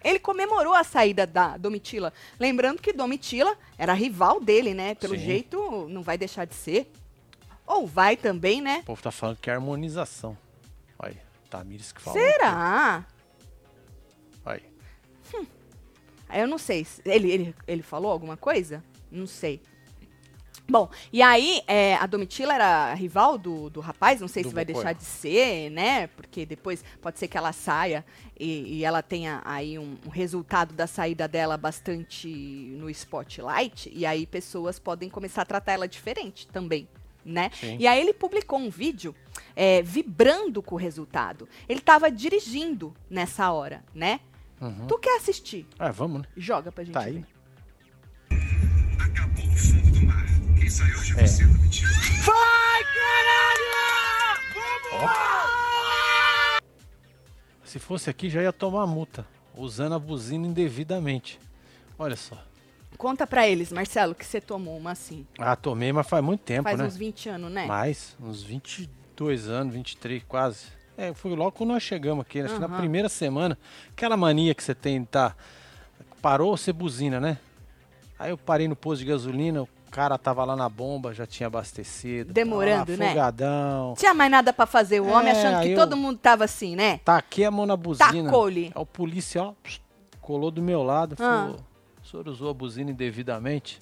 Ele 0.03 0.19
comemorou 0.19 0.73
a 0.73 0.83
saída 0.85 1.27
da 1.27 1.57
Domitila. 1.57 2.13
Lembrando 2.39 2.81
que 2.81 2.93
Domitila 2.93 3.57
era 3.77 3.93
rival 3.93 4.41
dele, 4.41 4.73
né? 4.75 4.95
Pelo 4.95 5.15
Sim. 5.17 5.25
jeito, 5.25 5.89
não 5.89 6.03
vai 6.03 6.17
deixar 6.17 6.45
de 6.47 6.55
ser. 6.55 6.91
Ou 7.67 7.87
vai 7.87 8.17
também, 8.17 8.61
né? 8.61 8.79
O 8.83 8.87
povo 8.87 9.03
tá 9.03 9.11
falando 9.11 9.37
que 9.37 9.51
é 9.51 9.53
harmonização. 9.53 10.37
Olha, 10.99 11.23
Tamires 11.49 11.93
que 11.93 12.01
falou. 12.01 12.19
Será? 12.21 13.05
Olha. 14.45 14.63
Eu 16.33 16.47
não 16.49 16.59
sei. 16.59 16.85
se- 16.85 17.03
Ele, 17.05 17.31
ele, 17.31 17.55
ele 17.67 17.83
falou 17.83 18.11
alguma 18.11 18.37
coisa? 18.37 18.83
Não 19.11 19.27
sei. 19.27 19.61
Bom, 20.71 20.89
e 21.13 21.21
aí, 21.21 21.63
é, 21.67 21.97
a 21.97 22.07
Domitila 22.07 22.55
era 22.55 22.95
rival 22.95 23.37
do, 23.37 23.69
do 23.69 23.81
rapaz, 23.81 24.21
não 24.21 24.29
sei 24.29 24.45
Do 24.45 24.51
se 24.51 24.55
vai 24.55 24.65
deixar 24.65 24.93
de 24.93 25.03
ser, 25.03 25.69
né? 25.71 26.07
Porque 26.07 26.47
depois 26.47 26.85
pode 27.03 27.19
ser 27.19 27.27
que 27.27 27.37
ela 27.37 27.53
saia 27.53 28.05
e, 28.39 28.79
e 28.79 28.85
ela 28.85 29.03
tenha 29.03 29.43
aí 29.45 29.77
um, 29.77 29.97
um 30.07 30.09
resultado 30.09 30.73
da 30.73 30.87
saída 30.87 31.27
dela 31.27 31.57
bastante 31.57 32.29
no 32.29 32.89
spotlight, 32.89 33.91
e 33.93 34.07
aí 34.07 34.25
pessoas 34.27 34.79
podem 34.79 35.11
começar 35.11 35.43
a 35.43 35.45
tratar 35.45 35.73
ela 35.73 35.89
diferente 35.89 36.47
também. 36.47 36.89
Né? 37.25 37.51
Sim. 37.61 37.77
E 37.79 37.87
aí 37.87 38.01
ele 38.01 38.15
publicou 38.15 38.59
um 38.59 38.71
vídeo 38.71 39.15
é, 39.55 39.83
vibrando 39.83 40.63
com 40.63 40.77
o 40.77 40.79
resultado. 40.79 41.47
Ele 41.69 41.81
tava 41.81 42.11
dirigindo 42.11 42.95
nessa 43.11 43.51
hora, 43.53 43.85
né? 43.95 44.21
Uhum. 44.59 44.87
Tu 44.87 44.99
quer 44.99 45.17
assistir? 45.19 45.67
Ah, 45.79 45.91
vamos, 45.91 46.23
né? 46.23 46.29
Joga 46.37 46.73
pra 46.73 46.83
gente 46.85 46.95
Tá 46.95 47.01
ver. 47.01 47.07
aí. 47.11 47.25
Acabou 48.99 49.45
o 49.45 49.57
fundo 49.57 49.91
do 50.01 50.07
mar. 50.07 50.30
Quem 50.71 50.77
saiu 50.77 50.99
hoje 51.01 51.19
É. 51.19 51.27
você, 51.27 51.45
Domitila. 51.45 51.91
Se 57.65 57.81
fosse 57.81 58.09
aqui, 58.09 58.31
já 58.31 58.41
ia 58.41 58.53
tomar 58.53 58.87
multa. 58.87 59.27
Usando 59.57 59.97
a 59.97 59.99
buzina 59.99 60.47
indevidamente. 60.47 61.41
Olha 61.99 62.15
só. 62.15 62.41
Conta 62.97 63.27
pra 63.27 63.49
eles, 63.49 63.73
Marcelo, 63.73 64.15
que 64.15 64.25
você 64.25 64.41
tomou 64.41 64.77
uma 64.79 64.93
assim. 64.93 65.27
Ah, 65.41 65.57
tomei, 65.57 65.93
mas 65.93 66.07
faz 66.09 66.23
muito 66.23 66.43
tempo, 66.43 66.63
Faz 66.63 66.79
né? 66.79 66.85
uns 66.85 66.97
20 66.97 67.29
anos, 67.29 67.51
né? 67.51 67.67
Mais, 67.67 68.17
uns 68.21 68.41
22 68.45 69.49
anos, 69.49 69.75
23 69.75 70.23
quase. 70.29 70.67
É, 70.97 71.13
foi 71.13 71.35
logo 71.35 71.51
quando 71.51 71.71
nós 71.71 71.83
chegamos 71.83 72.25
aqui, 72.25 72.41
acho 72.43 72.55
que 72.55 72.61
na 72.61 72.69
primeira 72.69 73.09
semana. 73.09 73.59
Aquela 73.91 74.17
mania 74.17 74.55
que 74.55 74.63
você 74.63 74.75
tem 74.75 75.05
tá. 75.05 75.35
Parou, 76.23 76.57
você 76.57 76.73
buzina, 76.73 77.19
né? 77.19 77.39
Aí 78.17 78.31
eu 78.31 78.39
parei 78.39 78.69
no 78.69 78.77
posto 78.77 79.01
de 79.01 79.07
gasolina, 79.11 79.63
o 79.63 79.69
cara 79.90 80.16
tava 80.16 80.44
lá 80.44 80.55
na 80.55 80.68
bomba, 80.68 81.12
já 81.12 81.26
tinha 81.26 81.46
abastecido. 81.48 82.33
Demorando, 82.33 82.96
né? 82.96 83.07
afogadão. 83.09 83.94
Tinha 83.98 84.14
mais 84.14 84.31
nada 84.31 84.53
pra 84.53 84.66
fazer, 84.66 85.00
o 85.00 85.09
homem 85.09 85.29
É, 85.29 85.33
achando 85.33 85.62
que 85.62 85.74
todo 85.74 85.96
mundo 85.96 86.18
tava 86.18 86.44
assim, 86.44 86.76
né? 86.76 86.98
Taquei 87.05 87.44
a 87.44 87.50
mão 87.50 87.66
na 87.66 87.76
buzina. 87.76 88.24
Tacou-lhe. 88.24 88.66
Aí 88.74 88.83
o 88.83 88.87
polícia, 88.87 89.42
ó, 89.42 89.53
pss, 89.62 89.81
colou 90.20 90.50
do 90.50 90.62
meu 90.62 90.83
lado, 90.83 91.16
Ah. 91.18 91.42
falou, 91.42 91.57
o 92.03 92.07
senhor 92.07 92.29
usou 92.29 92.50
a 92.50 92.55
buzina 92.55 92.90
indevidamente. 92.90 93.79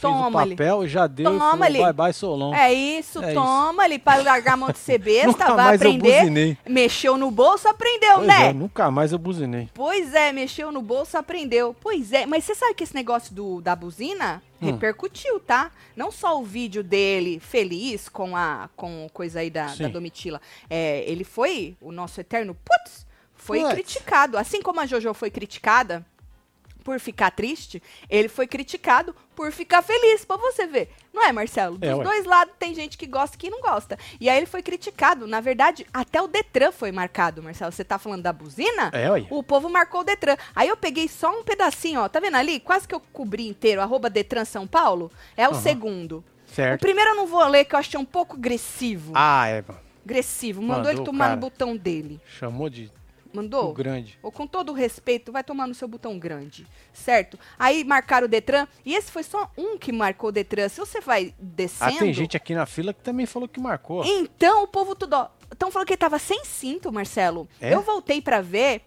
Fez 0.00 0.12
o 0.14 0.16
Toma-lhe. 0.16 0.56
papel 0.56 0.88
já 0.88 1.06
deu 1.06 1.36
e 1.36 1.38
falou, 1.38 1.58
bye 1.58 1.92
bye, 1.92 2.12
Solon. 2.12 2.54
É 2.54 2.72
isso, 2.72 3.22
É 3.22 3.34
toma 3.34 3.82
ali 3.82 3.98
pra 3.98 4.16
largar 4.16 4.54
a 4.54 4.56
mão 4.56 4.70
de 4.70 4.78
ser 4.78 4.96
besta, 5.02 5.26
Nunca 5.26 5.46
vai 5.48 5.56
mais 5.56 5.82
eu 5.82 5.90
aprender. 5.90 6.18
buzinei. 6.20 6.58
Mexeu 6.66 7.16
no 7.18 7.30
bolso, 7.30 7.68
aprendeu, 7.68 8.14
Pois 8.14 8.26
né? 8.26 8.46
é, 8.48 8.52
nunca 8.54 8.90
mais 8.90 9.12
eu 9.12 9.18
buzinei. 9.18 9.68
Pois 9.74 10.14
é, 10.14 10.32
mexeu 10.32 10.72
no 10.72 10.80
bolso, 10.80 11.18
aprendeu. 11.18 11.76
Pois 11.80 12.12
é, 12.12 12.24
mas 12.24 12.44
você 12.44 12.54
sabe 12.54 12.72
que 12.74 12.82
esse 12.82 12.94
negócio 12.94 13.34
do, 13.34 13.60
da 13.60 13.76
buzina 13.76 14.42
Hum. 14.62 14.66
repercutiu, 14.66 15.40
tá? 15.40 15.70
Não 15.96 16.10
só 16.10 16.38
o 16.38 16.44
vídeo 16.44 16.82
dele 16.84 17.40
feliz 17.40 18.10
com 18.10 18.36
a 18.36 18.68
com 18.76 19.08
coisa 19.10 19.40
aí 19.40 19.48
da, 19.48 19.74
da. 19.74 19.88
Domitila. 19.88 20.38
É, 20.68 21.02
ele 21.06 21.24
foi, 21.24 21.76
o 21.80 21.90
nosso 21.90 22.20
eterno 22.20 22.54
putz, 22.62 23.06
foi 23.34 23.64
criticado. 23.70 24.36
Assim 24.36 24.60
como 24.60 24.78
a 24.80 24.84
Jojo 24.86 25.14
foi 25.14 25.30
criticada 25.30 26.04
por 26.84 27.00
ficar 27.00 27.30
triste, 27.30 27.82
ele 28.08 28.28
foi 28.28 28.46
criticado 28.46 29.14
por 29.40 29.50
ficar 29.52 29.80
feliz, 29.80 30.22
pra 30.22 30.36
você 30.36 30.66
ver. 30.66 30.90
Não 31.14 31.24
é, 31.24 31.32
Marcelo? 31.32 31.78
Dos 31.78 31.88
É, 31.88 31.94
dois 32.02 32.26
lados 32.26 32.52
tem 32.58 32.74
gente 32.74 32.98
que 32.98 33.06
gosta 33.06 33.36
e 33.36 33.38
que 33.38 33.48
não 33.48 33.62
gosta. 33.62 33.98
E 34.20 34.28
aí 34.28 34.36
ele 34.36 34.44
foi 34.44 34.62
criticado. 34.62 35.26
Na 35.26 35.40
verdade, 35.40 35.86
até 35.94 36.20
o 36.20 36.28
Detran 36.28 36.70
foi 36.70 36.92
marcado, 36.92 37.42
Marcelo. 37.42 37.72
Você 37.72 37.82
tá 37.82 37.98
falando 37.98 38.20
da 38.22 38.34
buzina? 38.34 38.90
É, 38.92 39.10
ué. 39.10 39.26
O 39.30 39.42
povo 39.42 39.70
marcou 39.70 40.02
o 40.02 40.04
Detran. 40.04 40.36
Aí 40.54 40.68
eu 40.68 40.76
peguei 40.76 41.08
só 41.08 41.30
um 41.30 41.42
pedacinho, 41.42 42.02
ó. 42.02 42.08
Tá 42.10 42.20
vendo 42.20 42.36
ali? 42.36 42.60
Quase 42.60 42.86
que 42.86 42.94
eu 42.94 43.00
cobri 43.00 43.48
inteiro. 43.48 43.80
Arroba 43.80 44.10
Detran 44.10 44.44
São 44.44 44.66
Paulo. 44.66 45.10
É 45.34 45.48
o 45.48 45.52
Aham. 45.52 45.60
segundo. 45.62 46.22
O 46.46 46.54
Certo. 46.54 46.82
primeiro 46.82 47.12
eu 47.12 47.16
não 47.16 47.26
vou 47.26 47.42
ler, 47.48 47.64
que 47.64 47.74
eu 47.74 47.78
achei 47.78 47.98
um 47.98 48.04
pouco 48.04 48.36
agressivo. 48.36 49.12
Ah, 49.16 49.48
é. 49.48 49.64
Agressivo. 50.04 50.60
Mandou, 50.60 50.76
Mandou 50.76 50.92
ele 50.92 51.00
o 51.00 51.04
tomar 51.04 51.24
cara. 51.24 51.34
no 51.36 51.40
botão 51.40 51.74
dele. 51.74 52.20
Chamou 52.26 52.68
de 52.68 52.90
Mandou? 53.32 53.70
o 53.70 53.74
grande. 53.74 54.18
Ou 54.22 54.32
com 54.32 54.46
todo 54.46 54.70
o 54.70 54.74
respeito, 54.74 55.30
vai 55.30 55.44
tomar 55.44 55.66
no 55.66 55.74
seu 55.74 55.86
botão 55.86 56.18
grande, 56.18 56.66
certo? 56.92 57.38
Aí 57.58 57.84
marcaram 57.84 58.26
o 58.26 58.28
Detran, 58.28 58.66
e 58.84 58.94
esse 58.94 59.10
foi 59.10 59.22
só 59.22 59.50
um 59.56 59.78
que 59.78 59.92
marcou 59.92 60.30
o 60.30 60.32
Detran. 60.32 60.68
Se 60.68 60.80
você 60.80 61.00
vai 61.00 61.34
descendo... 61.38 61.96
Ah, 61.96 61.98
tem 61.98 62.12
gente 62.12 62.36
aqui 62.36 62.54
na 62.54 62.66
fila 62.66 62.92
que 62.92 63.02
também 63.02 63.26
falou 63.26 63.48
que 63.48 63.60
marcou. 63.60 64.04
Então, 64.04 64.64
o 64.64 64.66
povo 64.66 64.94
tudo, 64.94 65.14
ó. 65.14 65.28
Então 65.52 65.70
falou 65.70 65.86
que 65.86 65.92
ele 65.92 65.98
tava 65.98 66.18
sem 66.18 66.44
cinto, 66.44 66.92
Marcelo. 66.92 67.48
É? 67.60 67.74
Eu 67.74 67.82
voltei 67.82 68.20
pra 68.20 68.40
ver. 68.40 68.82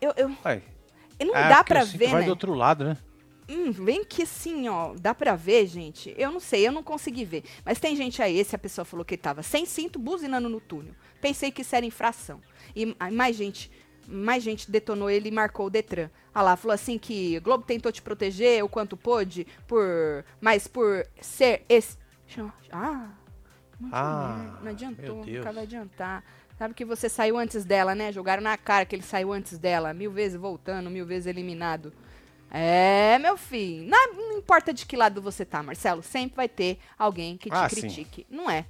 Eu, 0.00 0.12
eu, 0.16 0.30
Ai, 0.44 0.62
não 1.20 1.34
ah, 1.34 1.48
dá 1.48 1.64
pra 1.64 1.84
ver, 1.84 2.10
vai 2.10 2.20
né? 2.20 2.26
do 2.26 2.30
outro 2.30 2.54
lado, 2.54 2.84
né? 2.84 2.96
Hum, 3.48 3.70
vem 3.70 4.04
que 4.04 4.22
assim, 4.22 4.68
ó, 4.68 4.94
dá 4.98 5.14
pra 5.14 5.36
ver, 5.36 5.66
gente. 5.66 6.12
Eu 6.18 6.32
não 6.32 6.40
sei, 6.40 6.66
eu 6.66 6.72
não 6.72 6.82
consegui 6.82 7.24
ver. 7.24 7.44
Mas 7.64 7.78
tem 7.78 7.94
gente 7.94 8.20
aí, 8.20 8.44
se 8.44 8.56
a 8.56 8.58
pessoa 8.58 8.84
falou 8.84 9.04
que 9.04 9.16
tava 9.16 9.42
sem 9.42 9.64
cinto, 9.64 9.98
buzinando 9.98 10.48
no 10.48 10.60
túnel. 10.60 10.94
Pensei 11.20 11.50
que 11.52 11.62
isso 11.62 11.76
era 11.76 11.86
infração. 11.86 12.40
E 12.74 12.94
mais 13.12 13.36
gente, 13.36 13.70
mais 14.08 14.42
gente 14.42 14.68
detonou 14.70 15.08
ele 15.08 15.28
e 15.28 15.32
marcou 15.32 15.66
o 15.66 15.70
Detran. 15.70 16.10
Ah 16.34 16.42
lá, 16.42 16.56
falou 16.56 16.74
assim 16.74 16.98
que 16.98 17.36
o 17.38 17.40
Globo 17.42 17.64
tentou 17.64 17.92
te 17.92 18.02
proteger 18.02 18.64
o 18.64 18.68
quanto 18.68 18.96
pôde, 18.96 19.46
por, 19.66 20.24
mas 20.40 20.66
por 20.66 21.06
ser 21.20 21.64
esse... 21.68 21.96
Ah, 22.72 23.10
Ah, 23.92 24.58
não 24.62 24.70
adiantou, 24.70 25.24
nunca 25.26 25.52
vai 25.52 25.64
adiantar. 25.64 26.24
Sabe 26.58 26.72
que 26.74 26.84
você 26.84 27.08
saiu 27.08 27.36
antes 27.38 27.64
dela, 27.64 27.94
né? 27.94 28.10
Jogaram 28.10 28.42
na 28.42 28.56
cara 28.56 28.86
que 28.86 28.96
ele 28.96 29.02
saiu 29.02 29.32
antes 29.32 29.58
dela. 29.58 29.92
Mil 29.92 30.10
vezes 30.10 30.40
voltando, 30.40 30.88
mil 30.90 31.04
vezes 31.04 31.26
eliminado. 31.26 31.92
É, 32.58 33.18
meu 33.18 33.36
filho. 33.36 33.86
Não, 33.86 34.14
não 34.14 34.38
importa 34.38 34.72
de 34.72 34.86
que 34.86 34.96
lado 34.96 35.20
você 35.20 35.44
tá, 35.44 35.62
Marcelo. 35.62 36.02
Sempre 36.02 36.36
vai 36.36 36.48
ter 36.48 36.78
alguém 36.98 37.36
que 37.36 37.50
te 37.50 37.54
Ah, 37.54 37.68
sim. 37.68 37.82
critique. 37.82 38.26
Não 38.30 38.50
é. 38.50 38.64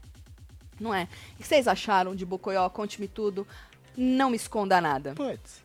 Não 0.81 0.93
é. 0.93 1.05
O 1.35 1.37
que 1.37 1.47
vocês 1.47 1.69
acharam 1.69 2.15
de 2.17 2.27
Bocoió? 2.27 2.69
Conte-me 2.69 3.07
tudo. 3.07 3.47
Não 3.97 4.31
me 4.31 4.37
esconda 4.37 4.81
nada. 4.81 5.15
Putz. 5.15 5.65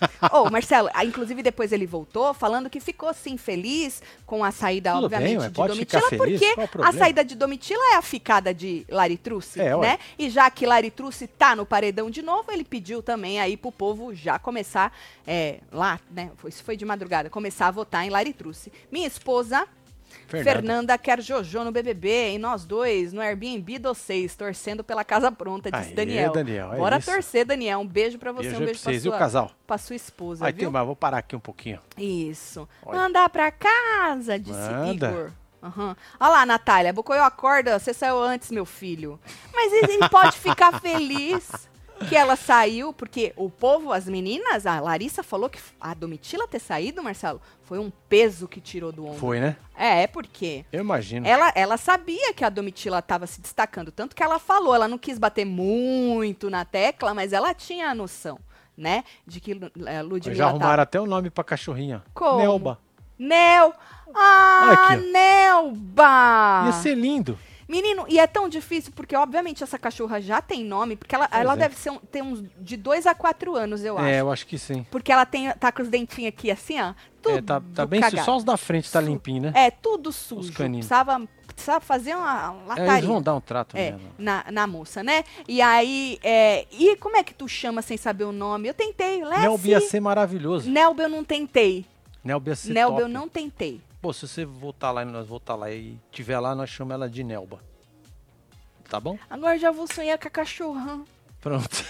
Ô, 0.32 0.50
Marcelo, 0.50 0.88
ah, 0.94 1.04
inclusive 1.04 1.42
depois 1.42 1.72
ele 1.72 1.86
voltou 1.86 2.32
falando 2.34 2.70
que 2.70 2.80
ficou 2.80 3.12
sim 3.12 3.36
feliz 3.36 4.02
com 4.26 4.44
a 4.44 4.50
saída, 4.50 4.92
Tudo 4.92 5.04
obviamente, 5.04 5.38
bem, 5.38 5.48
de 5.48 5.54
Domitila, 5.54 6.02
porque 6.16 6.54
a 6.82 6.92
saída 6.92 7.24
de 7.24 7.34
Domitila 7.34 7.82
é 7.92 7.96
a 7.96 8.02
ficada 8.02 8.52
de 8.54 8.84
Laritruce, 8.88 9.60
É, 9.60 9.76
né? 9.76 9.98
E 10.18 10.30
já 10.30 10.50
que 10.50 10.66
Laritruce 10.66 11.26
tá 11.26 11.56
no 11.56 11.66
paredão 11.66 12.10
de 12.10 12.22
novo, 12.22 12.50
ele 12.50 12.64
pediu 12.64 13.02
também 13.02 13.40
aí 13.40 13.56
pro 13.56 13.72
povo 13.72 14.14
já 14.14 14.38
começar 14.38 14.92
é, 15.26 15.60
lá, 15.72 16.00
né? 16.10 16.30
Isso 16.46 16.62
foi 16.62 16.76
de 16.76 16.84
madrugada, 16.84 17.30
começar 17.30 17.68
a 17.68 17.70
votar 17.70 18.06
em 18.06 18.10
Laritruce. 18.10 18.72
Minha 18.90 19.06
esposa, 19.06 19.66
Fernanda. 20.28 20.52
Fernanda, 20.60 20.98
quer 20.98 21.20
Jojo 21.20 21.64
no 21.64 21.72
BBB 21.72 22.34
e 22.34 22.38
nós 22.38 22.64
dois 22.64 23.12
no 23.12 23.20
Airbnb 23.20 23.78
do 23.78 23.94
seis, 23.94 24.36
torcendo 24.36 24.84
pela 24.84 25.02
casa 25.02 25.32
pronta, 25.32 25.70
disse 25.70 25.88
Aê, 25.88 25.94
Daniel. 25.94 26.32
Daniel, 26.32 26.72
é 26.74 26.76
Bora 26.76 26.98
isso. 26.98 27.10
torcer, 27.10 27.44
Daniel. 27.44 27.80
Um 27.80 27.86
beijo 27.86 28.18
pra 28.18 28.30
você, 28.30 28.42
Beijo 28.50 28.56
um 28.62 28.64
beijo 28.66 28.80
pra 28.80 28.82
pra 28.82 28.92
vocês. 28.92 29.04
E 29.04 29.08
o 29.08 29.10
sua, 29.10 29.18
casal? 29.18 29.50
pra 29.66 29.78
sua 29.78 29.96
esposa, 29.96 30.46
Aí 30.46 30.52
viu? 30.52 30.70
tem, 30.70 30.84
vou 30.84 30.94
parar 30.94 31.18
aqui 31.18 31.34
um 31.34 31.40
pouquinho. 31.40 31.80
Isso. 31.96 32.68
Olha. 32.84 32.98
Mandar 33.00 33.28
pra 33.30 33.50
casa, 33.50 34.38
disse 34.38 34.52
Manda. 34.58 35.10
Igor. 35.10 35.30
Aham. 35.62 35.96
Olha 36.20 36.30
lá, 36.30 36.46
Natália. 36.46 36.92
Bocoió, 36.92 37.24
acorda. 37.24 37.78
Você 37.78 37.92
saiu 37.92 38.22
antes, 38.22 38.50
meu 38.50 38.64
filho. 38.64 39.18
Mas 39.52 39.72
ele 39.72 40.08
pode 40.08 40.38
ficar 40.38 40.80
feliz 40.80 41.68
que 42.08 42.14
ela 42.16 42.36
saiu, 42.36 42.92
porque 42.92 43.32
o 43.36 43.50
povo, 43.50 43.92
as 43.92 44.06
meninas, 44.08 44.66
a 44.66 44.78
Larissa 44.80 45.22
falou 45.22 45.48
que 45.50 45.58
a 45.80 45.94
Domitila 45.94 46.46
ter 46.48 46.58
saído, 46.60 47.02
Marcelo, 47.02 47.40
foi 47.64 47.78
um 47.78 47.90
peso 48.08 48.46
que 48.48 48.60
tirou 48.60 48.90
do 48.92 49.04
ombro. 49.06 49.18
Foi, 49.18 49.40
né? 49.40 49.56
É, 49.76 50.02
é 50.02 50.06
porque 50.06 50.64
Eu 50.72 50.80
imagino. 50.80 51.26
ela, 51.26 51.52
ela 51.54 51.76
sabia 51.76 52.32
que 52.32 52.44
a 52.44 52.48
Domitila 52.48 52.98
estava 53.00 53.26
se 53.26 53.40
destacando, 53.40 53.90
tanto 53.92 54.14
que 54.16 54.22
ela 54.22 54.38
falou, 54.38 54.74
ela 54.74 54.88
não 54.88 54.98
quis 54.98 55.18
bater 55.18 55.44
muito 55.44 56.48
na 56.48 56.64
tecla, 56.64 57.12
mas 57.14 57.32
ela 57.32 57.52
tinha 57.54 57.88
a 57.90 57.94
noção, 57.94 58.38
né, 58.76 59.04
de 59.26 59.40
que 59.40 59.52
é, 59.86 60.02
Ludmilla 60.02 60.34
Já 60.36 60.46
arrumaram 60.46 60.70
tava- 60.70 60.82
até 60.82 61.00
o 61.00 61.06
nome 61.06 61.30
pra 61.30 61.42
cachorrinha. 61.44 62.02
Como? 62.14 62.38
Nelba. 62.38 62.78
Nel! 63.18 63.74
Ah, 64.14 64.96
Nelba! 64.96 66.64
Ia 66.66 66.72
ser 66.72 66.94
lindo. 66.94 67.38
Menino, 67.68 68.06
e 68.08 68.18
é 68.18 68.26
tão 68.26 68.48
difícil, 68.48 68.90
porque 68.96 69.14
obviamente 69.14 69.62
essa 69.62 69.78
cachorra 69.78 70.20
já 70.22 70.40
tem 70.40 70.64
nome, 70.64 70.96
porque 70.96 71.14
ela, 71.14 71.28
Pois 71.28 71.40
ela 71.42 71.52
é. 71.52 71.56
deve 71.56 71.76
ser 71.76 71.92
ter 72.10 72.22
uns 72.22 72.42
de 72.58 72.76
dois 72.78 73.06
a 73.06 73.14
quatro 73.14 73.54
anos, 73.54 73.84
eu 73.84 73.98
acho. 73.98 74.06
É, 74.06 74.20
eu 74.22 74.32
acho 74.32 74.46
que 74.46 74.58
sim. 74.58 74.86
Porque 74.90 75.12
ela 75.12 75.26
tem, 75.26 75.50
tá 75.52 75.70
com 75.70 75.82
os 75.82 75.88
dentinhos 75.88 76.28
aqui 76.30 76.50
assim, 76.50 76.80
ó. 76.80 76.94
Tudo 77.20 77.36
É, 77.38 77.42
tá, 77.42 77.60
tá 77.74 77.84
bem 77.84 78.00
cagado. 78.00 78.24
só 78.24 78.36
os 78.38 78.44
da 78.44 78.56
frente 78.56 78.90
tá 78.90 79.00
limpinho, 79.02 79.42
né? 79.42 79.52
É, 79.54 79.70
tudo 79.70 80.10
sujo. 80.12 80.50
caninos. 80.54 80.86
Precisava, 80.86 81.28
precisava 81.46 81.80
fazer 81.84 82.14
uma 82.16 82.54
É, 82.64 82.68
lataria. 82.68 82.92
eles 82.94 83.04
vão 83.04 83.20
dar 83.20 83.34
um 83.34 83.40
trato 83.40 83.76
É, 83.76 83.96
na, 84.16 84.46
na 84.50 84.66
moça, 84.66 85.02
né? 85.02 85.22
E 85.46 85.60
aí, 85.60 86.18
é, 86.22 86.66
e 86.72 86.96
como 86.96 87.16
é 87.18 87.22
que 87.22 87.34
tu 87.34 87.46
chama 87.46 87.82
sem 87.82 87.98
saber 87.98 88.24
o 88.24 88.32
nome? 88.32 88.68
Eu 88.68 88.72
tentei, 88.74 89.22
Lessie. 89.22 89.42
Nelba 89.42 89.68
ia 89.68 89.80
ser 89.82 90.00
maravilhoso. 90.00 90.70
Nelba 90.70 91.02
eu 91.02 91.08
não 91.10 91.22
tentei. 91.22 91.84
Nelba 92.24 92.48
ia 92.50 92.56
ser 92.56 92.72
Nelba 92.72 92.96
top. 92.96 93.02
eu 93.02 93.08
não 93.08 93.28
tentei. 93.28 93.80
Pô, 94.00 94.12
se 94.12 94.28
você 94.28 94.44
voltar 94.44 94.92
lá 94.92 95.02
e 95.02 95.06
nós 95.06 95.26
voltar 95.26 95.56
lá 95.56 95.70
e 95.70 95.98
tiver 96.12 96.38
lá, 96.38 96.54
nós 96.54 96.70
chamamos 96.70 96.94
ela 97.02 97.10
de 97.10 97.24
Nelba. 97.24 97.60
Tá 98.88 99.00
bom? 99.00 99.18
Agora 99.28 99.58
já 99.58 99.70
vou 99.70 99.86
sonhar 99.86 100.18
com 100.18 100.28
a 100.28 100.30
cachorra. 100.30 101.00
Pronto. 101.40 101.68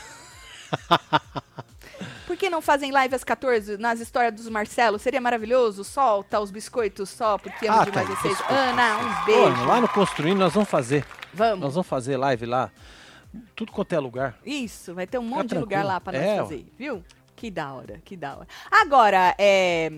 Por 2.26 2.36
que 2.36 2.50
não 2.50 2.60
fazem 2.60 2.90
live 2.90 3.14
às 3.14 3.24
14 3.24 3.78
nas 3.78 4.00
histórias 4.00 4.34
dos 4.34 4.48
Marcelo? 4.48 4.98
Seria 4.98 5.20
maravilhoso. 5.20 5.82
Solta 5.84 6.40
os 6.40 6.50
biscoitos 6.50 7.08
só, 7.08 7.38
porque 7.38 7.66
amo 7.66 7.80
Ah, 7.80 7.84
demais 7.84 8.08
tá, 8.08 8.14
vocês. 8.14 8.36
biscoito. 8.36 8.54
Ana, 8.54 8.98
um 8.98 9.24
beijo. 9.24 9.64
lá 9.66 9.80
no 9.80 9.88
Construindo 9.88 10.38
nós 10.38 10.52
vamos 10.52 10.68
fazer. 10.68 11.06
Vamos. 11.32 11.60
Nós 11.60 11.74
vamos 11.74 11.86
fazer 11.88 12.16
live 12.16 12.46
lá. 12.46 12.70
Tudo 13.54 13.72
quanto 13.72 13.92
é 13.94 13.98
lugar. 13.98 14.36
Isso, 14.44 14.94
vai 14.94 15.06
ter 15.06 15.18
um 15.18 15.22
Fica 15.24 15.36
monte 15.36 15.48
de 15.50 15.54
lugar 15.58 15.84
tranquilo. 15.84 15.94
lá 15.94 16.00
pra 16.00 16.12
nós 16.18 16.22
É, 16.22 16.36
fazer, 16.38 16.72
viu? 16.78 17.04
Que 17.36 17.50
da 17.50 17.72
hora, 17.72 18.00
que 18.04 18.16
da 18.16 18.36
hora. 18.36 18.48
Agora, 18.70 19.34
é, 19.38 19.90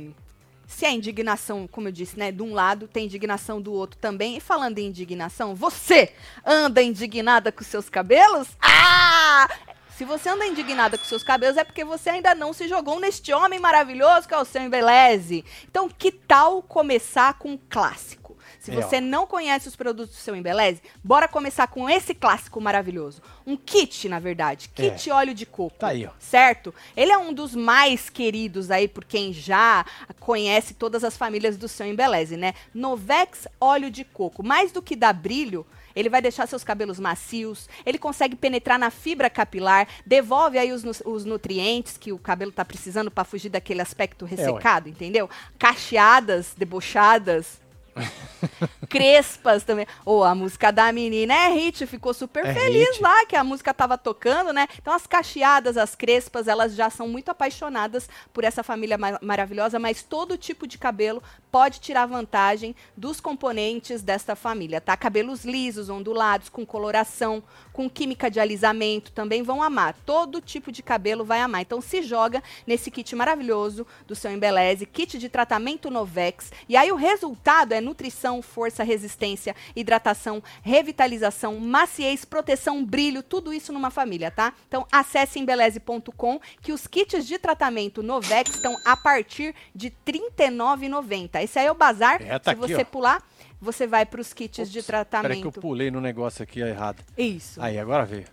se 0.71 0.87
a 0.87 0.91
indignação, 0.91 1.67
como 1.67 1.89
eu 1.89 1.93
disse, 1.93 2.17
né, 2.17 2.31
de 2.31 2.43
um 2.43 2.55
lado, 2.55 2.87
tem 2.87 3.05
indignação 3.05 3.61
do 3.61 3.73
outro 3.73 3.99
também. 3.99 4.37
E 4.37 4.41
falando 4.41 4.79
em 4.79 4.87
indignação, 4.87 5.55
você 5.55 6.13
anda 6.47 6.81
indignada 6.81 7.51
com 7.51 7.65
seus 7.65 7.91
cabelos? 7.91 8.49
Ah! 8.63 9.49
Se 9.97 10.05
você 10.05 10.31
anda 10.31 10.47
indignada 10.47 10.97
com 10.97 11.05
seus 11.05 11.23
cabelos 11.23 11.59
é 11.59 11.65
porque 11.65 11.85
você 11.85 12.09
ainda 12.09 12.35
não 12.35 12.55
se 12.55 12.67
jogou 12.69 12.99
neste 12.99 13.33
homem 13.35 13.59
maravilhoso 13.59 14.27
que 14.27 14.33
é 14.33 14.39
o 14.39 14.45
seu 14.47 14.63
embeleze. 14.63 15.45
Então, 15.69 15.91
que 15.91 16.11
tal 16.11 16.63
começar 16.63 17.35
com 17.35 17.51
um 17.51 17.59
clássico? 17.69 18.20
Se 18.61 18.71
É, 18.71 18.75
você 18.75 18.99
ó. 18.99 19.01
não 19.01 19.27
conhece 19.27 19.67
os 19.67 19.75
produtos 19.75 20.15
do 20.15 20.21
seu 20.21 20.37
Embeleze, 20.37 20.83
bora 21.03 21.27
começar 21.27 21.67
com 21.67 21.89
esse 21.89 22.15
clássico 22.15 22.61
maravilhoso. 22.61 23.23
Um 23.47 23.57
kit, 23.57 24.07
na 24.09 24.19
verdade. 24.19 24.69
Kit 24.69 25.11
óleo 25.11 25.33
de 25.35 25.47
coco. 25.47 25.79
Tá 25.79 25.89
aí, 25.89 26.07
ó. 26.07 26.11
Certo? 26.19 26.73
Ele 26.95 27.11
é 27.11 27.17
um 27.17 27.33
dos 27.33 27.55
mais 27.55 28.11
queridos 28.11 28.71
aí 28.71 28.87
por 28.87 29.05
quem 29.05 29.33
já 29.33 29.85
conhece 30.21 30.75
todas 30.75 31.03
as 31.03 31.17
famílias 31.17 31.57
do 31.57 31.67
seu 31.67 31.87
Embeleze, 31.87 32.37
né? 32.37 32.53
Novex 32.75 33.49
óleo 33.59 33.91
de 33.91 34.05
coco. 34.05 34.43
Mais 34.43 34.71
do 34.73 34.83
que 34.83 34.95
dar 34.95 35.15
brilho, 35.15 35.67
ele 35.97 36.11
vai 36.11 36.21
deixar 36.21 36.47
seus 36.47 36.63
cabelos 36.63 37.01
macios, 37.01 37.67
ele 37.87 37.99
consegue 37.99 38.37
penetrar 38.37 38.79
na 38.79 38.91
fibra 38.91 39.31
capilar, 39.31 39.89
devolve 40.07 40.59
aí 40.59 40.71
os, 40.71 40.85
os 41.07 41.25
nutrientes 41.25 41.97
que 41.97 42.13
o 42.13 42.19
cabelo 42.19 42.53
tá 42.53 42.65
precisando 42.65 43.11
para 43.11 43.25
fugir 43.25 43.49
daquele 43.49 43.81
aspecto 43.81 44.25
ressecado, 44.27 44.89
entendeu? 44.89 45.29
Cacheadas, 45.59 46.55
debochadas, 46.57 47.59
crespas 48.89 49.65
também. 49.65 49.87
Ou 50.05 50.25
a 50.25 50.35
música 50.35 50.71
da 50.71 50.91
menina 50.93 51.35
é 51.35 51.49
hit, 51.49 51.87
ficou 51.87 52.13
super 52.15 52.45
É 52.47 52.55
feliz 52.55 52.89
hit. 52.91 53.03
lá 53.03 53.27
que 53.27 53.37
a 53.37 53.45
música 53.45 53.73
tava 53.75 53.97
tocando, 53.99 54.53
né? 54.53 54.67
Então 54.79 54.93
as 54.95 55.07
cacheadas, 55.07 55.77
as 55.77 55.95
crespas, 55.95 56.49
elas 56.49 56.75
já 56.75 56.91
são 56.91 57.09
muito 57.09 57.31
apaixonadas 57.31 58.09
por 58.33 58.45
essa 58.45 58.63
família 58.63 58.97
ma- 58.99 59.19
maravilhosa, 59.23 59.79
mas 59.79 60.03
todo 60.03 60.37
tipo 60.39 60.67
de 60.67 60.79
cabelo 60.79 61.23
pode 61.51 61.81
tirar 61.81 62.07
vantagem 62.07 62.75
dos 62.97 63.21
componentes 63.21 64.03
desta 64.03 64.37
família, 64.37 64.81
tá? 64.81 64.97
Cabelos 64.97 65.45
lisos, 65.45 65.89
ondulados, 65.89 66.49
com 66.49 66.65
coloração, 66.65 67.43
com 67.73 67.89
química 67.89 68.31
de 68.31 68.39
alisamento, 68.39 69.13
também 69.13 69.43
vão 69.43 69.63
amar. 69.63 69.97
Todo 70.05 70.41
tipo 70.41 70.71
de 70.71 70.83
cabelo 70.83 71.25
vai 71.25 71.41
amar. 71.41 71.63
Então 71.63 71.81
se 71.81 72.03
joga 72.03 72.43
nesse 72.67 72.91
kit 72.91 73.15
maravilhoso 73.17 73.87
do 74.07 74.15
seu 74.15 74.31
Embeleze, 74.31 74.87
kit 74.87 75.19
de 75.19 75.29
tratamento 75.29 75.91
Novex. 75.91 76.53
E 76.69 76.77
aí 76.77 76.93
o 76.93 76.97
resultado 76.97 77.73
é 77.73 77.81
nutrição, 77.81 78.43
força, 78.43 78.85
resistência, 78.85 79.57
hidratação, 79.75 80.43
revitalização, 80.63 81.59
maciez, 81.59 82.25
proteção, 82.25 82.85
brilho, 82.85 83.23
tudo 83.23 83.53
isso 83.53 83.73
numa 83.73 83.91
família, 83.91 84.31
tá? 84.31 84.53
Então 84.69 84.87
acesse 84.91 85.39
embeleze.com 85.39 86.41
que 86.61 86.73
os 86.73 86.87
kits 86.87 87.27
de 87.27 87.39
tratamento 87.39 88.03
Novex 88.03 88.55
estão 88.55 88.77
a 88.85 88.97
partir 88.97 89.55
de 89.75 89.89
R$ 89.89 89.95
39,90. 90.37 91.40
Esse 91.43 91.59
aí 91.59 91.67
é 91.67 91.71
o 91.73 91.75
bazar. 91.75 92.21
É, 92.23 92.39
tá 92.39 92.51
Se 92.53 92.59
aqui, 92.59 92.61
você 92.61 92.83
ó. 92.83 92.85
pular, 92.85 93.23
você 93.61 93.87
vai 93.87 94.05
para 94.07 94.21
os 94.21 94.33
kits 94.33 94.71
de 94.71 94.79
Ops, 94.79 94.87
Peraí 94.87 95.05
que 95.05 95.47
eu 95.47 95.51
tratamento. 95.53 95.61
pulei 95.61 95.91
no 95.91 96.01
negócio 96.01 96.43
aqui 96.43 96.61
errado. 96.61 97.03
Isso. 97.17 97.61
Aí, 97.63 97.79
agora 97.79 98.05
veio. 98.05 98.25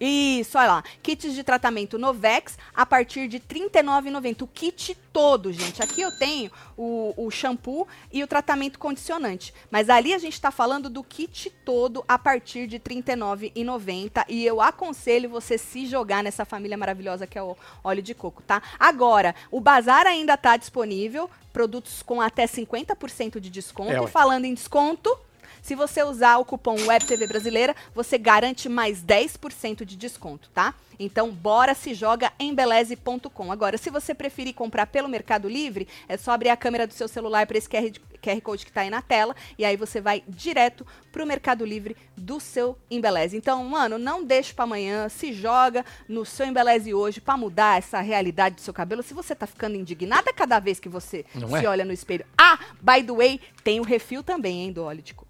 Isso, 0.00 0.58
olha 0.58 0.66
lá. 0.66 0.84
Kits 1.02 1.34
de 1.34 1.44
tratamento 1.44 1.98
Novex 1.98 2.58
a 2.74 2.84
partir 2.84 3.28
de 3.28 3.36
R$ 3.36 3.44
39,90. 3.70 4.42
O 4.42 4.46
kit 4.46 4.96
todo, 5.12 5.52
gente. 5.52 5.82
Aqui 5.82 6.00
eu 6.00 6.10
tenho 6.18 6.50
o, 6.76 7.14
o 7.16 7.30
shampoo 7.30 7.86
e 8.12 8.22
o 8.22 8.26
tratamento 8.26 8.78
condicionante. 8.78 9.54
Mas 9.70 9.88
ali 9.88 10.12
a 10.12 10.18
gente 10.18 10.32
está 10.32 10.50
falando 10.50 10.90
do 10.90 11.04
kit 11.04 11.50
todo 11.64 12.04
a 12.08 12.18
partir 12.18 12.66
de 12.66 12.76
R$ 12.76 12.82
39,90. 13.02 14.24
E 14.28 14.44
eu 14.44 14.60
aconselho 14.60 15.30
você 15.30 15.56
se 15.56 15.86
jogar 15.86 16.22
nessa 16.22 16.44
família 16.44 16.76
maravilhosa 16.76 17.26
que 17.26 17.38
é 17.38 17.42
o 17.42 17.56
óleo 17.82 18.02
de 18.02 18.14
coco, 18.14 18.42
tá? 18.42 18.62
Agora, 18.78 19.34
o 19.50 19.60
bazar 19.60 20.06
ainda 20.06 20.34
está 20.34 20.56
disponível. 20.56 21.30
Produtos 21.52 22.02
com 22.02 22.20
até 22.20 22.46
50% 22.46 23.38
de 23.38 23.48
desconto. 23.48 23.92
É, 23.92 24.02
e 24.02 24.08
falando 24.08 24.44
em 24.44 24.54
desconto. 24.54 25.16
Se 25.64 25.74
você 25.74 26.02
usar 26.02 26.36
o 26.36 26.44
cupom 26.44 26.74
WebTV 26.74 27.26
Brasileira, 27.26 27.74
você 27.94 28.18
garante 28.18 28.68
mais 28.68 29.02
10% 29.02 29.82
de 29.82 29.96
desconto, 29.96 30.50
tá? 30.52 30.74
Então, 30.98 31.30
bora 31.30 31.74
se 31.74 31.94
joga 31.94 32.30
em 32.38 32.54
beleze.com. 32.54 33.50
Agora, 33.50 33.78
se 33.78 33.88
você 33.88 34.14
preferir 34.14 34.52
comprar 34.52 34.84
pelo 34.86 35.08
Mercado 35.08 35.48
Livre, 35.48 35.88
é 36.06 36.18
só 36.18 36.32
abrir 36.32 36.50
a 36.50 36.56
câmera 36.56 36.86
do 36.86 36.92
seu 36.92 37.08
celular 37.08 37.46
para 37.46 37.56
esse 37.56 37.66
QR, 37.66 37.90
QR 38.20 38.42
Code 38.42 38.66
que 38.66 38.72
tá 38.72 38.82
aí 38.82 38.90
na 38.90 39.00
tela 39.00 39.34
e 39.58 39.64
aí 39.64 39.74
você 39.74 40.02
vai 40.02 40.22
direto 40.28 40.86
pro 41.10 41.26
Mercado 41.26 41.64
Livre 41.64 41.96
do 42.14 42.38
seu 42.38 42.76
Embeleze. 42.90 43.34
Então, 43.34 43.64
mano, 43.64 43.96
não 43.98 44.22
deixe 44.22 44.52
para 44.52 44.64
amanhã, 44.64 45.08
se 45.08 45.32
joga 45.32 45.82
no 46.06 46.26
seu 46.26 46.44
Embeleze 46.44 46.92
hoje 46.92 47.22
para 47.22 47.38
mudar 47.38 47.78
essa 47.78 48.02
realidade 48.02 48.56
do 48.56 48.60
seu 48.60 48.74
cabelo. 48.74 49.02
Se 49.02 49.14
você 49.14 49.34
tá 49.34 49.46
ficando 49.46 49.76
indignada 49.76 50.30
cada 50.30 50.58
vez 50.60 50.78
que 50.78 50.90
você 50.90 51.24
Não 51.34 51.48
se 51.48 51.64
é? 51.64 51.68
olha 51.70 51.86
no 51.86 51.92
espelho. 51.92 52.26
Ah, 52.36 52.58
by 52.82 53.02
the 53.02 53.14
way, 53.14 53.40
tem 53.64 53.80
o 53.80 53.82
refil 53.82 54.22
também, 54.22 54.64
hein, 54.64 54.72
do 54.72 54.84
óleo 54.84 55.00
de 55.00 55.14
coco. 55.14 55.23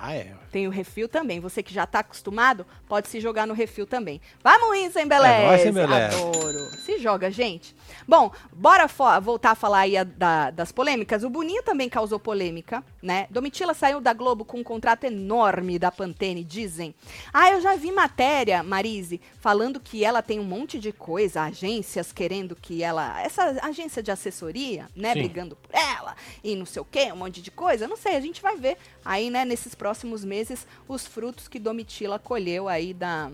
Ah, 0.00 0.14
é. 0.14 0.34
Tem 0.52 0.66
o 0.66 0.70
refil 0.70 1.08
também. 1.08 1.40
Você 1.40 1.62
que 1.62 1.72
já 1.74 1.84
está 1.84 1.98
acostumado, 2.00 2.66
pode 2.88 3.08
se 3.08 3.20
jogar 3.20 3.46
no 3.46 3.54
refil 3.54 3.86
também. 3.86 4.20
Vamos 4.42 4.76
indo, 4.78 4.92
sem 4.92 5.06
beleza. 5.06 5.68
É 5.68 5.72
nóis. 5.72 6.14
Adoro. 6.14 6.58
Se 6.84 6.98
joga, 6.98 7.30
gente. 7.30 7.74
Bom, 8.06 8.30
bora 8.52 8.86
voltar 9.20 9.50
a 9.52 9.54
falar 9.54 9.80
aí 9.80 9.96
a- 9.96 10.04
da- 10.04 10.50
das 10.50 10.70
polêmicas. 10.72 11.24
O 11.24 11.30
Boninho 11.30 11.62
também 11.62 11.88
causou 11.88 12.18
polêmica, 12.18 12.82
né? 13.02 13.26
Domitila 13.30 13.74
saiu 13.74 14.00
da 14.00 14.12
Globo 14.12 14.44
com 14.44 14.58
um 14.58 14.62
contrato 14.64 15.04
enorme 15.04 15.78
da 15.78 15.90
Pantene, 15.90 16.44
dizem. 16.44 16.94
Ah, 17.32 17.50
eu 17.52 17.60
já 17.60 17.74
vi 17.76 17.90
matéria, 17.92 18.62
Marise, 18.62 19.20
falando 19.40 19.80
que 19.80 20.04
ela 20.04 20.22
tem 20.22 20.38
um 20.40 20.44
monte 20.44 20.78
de 20.78 20.92
coisa, 20.92 21.42
agências 21.42 22.12
querendo 22.12 22.54
que 22.56 22.82
ela... 22.82 23.20
Essa 23.22 23.58
agência 23.62 24.02
de 24.02 24.10
assessoria, 24.10 24.86
né? 24.94 25.12
Sim. 25.12 25.18
Brigando 25.20 25.56
por 25.56 25.74
ela 25.74 26.14
e 26.42 26.54
não 26.54 26.64
sei 26.66 26.80
o 26.82 26.84
quê, 26.84 27.10
um 27.12 27.16
monte 27.16 27.42
de 27.42 27.50
coisa. 27.50 27.86
Não 27.88 27.96
sei, 27.96 28.16
a 28.16 28.20
gente 28.20 28.40
vai 28.40 28.56
ver 28.56 28.76
aí, 29.06 29.30
né, 29.30 29.44
nesses 29.44 29.74
próximos 29.74 30.24
meses, 30.24 30.66
os 30.88 31.06
frutos 31.06 31.48
que 31.48 31.58
Domitila 31.58 32.18
colheu 32.18 32.68
aí 32.68 32.92
da 32.92 33.30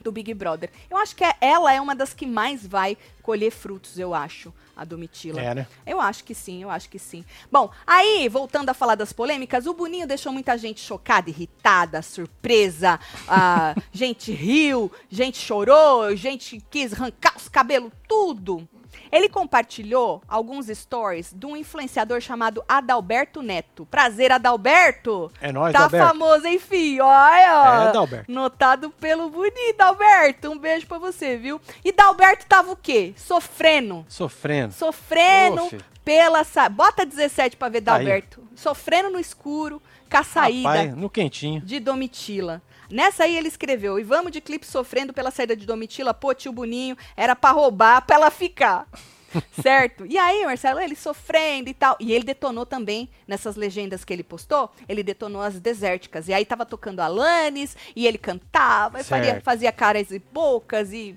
do 0.00 0.12
Big 0.12 0.32
Brother. 0.32 0.70
Eu 0.88 0.96
acho 0.96 1.14
que 1.16 1.24
é- 1.24 1.34
ela 1.40 1.72
é 1.74 1.80
uma 1.80 1.94
das 1.94 2.14
que 2.14 2.24
mais 2.24 2.64
vai 2.64 2.96
colher 3.20 3.50
frutos, 3.50 3.98
eu 3.98 4.14
acho, 4.14 4.54
a 4.76 4.84
Domitila. 4.84 5.40
É, 5.40 5.54
né? 5.56 5.66
Eu 5.84 6.00
acho 6.00 6.22
que 6.22 6.36
sim, 6.36 6.62
eu 6.62 6.70
acho 6.70 6.88
que 6.88 7.00
sim. 7.00 7.24
Bom, 7.50 7.68
aí, 7.84 8.28
voltando 8.28 8.68
a 8.68 8.74
falar 8.74 8.94
das 8.94 9.12
polêmicas, 9.12 9.66
o 9.66 9.74
Boninho 9.74 10.06
deixou 10.06 10.32
muita 10.32 10.56
gente 10.56 10.80
chocada, 10.80 11.28
irritada, 11.28 12.00
surpresa. 12.00 12.98
ah, 13.26 13.74
gente 13.92 14.30
riu, 14.30 14.90
gente 15.10 15.36
chorou, 15.36 16.14
gente 16.14 16.62
quis 16.70 16.92
arrancar 16.92 17.36
os 17.36 17.48
cabelos, 17.48 17.90
tudo. 18.06 18.66
Ele 19.10 19.28
compartilhou 19.28 20.22
alguns 20.28 20.66
stories 20.66 21.32
de 21.34 21.46
um 21.46 21.56
influenciador 21.56 22.20
chamado 22.20 22.62
Adalberto 22.68 23.42
Neto. 23.42 23.86
Prazer, 23.86 24.30
Adalberto! 24.32 25.30
É 25.40 25.50
nóis, 25.52 25.72
Tá 25.72 25.80
Adalberto. 25.84 26.08
famoso, 26.08 26.46
enfim, 26.46 27.00
olha! 27.00 27.84
É, 27.84 27.88
Adalberto. 27.88 28.30
Notado 28.30 28.90
pelo 28.90 29.30
bonito, 29.30 29.76
Dalberto. 29.76 30.50
Um 30.50 30.58
beijo 30.58 30.86
pra 30.86 30.98
você, 30.98 31.36
viu? 31.36 31.60
E 31.84 31.92
Dalberto 31.92 32.46
tava 32.46 32.72
o 32.72 32.76
quê? 32.76 33.12
Sofrendo. 33.16 34.04
Sofrendo. 34.08 34.72
Sofrendo 34.74 35.66
filho. 35.68 35.84
pela 36.04 36.44
sa... 36.44 36.68
Bota 36.68 37.04
17 37.06 37.56
pra 37.56 37.68
ver 37.68 37.78
Aí. 37.78 37.84
Dalberto. 37.84 38.42
Sofrendo 38.54 39.10
no 39.10 39.18
escuro, 39.20 39.80
com 40.10 40.16
a 40.16 40.22
saída 40.24 40.68
Rapaz, 40.68 40.94
no 40.96 41.08
quentinho. 41.10 41.60
de 41.60 41.78
Domitila. 41.80 42.60
Nessa 42.90 43.24
aí 43.24 43.36
ele 43.36 43.48
escreveu, 43.48 43.98
e 43.98 44.02
vamos 44.02 44.32
de 44.32 44.40
clipe 44.40 44.66
sofrendo 44.66 45.12
pela 45.12 45.30
saída 45.30 45.54
de 45.56 45.66
Domitila, 45.66 46.14
pô, 46.14 46.32
tio 46.34 46.52
Boninho, 46.52 46.96
era 47.16 47.36
pra 47.36 47.50
roubar, 47.50 48.02
pra 48.06 48.16
ela 48.16 48.30
ficar. 48.30 48.86
certo? 49.62 50.06
E 50.06 50.16
aí, 50.16 50.42
Marcelo, 50.46 50.80
ele 50.80 50.96
sofrendo 50.96 51.68
e 51.68 51.74
tal. 51.74 51.96
E 52.00 52.12
ele 52.14 52.24
detonou 52.24 52.64
também, 52.64 53.10
nessas 53.26 53.56
legendas 53.56 54.02
que 54.02 54.10
ele 54.12 54.22
postou, 54.22 54.70
ele 54.88 55.02
detonou 55.02 55.42
as 55.42 55.60
desérticas. 55.60 56.28
E 56.28 56.32
aí 56.32 56.46
tava 56.46 56.64
tocando 56.64 57.00
Alanis, 57.00 57.76
e 57.94 58.06
ele 58.06 58.16
cantava, 58.16 59.00
e 59.00 59.04
faria- 59.04 59.40
fazia 59.42 59.70
caras 59.70 60.10
e 60.10 60.18
bocas, 60.18 60.94
e 60.94 61.14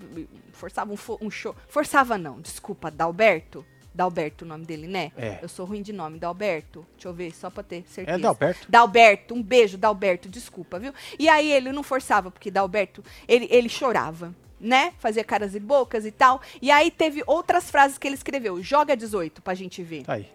forçava 0.51 0.91
um, 0.91 0.97
um 1.22 1.32
show. 1.32 1.55
Forçava 1.69 2.17
não, 2.17 2.41
desculpa, 2.41 2.91
Dalberto. 2.91 3.65
Dalberto 3.94 4.46
o 4.46 4.48
nome 4.48 4.66
dele, 4.66 4.88
né? 4.88 5.12
É. 5.18 5.39
Eu 5.42 5.50
sou 5.50 5.66
ruim 5.66 5.82
de 5.82 5.92
nome, 5.92 6.18
Dalberto. 6.18 6.86
Deixa 6.96 7.08
eu 7.10 7.14
ver, 7.14 7.34
só 7.36 7.50
pra 7.50 7.62
ter 7.64 7.84
certeza. 7.88 8.18
É 8.18 8.22
Dalberto. 8.22 8.68
Dalberto, 8.70 9.34
um 9.34 9.44
beijo, 9.44 9.78
Dalberto, 9.78 10.30
desculpa, 10.30 10.80
viu? 10.80 10.94
E 11.20 11.28
aí 11.28 11.52
ele 11.52 11.72
não 11.72 11.84
forçava, 11.84 12.32
porque 12.32 12.50
Dalberto, 12.50 13.04
ele, 13.28 13.48
ele 13.52 13.68
chorava, 13.70 14.34
né? 14.60 14.94
Fazia 15.00 15.24
caras 15.24 15.56
e 15.56 15.60
bocas 15.60 16.06
e 16.06 16.12
tal. 16.12 16.42
E 16.62 16.72
aí 16.72 16.89
teve 16.89 17.22
outras 17.28 17.70
frases 17.70 17.98
que 17.98 18.08
ele 18.08 18.16
escreveu. 18.16 18.62
Joga 18.62 18.96
18 18.96 19.42
pra 19.42 19.54
gente 19.54 19.84
ver. 19.84 20.04
Tá 20.04 20.14
aí. 20.14 20.30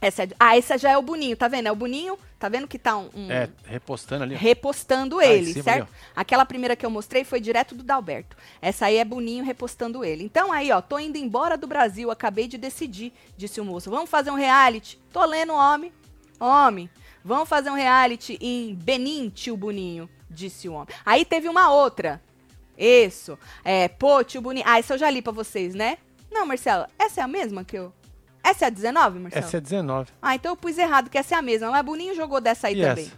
Essa 0.00 0.24
é- 0.24 0.28
ah, 0.40 0.56
essa 0.56 0.78
já 0.78 0.90
é 0.90 0.96
o 0.96 1.02
Boninho, 1.02 1.36
tá 1.36 1.46
vendo? 1.46 1.66
É 1.66 1.72
o 1.72 1.76
Boninho, 1.76 2.18
tá 2.40 2.48
vendo 2.48 2.66
que 2.66 2.78
tá 2.78 2.96
um... 2.96 3.08
um- 3.14 3.30
É, 3.30 3.48
repostando 3.66 4.24
ali. 4.24 4.34
repostando 4.34 5.18
Ah, 5.20 5.26
ele, 5.26 5.52
cima 5.52 5.62
certo? 5.62 5.82
ali, 5.82 5.90
Aquela 6.16 6.44
primeira 6.44 6.74
que 6.74 6.84
eu 6.84 6.90
mostrei 6.90 7.22
foi 7.22 7.40
direto 7.40 7.74
do 7.74 7.84
Dalberto. 7.84 8.36
Essa 8.60 8.86
aí 8.86 8.96
é 8.96 9.04
Boninho 9.04 9.44
repostando 9.44 10.04
ele. 10.04 10.24
Então 10.24 10.50
aí, 10.50 10.72
ó, 10.72 10.80
tô 10.80 10.98
indo 10.98 11.16
embora 11.18 11.56
do 11.56 11.66
Brasil, 11.66 12.10
acabei 12.10 12.48
de 12.48 12.58
decidir, 12.58 13.12
disse 13.36 13.60
o 13.60 13.64
moço. 13.64 13.90
Vamos 13.90 14.10
fazer 14.10 14.30
um 14.30 14.34
reality? 14.36 14.98
Tô 15.12 15.24
lendo, 15.24 15.52
homem. 15.52 15.92
Homem. 16.40 16.90
Vamos 17.24 17.48
fazer 17.48 17.70
um 17.70 17.74
reality 17.74 18.38
em 18.40 18.74
Benin, 18.74 19.28
tio 19.28 19.56
Boninho, 19.56 20.08
disse 20.30 20.68
o 20.68 20.72
homem. 20.72 20.88
Aí 21.04 21.24
teve 21.24 21.48
uma 21.48 21.70
outra. 21.70 22.20
Isso. 22.78 23.38
É, 23.62 23.88
pô, 23.88 24.24
tio 24.24 24.40
Boninho. 24.40 24.64
Ah, 24.66 24.78
essa 24.78 24.94
eu 24.94 24.98
já 24.98 25.10
li 25.10 25.20
pra 25.20 25.32
vocês, 25.32 25.74
né? 25.74 25.98
Não, 26.30 26.46
Marcelo, 26.46 26.86
essa 26.98 27.20
é 27.20 27.24
a 27.24 27.28
mesma 27.28 27.62
que 27.64 27.76
eu... 27.76 27.92
Essa 28.42 28.64
é 28.64 28.68
a 28.68 28.70
19, 28.70 29.18
Marcelo? 29.18 29.44
Essa 29.46 29.56
é 29.56 29.60
19. 29.60 30.10
Ah, 30.20 30.34
então 30.34 30.52
eu 30.52 30.56
pus 30.56 30.76
errado, 30.78 31.10
que 31.10 31.18
essa 31.18 31.34
é 31.34 31.38
a 31.38 31.42
mesma. 31.42 31.70
Mas 31.70 31.84
Boninho 31.84 32.14
jogou 32.14 32.40
dessa 32.40 32.68
aí 32.68 32.78
E 32.80 32.82
também. 32.82 33.04
essa? 33.04 33.16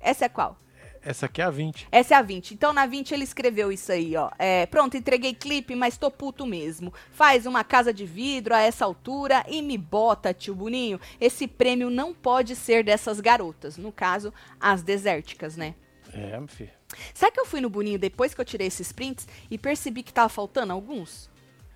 Essa 0.00 0.24
é 0.24 0.28
qual? 0.28 0.56
Essa 1.04 1.26
aqui 1.26 1.42
é 1.42 1.44
a 1.44 1.50
20. 1.50 1.88
Essa 1.90 2.14
é 2.14 2.16
a 2.16 2.22
20. 2.22 2.52
Então, 2.54 2.72
na 2.72 2.86
20, 2.86 3.12
ele 3.12 3.24
escreveu 3.24 3.72
isso 3.72 3.90
aí, 3.90 4.16
ó. 4.16 4.30
É, 4.38 4.66
pronto, 4.66 4.96
entreguei 4.96 5.34
clipe, 5.34 5.74
mas 5.74 5.96
tô 5.98 6.10
puto 6.12 6.46
mesmo. 6.46 6.94
Faz 7.10 7.44
uma 7.44 7.64
casa 7.64 7.92
de 7.92 8.06
vidro 8.06 8.54
a 8.54 8.60
essa 8.60 8.84
altura 8.84 9.44
e 9.48 9.60
me 9.62 9.76
bota, 9.76 10.32
tio 10.32 10.54
Boninho. 10.54 11.00
Esse 11.20 11.48
prêmio 11.48 11.90
não 11.90 12.14
pode 12.14 12.54
ser 12.54 12.84
dessas 12.84 13.18
garotas. 13.18 13.76
No 13.76 13.90
caso, 13.90 14.32
as 14.60 14.80
desérticas, 14.82 15.56
né? 15.56 15.74
É, 16.12 16.38
meu 16.38 16.46
filho. 16.46 16.70
Sabe 17.12 17.32
que 17.32 17.40
eu 17.40 17.46
fui 17.46 17.60
no 17.60 17.68
Boninho 17.70 17.98
depois 17.98 18.32
que 18.32 18.40
eu 18.40 18.44
tirei 18.44 18.68
esses 18.68 18.92
prints 18.92 19.26
e 19.50 19.58
percebi 19.58 20.04
que 20.04 20.12
tava 20.12 20.28
faltando 20.28 20.72
alguns? 20.72 21.28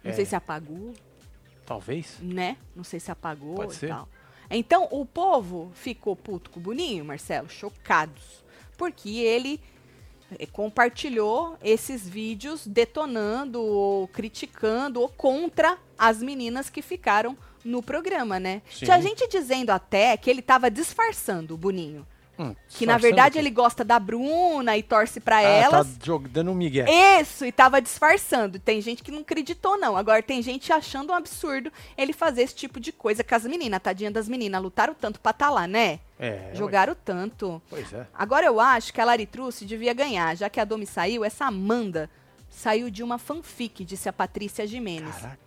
Não 0.04 0.12
É. 0.12 0.14
sei 0.14 0.24
se 0.24 0.36
apagou, 0.36 0.92
Talvez. 1.66 2.18
né? 2.20 2.56
Não 2.74 2.84
sei 2.84 3.00
se 3.00 3.10
apagou 3.10 3.56
Pode 3.56 3.72
e 3.72 3.76
ser. 3.76 3.88
tal. 3.88 4.08
Então, 4.48 4.86
o 4.90 5.04
povo 5.04 5.72
ficou 5.74 6.14
puto 6.14 6.50
com 6.50 6.60
o 6.60 6.62
Boninho, 6.62 7.04
Marcelo, 7.04 7.48
chocados. 7.48 8.44
Porque 8.76 9.18
ele 9.18 9.60
eh, 10.38 10.46
compartilhou 10.46 11.58
esses 11.62 12.08
vídeos 12.08 12.66
detonando 12.66 13.60
ou 13.60 14.06
criticando 14.08 15.00
ou 15.00 15.08
contra 15.08 15.78
as 15.98 16.22
meninas 16.22 16.70
que 16.70 16.80
ficaram 16.80 17.36
no 17.64 17.82
programa, 17.82 18.38
né? 18.38 18.62
Sim. 18.70 18.84
Tinha 18.84 19.00
gente 19.00 19.26
dizendo 19.28 19.70
até 19.70 20.16
que 20.16 20.30
ele 20.30 20.42
tava 20.42 20.70
disfarçando 20.70 21.54
o 21.54 21.58
Boninho. 21.58 22.06
Hum, 22.38 22.54
Que 22.68 22.84
na 22.84 22.98
verdade 22.98 23.38
ele 23.38 23.50
gosta 23.50 23.82
da 23.82 23.98
Bruna 23.98 24.76
e 24.76 24.82
torce 24.82 25.20
pra 25.20 25.38
Ah, 25.38 25.42
elas. 25.42 25.86
Tá 25.96 26.04
jog- 26.04 26.28
dando 26.28 26.50
um 26.50 26.54
migué. 26.54 26.84
Isso, 27.20 27.44
e 27.46 27.50
tava 27.52 27.80
disfarçando. 27.80 28.58
Tem 28.58 28.80
gente 28.80 29.02
que 29.02 29.10
não 29.10 29.20
acreditou, 29.20 29.78
não. 29.78 29.96
Agora 29.96 30.22
tem 30.22 30.42
gente 30.42 30.70
achando 30.72 31.10
um 31.12 31.14
absurdo 31.14 31.72
ele 31.96 32.12
fazer 32.12 32.42
esse 32.42 32.54
tipo 32.54 32.78
de 32.78 32.92
coisa 32.92 33.24
com 33.24 33.34
as 33.34 33.44
meninas, 33.44 33.80
tadinha 33.82 34.10
das 34.10 34.28
meninas. 34.28 34.62
Lutaram 34.62 34.94
tanto 34.94 35.18
pra 35.18 35.32
tá 35.32 35.48
lá, 35.48 35.66
né? 35.66 35.98
É, 36.18 36.48
ué. 36.50 36.54
Jogaram 36.54 36.94
tanto. 36.94 37.60
Pois 37.70 37.90
é. 37.92 38.06
Agora 38.12 38.44
eu 38.46 38.60
acho 38.60 38.92
que 38.92 39.00
a 39.00 39.04
Laritruce 39.04 39.64
devia 39.64 39.94
ganhar, 39.94 40.36
já 40.36 40.50
que 40.50 40.60
a 40.60 40.64
Domi 40.64 40.86
saiu, 40.86 41.24
essa 41.24 41.46
Amanda 41.46 42.10
saiu 42.50 42.90
de 42.90 43.02
uma 43.02 43.18
fanfic, 43.18 43.84
disse 43.84 44.08
a 44.08 44.12
Patrícia 44.12 44.66
Jimenez. 44.66 45.14
Caraca. 45.16 45.38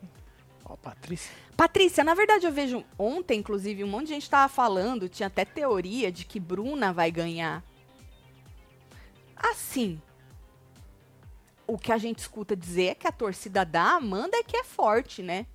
Patrícia. 0.82 1.32
Patrícia, 1.58 2.04
na 2.04 2.14
verdade 2.14 2.46
eu 2.46 2.52
vejo 2.52 2.84
ontem, 2.98 3.40
inclusive, 3.40 3.84
um 3.84 3.88
monte 3.88 4.08
de 4.08 4.14
gente 4.14 4.30
tava 4.30 4.48
falando, 4.52 5.10
tinha 5.10 5.28
até 5.28 5.44
teoria 5.44 6.12
de 6.12 6.26
que 6.26 6.40
Bruna 6.40 6.94
vai 6.94 7.12
ganhar. 7.12 7.64
Assim, 9.36 10.02
o 11.68 11.78
que 11.78 11.92
a 11.92 11.98
gente 11.98 12.20
escuta 12.20 12.56
dizer 12.56 12.86
é 12.88 12.96
que 12.96 13.08
a 13.08 13.12
torcida 13.12 13.66
da 13.66 13.94
Amanda 13.96 14.38
é 14.38 14.44
que 14.44 14.58
é 14.58 14.64
forte, 14.64 15.22
né? 15.22 15.46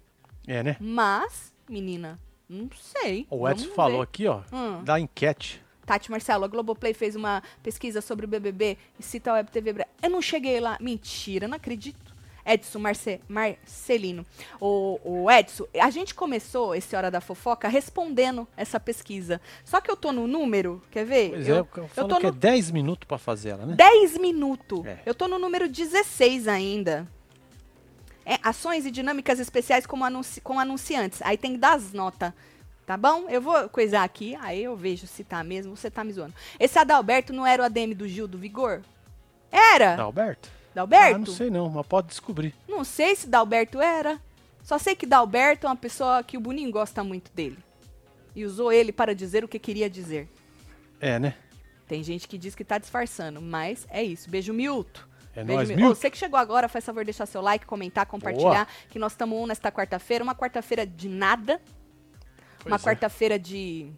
É, 0.46 0.62
né? 0.62 0.76
Mas, 0.80 1.54
menina, 1.68 2.18
não 2.48 2.68
sei. 2.72 3.26
O 3.30 3.48
Edson 3.48 3.62
Vamos 3.64 3.76
falou 3.76 3.98
ver. 3.98 4.04
aqui, 4.04 4.26
ó, 4.26 4.42
Hum. 4.52 4.82
da 4.84 4.98
enquete. 5.00 5.62
Tati 5.86 6.10
Marcelo, 6.10 6.44
a 6.44 6.48
Globoplay 6.48 6.94
fez 6.94 7.14
uma 7.14 7.42
pesquisa 7.62 8.00
sobre 8.00 8.24
o 8.24 8.28
BBB 8.28 8.78
e 8.98 9.02
cita 9.02 9.30
a 9.30 9.34
Web 9.34 9.50
TV 9.50 9.86
Eu 10.02 10.08
não 10.08 10.22
cheguei 10.22 10.58
lá. 10.58 10.78
Mentira, 10.80 11.46
não 11.46 11.56
acredito. 11.56 12.13
Edson 12.45 12.78
Marce, 12.78 13.20
Marcelino. 13.26 14.26
O, 14.61 15.01
o 15.05 15.30
Edson, 15.30 15.66
a 15.80 15.90
gente 15.90 16.14
começou 16.14 16.74
esse 16.74 16.95
Hora 16.95 17.11
da 17.11 17.20
Fofoca 17.20 17.68
respondendo 17.68 18.47
essa 18.57 18.78
pesquisa. 18.78 19.40
Só 19.64 19.80
que 19.80 19.90
eu 19.90 19.97
tô 19.97 20.12
no 20.12 20.26
número, 20.26 20.82
quer 20.90 21.05
ver? 21.05 21.30
Pois 21.30 21.49
eu, 21.49 21.57
é, 21.57 21.59
eu, 21.59 21.90
eu 21.97 22.09
tô 22.09 22.16
que 22.16 22.26
é 22.26 22.30
no 22.30 22.36
10 22.36 22.70
minutos 22.70 23.07
pra 23.07 23.18
fazer 23.18 23.51
ela, 23.51 23.66
né? 23.66 23.74
10 23.74 24.18
minutos. 24.18 24.84
É. 24.84 24.99
Eu 25.07 25.14
tô 25.14 25.26
no 25.26 25.38
número 25.38 25.68
16 25.68 26.47
ainda. 26.49 27.09
É, 28.26 28.38
ações 28.42 28.86
e 28.86 28.90
dinâmicas 28.90 29.38
especiais 29.38 29.86
como 29.86 30.05
anunci 30.05 30.40
com 30.40 30.59
anunciantes. 30.59 31.20
Aí 31.22 31.36
tem 31.36 31.53
que 31.53 31.59
dar 31.59 31.74
as 31.74 31.92
notas. 31.92 32.32
Tá 32.86 32.99
bom? 32.99 33.30
Eu 33.30 33.40
vou 33.40 33.66
coisar 33.70 34.05
aqui, 34.05 34.36
aí 34.42 34.62
eu 34.62 34.76
vejo 34.76 35.07
se 35.07 35.24
tá 35.24 35.42
mesmo, 35.42 35.74
você 35.74 35.90
tá 35.90 36.05
me 36.05 36.12
zoando. 36.12 36.34
Esse 36.61 36.78
Adalberto 36.78 37.32
não 37.32 37.47
era 37.47 37.62
o 37.62 37.64
ADM 37.64 37.95
do 37.95 38.07
Gil 38.07 38.28
do 38.28 38.36
Vigor? 38.36 38.82
Era? 39.51 39.97
Da 39.97 40.03
Alberto? 40.03 40.51
Dalberto? 40.74 41.14
Ah, 41.14 41.18
não 41.18 41.26
sei 41.26 41.50
não, 41.50 41.68
mas 41.70 41.86
pode 41.86 42.08
descobrir. 42.08 42.54
Não 42.68 42.82
sei 42.84 43.14
se 43.14 43.28
Dalberto 43.28 43.80
era. 43.80 44.20
Só 44.62 44.78
sei 44.78 44.96
que 44.96 45.06
Dalberto 45.06 45.66
é 45.66 45.70
uma 45.70 45.76
pessoa 45.76 46.22
que 46.22 46.36
o 46.36 46.40
Boninho 46.40 46.70
gosta 46.70 47.04
muito 47.04 47.30
dele. 47.32 47.58
E 48.34 48.44
usou 48.44 48.72
ele 48.72 48.90
para 48.92 49.14
dizer 49.14 49.44
o 49.44 49.48
que 49.48 49.58
queria 49.58 49.88
dizer. 49.88 50.28
É, 51.00 51.18
né? 51.18 51.34
Tem 51.86 52.02
gente 52.02 52.26
que 52.26 52.36
diz 52.38 52.54
que 52.54 52.64
tá 52.64 52.78
disfarçando, 52.78 53.40
mas 53.40 53.86
é 53.90 54.02
isso. 54.02 54.28
Beijo, 54.28 54.52
Milton. 54.52 55.00
É 55.36 55.44
Beijo, 55.44 55.56
nóis, 55.56 55.68
Milton. 55.68 55.84
Ô, 55.84 55.94
Você 55.94 56.10
que 56.10 56.16
chegou 56.18 56.38
agora, 56.38 56.68
faz 56.68 56.84
favor 56.84 57.00
de 57.04 57.06
deixar 57.06 57.26
seu 57.26 57.40
like, 57.42 57.66
comentar, 57.66 58.06
compartilhar. 58.06 58.66
Que 58.88 58.98
nós 58.98 59.12
estamos 59.12 59.38
um 59.38 59.46
nesta 59.46 59.70
quarta-feira. 59.70 60.24
Uma 60.24 60.34
quarta-feira 60.34 60.86
de 60.86 61.08
nada. 61.08 61.60
uma 62.64 62.70
Pois 62.70 62.82
é. 62.82 62.84
quarta-feira 62.84 63.38
de. 63.38 63.92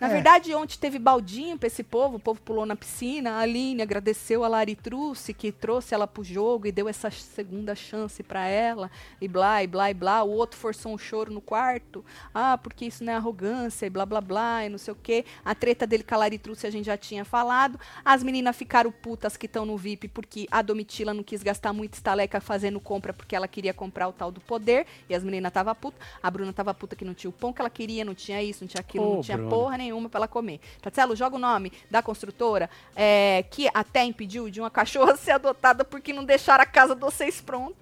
Na 0.00 0.06
É. 0.08 0.10
verdade, 0.10 0.54
ontem 0.54 0.78
teve 0.78 0.98
baldinho 0.98 1.58
pra 1.58 1.66
esse 1.66 1.82
povo, 1.82 2.16
o 2.16 2.20
povo 2.20 2.40
pulou 2.40 2.64
na 2.64 2.74
piscina, 2.74 3.32
a 3.32 3.38
Aline 3.40 3.82
agradeceu 3.82 4.42
a 4.42 4.48
Lari 4.48 4.74
Truce, 4.74 5.34
que 5.34 5.52
trouxe 5.52 5.94
ela 5.94 6.06
pro 6.06 6.24
jogo 6.24 6.66
e 6.66 6.72
deu 6.72 6.88
essa 6.88 7.10
segunda 7.10 7.74
chance 7.74 8.22
pra 8.22 8.46
ela, 8.48 8.90
e 9.20 9.28
blá, 9.28 9.62
e 9.62 9.66
blá, 9.66 9.90
e 9.90 9.94
blá. 9.94 10.22
O 10.22 10.30
outro 10.30 10.58
forçou 10.58 10.94
um 10.94 10.96
choro 10.98 11.30
no 11.30 11.40
quarto, 11.42 12.02
ah, 12.34 12.56
porque 12.56 12.86
isso 12.86 13.04
não 13.04 13.12
é 13.12 13.16
arrogância, 13.16 13.84
e 13.84 13.90
blá, 13.90 14.06
blá, 14.06 14.22
blá, 14.22 14.64
e 14.64 14.70
não 14.70 14.78
sei 14.78 14.92
o 14.92 14.96
quê. 14.96 15.22
A 15.44 15.54
treta 15.54 15.86
dele 15.86 16.02
com 16.02 16.14
a 16.14 16.18
Lari 16.18 16.38
Truce 16.38 16.66
a 16.66 16.70
gente 16.70 16.86
já 16.86 16.96
tinha 16.96 17.22
falado. 17.22 17.78
As 18.02 18.22
meninas 18.22 18.56
ficaram 18.56 18.90
putas 18.90 19.36
que 19.36 19.44
estão 19.44 19.66
no 19.66 19.76
VIP, 19.76 20.08
porque 20.08 20.48
a 20.50 20.62
Domitila 20.62 21.12
não 21.12 21.22
quis 21.22 21.42
gastar 21.42 21.74
muito 21.74 21.92
estaleca 21.92 22.40
fazendo 22.40 22.80
compra, 22.80 23.12
porque 23.12 23.36
ela 23.36 23.46
queria 23.46 23.74
comprar 23.74 24.08
o 24.08 24.12
tal 24.14 24.32
do 24.32 24.40
poder, 24.40 24.86
e 25.10 25.14
as 25.14 25.22
meninas 25.22 25.52
tava 25.52 25.74
puta. 25.74 25.98
A 26.22 26.30
Bruna 26.30 26.54
tava 26.54 26.72
puta 26.72 26.96
que 26.96 27.04
não 27.04 27.12
tinha 27.12 27.28
o 27.28 27.32
pão 27.34 27.52
que 27.52 27.60
ela 27.60 27.68
queria, 27.68 28.02
não 28.02 28.14
tinha 28.14 28.42
isso, 28.42 28.64
não 28.64 28.68
tinha 28.68 28.80
aquilo, 28.80 29.04
Ô, 29.04 29.14
não 29.16 29.20
tinha 29.20 29.36
Bruna. 29.36 29.50
porra 29.50 29.76
nenhuma 29.76 29.89
pra 30.08 30.18
ela 30.20 30.28
comer. 30.28 30.60
Tatselo, 30.80 31.16
joga 31.16 31.36
o 31.36 31.38
nome 31.38 31.72
da 31.90 32.02
construtora 32.02 32.68
é, 32.94 33.44
que 33.50 33.68
até 33.74 34.04
impediu 34.04 34.48
de 34.50 34.60
uma 34.60 34.70
cachorra 34.70 35.16
ser 35.18 35.32
adotada 35.32 35.84
porque 35.84 36.12
não 36.12 36.24
deixaram 36.24 36.62
a 36.62 36.66
casa 36.66 36.94
de 36.94 37.00
vocês 37.00 37.40
pronta. 37.40 37.76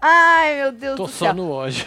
Ai, 0.00 0.56
meu 0.62 0.72
Deus 0.72 0.96
Tô 0.96 1.04
do 1.06 1.10
só 1.12 1.26
céu. 1.26 1.34
no 1.34 1.50
ódio. 1.50 1.86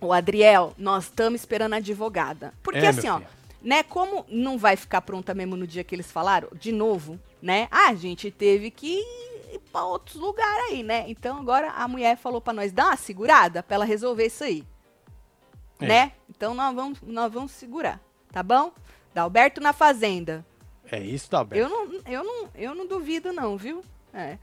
O 0.00 0.12
Adriel, 0.12 0.74
nós 0.76 1.04
estamos 1.04 1.40
esperando 1.40 1.74
a 1.74 1.76
advogada. 1.76 2.52
Porque 2.62 2.78
É, 2.80 2.88
assim, 2.88 3.08
ó, 3.08 3.20
né, 3.62 3.82
como 3.82 4.24
não 4.28 4.58
vai 4.58 4.76
ficar 4.76 5.00
pronta 5.00 5.32
mesmo 5.34 5.56
no 5.56 5.66
dia 5.66 5.82
que 5.82 5.94
eles 5.94 6.10
falaram, 6.10 6.48
de 6.54 6.70
novo, 6.72 7.18
né? 7.40 7.66
A 7.70 7.94
gente 7.94 8.30
teve 8.30 8.70
que 8.70 8.98
ir 8.98 9.60
pra 9.72 9.84
outros 9.84 10.16
lugares 10.16 10.70
aí, 10.72 10.82
né? 10.82 11.04
Então 11.08 11.38
agora 11.38 11.70
a 11.70 11.88
mulher 11.88 12.16
falou 12.16 12.40
pra 12.40 12.52
nós 12.52 12.72
dar 12.72 12.86
uma 12.86 12.96
segurada 12.96 13.62
pra 13.62 13.76
ela 13.76 13.84
resolver 13.84 14.26
isso 14.26 14.44
aí. 14.44 14.64
É. 15.80 15.86
Né? 15.86 16.12
Então 16.28 16.54
nós 16.54 16.74
vamos, 16.74 16.98
nós 17.02 17.32
vamos 17.32 17.52
segurar, 17.52 18.00
tá 18.36 18.42
bom? 18.42 18.70
Dalberto 19.14 19.62
na 19.62 19.72
fazenda. 19.72 20.44
É 20.92 21.00
isso, 21.00 21.30
da 21.30 21.38
Alberto. 21.38 21.64
Eu 21.64 21.70
não, 21.70 22.00
eu 22.06 22.22
não, 22.22 22.50
eu 22.54 22.74
não 22.74 22.86
duvido 22.86 23.32
não, 23.32 23.56
viu? 23.56 23.82
É. 24.12 24.36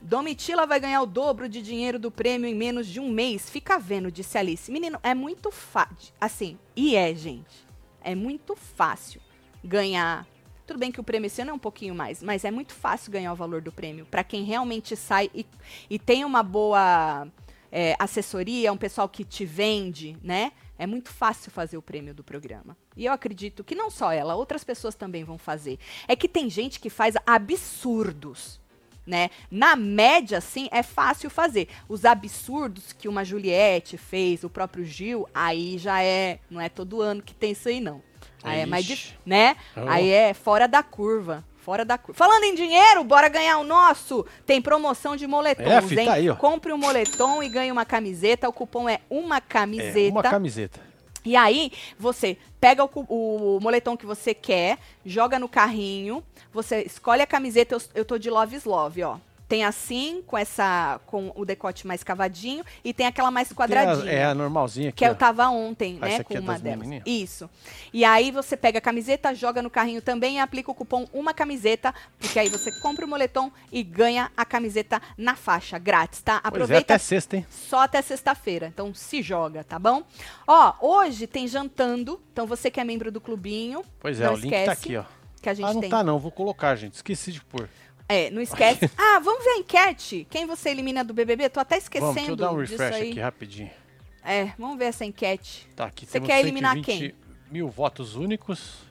Domitila 0.00 0.66
vai 0.66 0.80
ganhar 0.80 1.02
o 1.02 1.06
dobro 1.06 1.46
de 1.46 1.60
dinheiro 1.60 1.98
do 1.98 2.10
prêmio 2.10 2.48
em 2.48 2.54
menos 2.54 2.86
de 2.86 3.00
um 3.00 3.10
mês. 3.10 3.50
Fica 3.50 3.78
vendo, 3.78 4.10
disse 4.10 4.38
Alice. 4.38 4.72
Menino, 4.72 4.98
é 5.02 5.12
muito 5.12 5.50
fácil. 5.50 6.14
Assim, 6.18 6.58
e 6.74 6.96
é, 6.96 7.14
gente. 7.14 7.66
É 8.00 8.14
muito 8.14 8.56
fácil 8.56 9.20
ganhar. 9.62 10.26
Tudo 10.66 10.78
bem 10.78 10.90
que 10.90 11.00
o 11.00 11.04
prêmio 11.04 11.26
esse 11.26 11.42
ano 11.42 11.50
é 11.50 11.54
um 11.54 11.58
pouquinho 11.58 11.94
mais, 11.94 12.22
mas 12.22 12.46
é 12.46 12.50
muito 12.50 12.72
fácil 12.72 13.12
ganhar 13.12 13.30
o 13.34 13.36
valor 13.36 13.60
do 13.60 13.70
prêmio. 13.70 14.06
Pra 14.06 14.24
quem 14.24 14.42
realmente 14.44 14.96
sai 14.96 15.30
e, 15.34 15.44
e 15.90 15.98
tem 15.98 16.24
uma 16.24 16.42
boa 16.42 17.28
é, 17.70 17.94
assessoria, 17.98 18.72
um 18.72 18.78
pessoal 18.78 19.06
que 19.06 19.22
te 19.22 19.44
vende, 19.44 20.16
né? 20.22 20.50
É 20.78 20.86
muito 20.86 21.10
fácil 21.10 21.50
fazer 21.50 21.76
o 21.76 21.82
prêmio 21.82 22.14
do 22.14 22.24
programa. 22.24 22.76
E 22.96 23.06
eu 23.06 23.12
acredito 23.12 23.62
que 23.62 23.74
não 23.74 23.90
só 23.90 24.12
ela, 24.12 24.34
outras 24.34 24.64
pessoas 24.64 24.94
também 24.94 25.24
vão 25.24 25.38
fazer. 25.38 25.78
É 26.08 26.16
que 26.16 26.28
tem 26.28 26.50
gente 26.50 26.80
que 26.80 26.90
faz 26.90 27.14
absurdos. 27.26 28.60
Né? 29.06 29.30
Na 29.50 29.76
média, 29.76 30.40
sim, 30.40 30.68
é 30.72 30.82
fácil 30.82 31.28
fazer. 31.28 31.68
Os 31.88 32.04
absurdos 32.04 32.92
que 32.92 33.06
uma 33.06 33.22
Juliette 33.22 33.98
fez, 33.98 34.42
o 34.44 34.50
próprio 34.50 34.84
Gil, 34.84 35.28
aí 35.34 35.76
já 35.76 36.02
é. 36.02 36.40
Não 36.50 36.60
é 36.60 36.68
todo 36.68 37.02
ano 37.02 37.22
que 37.22 37.34
tem 37.34 37.52
isso 37.52 37.68
aí, 37.68 37.80
não. 37.80 38.02
Aí 38.42 38.60
é 38.60 38.66
mais. 38.66 39.14
Né? 39.24 39.56
Oh. 39.76 39.88
Aí 39.88 40.08
é 40.08 40.32
fora 40.32 40.66
da 40.66 40.82
curva. 40.82 41.44
Fora 41.64 41.82
da 41.82 41.96
curva. 41.96 42.18
Falando 42.18 42.44
em 42.44 42.54
dinheiro, 42.54 43.02
bora 43.04 43.26
ganhar 43.26 43.56
o 43.56 43.64
nosso. 43.64 44.26
Tem 44.44 44.60
promoção 44.60 45.16
de 45.16 45.26
moletons, 45.26 45.66
É, 45.66 45.80
fi, 45.80 45.98
hein? 45.98 46.06
tá 46.06 46.12
aí, 46.12 46.28
ó. 46.28 46.36
Compre 46.36 46.70
um 46.74 46.76
moletom 46.76 47.42
e 47.42 47.48
ganhe 47.48 47.72
uma 47.72 47.86
camiseta. 47.86 48.46
O 48.46 48.52
cupom 48.52 48.86
é 48.86 49.00
uma 49.08 49.40
camiseta. 49.40 49.98
É, 49.98 50.10
uma 50.10 50.22
camiseta. 50.22 50.80
E 51.24 51.34
aí, 51.34 51.72
você 51.98 52.36
pega 52.60 52.84
o, 52.84 52.90
o 53.08 53.58
moletom 53.62 53.96
que 53.96 54.04
você 54.04 54.34
quer, 54.34 54.76
joga 55.06 55.38
no 55.38 55.48
carrinho, 55.48 56.22
você 56.52 56.82
escolhe 56.82 57.22
a 57.22 57.26
camiseta, 57.26 57.74
eu, 57.74 57.80
eu 57.94 58.04
tô 58.04 58.18
de 58.18 58.28
Love 58.28 58.56
is 58.56 58.64
Love, 58.66 59.02
ó. 59.02 59.16
Tem 59.46 59.62
assim, 59.64 60.22
com 60.26 60.38
essa 60.38 61.00
com 61.06 61.30
o 61.34 61.44
decote 61.44 61.86
mais 61.86 62.02
cavadinho, 62.02 62.64
e 62.82 62.94
tem 62.94 63.06
aquela 63.06 63.30
mais 63.30 63.48
Tem 63.48 63.54
a- 63.54 63.56
quadradinha. 63.56 64.10
é 64.10 64.24
a 64.24 64.34
normalzinha 64.34 64.88
aqui, 64.88 64.98
Que 64.98 65.04
eu 65.04 65.12
ó. 65.12 65.14
tava 65.14 65.48
ontem, 65.48 65.98
Ah, 66.00 66.06
né, 66.08 66.24
com 66.24 66.34
é 66.34 66.40
uma 66.40 66.52
das 66.54 66.62
delas. 66.62 66.78
menininhas? 66.78 67.04
Isso. 67.06 67.50
E 67.92 68.04
aí 68.04 68.30
você 68.30 68.56
pega 68.56 68.78
a 68.78 68.80
camiseta, 68.80 69.34
joga 69.34 69.60
no 69.60 69.68
carrinho 69.68 70.00
também 70.00 70.36
e 70.36 70.38
aplica 70.38 70.70
o 70.70 70.74
cupom 70.74 71.06
uma 71.12 71.34
camiseta, 71.34 71.94
porque 72.18 72.38
aí 72.38 72.48
você 72.48 72.72
compra 72.80 73.04
o 73.04 73.08
moletom 73.08 73.50
e 73.70 73.82
ganha 73.82 74.32
a 74.36 74.44
camiseta 74.44 75.00
na 75.18 75.34
faixa, 75.36 75.78
grátis, 75.78 76.22
tá? 76.22 76.40
É, 76.42 76.48
Aproveita 76.48 76.94
até 76.94 76.98
sexta, 76.98 77.36
hein? 77.36 77.46
só 77.50 77.80
até 77.82 78.00
sexta-feira. 78.00 78.66
Então 78.68 78.94
se 78.94 79.20
joga, 79.22 79.62
tá 79.62 79.78
bom? 79.78 80.02
Ó, 80.46 80.72
hoje 80.80 81.26
tem 81.26 81.46
jantando. 81.46 82.20
Então 82.32 82.46
você 82.46 82.70
que 82.70 82.80
é 82.80 82.84
membro 82.84 83.12
do 83.12 83.20
clubinho, 83.20 83.84
Pois 84.00 84.20
é, 84.20 84.28
o 84.30 84.34
link 84.34 84.44
esquece 84.46 84.66
tá 84.66 84.72
aqui, 84.72 84.96
ó. 84.96 85.04
que 85.42 85.48
a 85.50 85.54
gente 85.54 85.66
Ah, 85.68 85.74
não 85.74 85.80
tem. 85.82 85.90
tá 85.90 86.02
não, 86.02 86.18
vou 86.18 86.30
colocar, 86.30 86.74
gente. 86.76 86.94
Esqueci 86.94 87.30
de 87.30 87.42
pôr. 87.42 87.68
É, 88.08 88.30
não 88.30 88.42
esquece. 88.42 88.90
ah, 88.96 89.18
vamos 89.20 89.44
ver 89.44 89.50
a 89.50 89.58
enquete. 89.58 90.26
Quem 90.30 90.46
você 90.46 90.70
elimina 90.70 91.02
do 91.02 91.14
BBB? 91.14 91.48
Tô 91.48 91.60
até 91.60 91.78
esquecendo 91.78 92.14
Vamos, 92.14 92.26
deixa 92.26 92.32
eu 92.32 92.36
dar 92.36 92.52
um 92.52 92.58
refresh 92.58 92.96
aqui 92.96 93.20
rapidinho. 93.20 93.70
É, 94.24 94.52
vamos 94.58 94.78
ver 94.78 94.86
essa 94.86 95.04
enquete. 95.04 95.68
Tá 95.76 95.86
aqui, 95.86 96.06
Você 96.06 96.20
quer 96.20 96.40
eliminar 96.40 96.74
120 96.74 97.14
mil 97.50 97.68
votos 97.68 98.16
únicos. 98.16 98.84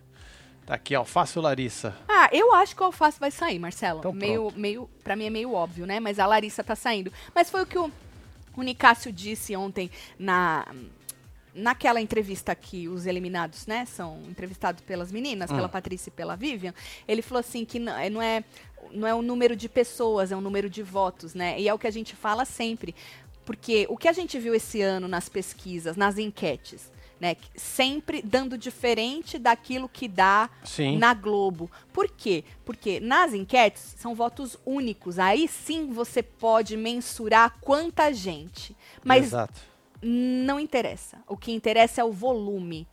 Tá 0.65 0.75
aqui, 0.75 0.95
Alface 0.95 1.37
ou 1.37 1.43
Larissa? 1.43 1.95
Ah, 2.07 2.29
eu 2.31 2.53
acho 2.53 2.75
que 2.75 2.81
o 2.81 2.85
Alface 2.85 3.19
vai 3.19 3.31
sair, 3.31 3.59
Marcelo. 3.59 3.99
Então 3.99 4.13
meio, 4.13 4.51
meio, 4.55 4.89
pra 5.03 5.15
mim 5.15 5.25
é 5.25 5.29
meio 5.29 5.51
óbvio, 5.51 5.85
né? 5.85 5.99
Mas 5.99 6.19
a 6.19 6.25
Larissa 6.25 6.63
tá 6.63 6.75
saindo. 6.75 7.11
Mas 7.35 7.49
foi 7.49 7.63
o 7.63 7.65
que 7.65 7.77
o, 7.77 7.91
o 8.55 8.61
Nicásio 8.61 9.11
disse 9.11 9.55
ontem 9.55 9.91
na 10.17 10.65
naquela 11.55 12.01
entrevista 12.01 12.53
que 12.55 12.87
os 12.87 13.05
eliminados, 13.05 13.67
né, 13.67 13.85
são 13.85 14.21
entrevistados 14.29 14.81
pelas 14.83 15.11
meninas, 15.11 15.51
Hum. 15.51 15.55
pela 15.55 15.69
Patrícia 15.69 16.09
e 16.09 16.11
pela 16.13 16.35
Vivian. 16.35 16.73
Ele 17.07 17.21
falou 17.21 17.39
assim 17.39 17.63
que 17.65 17.79
não, 17.79 17.97
é- 17.97 18.09
não 18.09 18.21
é 18.21 18.43
não 18.91 19.07
é 19.07 19.15
o 19.15 19.21
número 19.21 19.55
de 19.55 19.69
pessoas, 19.69 20.31
é 20.31 20.35
o 20.35 20.41
número 20.41 20.69
de 20.69 20.83
votos, 20.83 21.33
né? 21.33 21.57
E 21.59 21.69
é 21.69 21.73
o 21.73 21.79
que 21.79 21.87
a 21.87 21.91
gente 21.91 22.15
fala 22.17 22.43
sempre. 22.43 22.93
Porque 23.45 23.85
o 23.89 23.95
que 23.97 24.09
a 24.09 24.13
gente 24.13 24.37
viu 24.37 24.53
esse 24.53 24.81
ano 24.81 25.07
nas 25.07 25.29
pesquisas, 25.29 25.95
nas 25.95 26.17
enquetes, 26.17 26.91
né? 27.19 27.35
que- 27.35 27.49
Sempre 27.59 28.21
dando 28.21 28.57
diferente 28.57 29.39
daquilo 29.39 29.87
que 29.87 30.07
dá 30.09 30.49
Sim. 30.65 30.97
na 30.97 31.13
Globo. 31.13 31.71
Por 31.93 32.09
quê? 32.09 32.43
Porque 32.65 32.99
nas 32.99 33.33
enquetes 33.33 33.95
são 33.97 34.13
votos 34.13 34.57
únicos. 34.65 35.17
Aí 35.17 35.47
sim 35.47 35.91
você 35.93 36.21
pode 36.21 36.75
mensurar 36.75 37.55
quanta 37.61 38.11
gente. 38.13 38.75
Mas 39.03 39.25
Exato. 39.27 39.61
Não 40.03 40.59
interessa. 40.59 41.23
O 41.27 41.37
que 41.37 41.51
interessa 41.51 42.01
é 42.01 42.03
o 42.03 42.11
volume. 42.11 42.87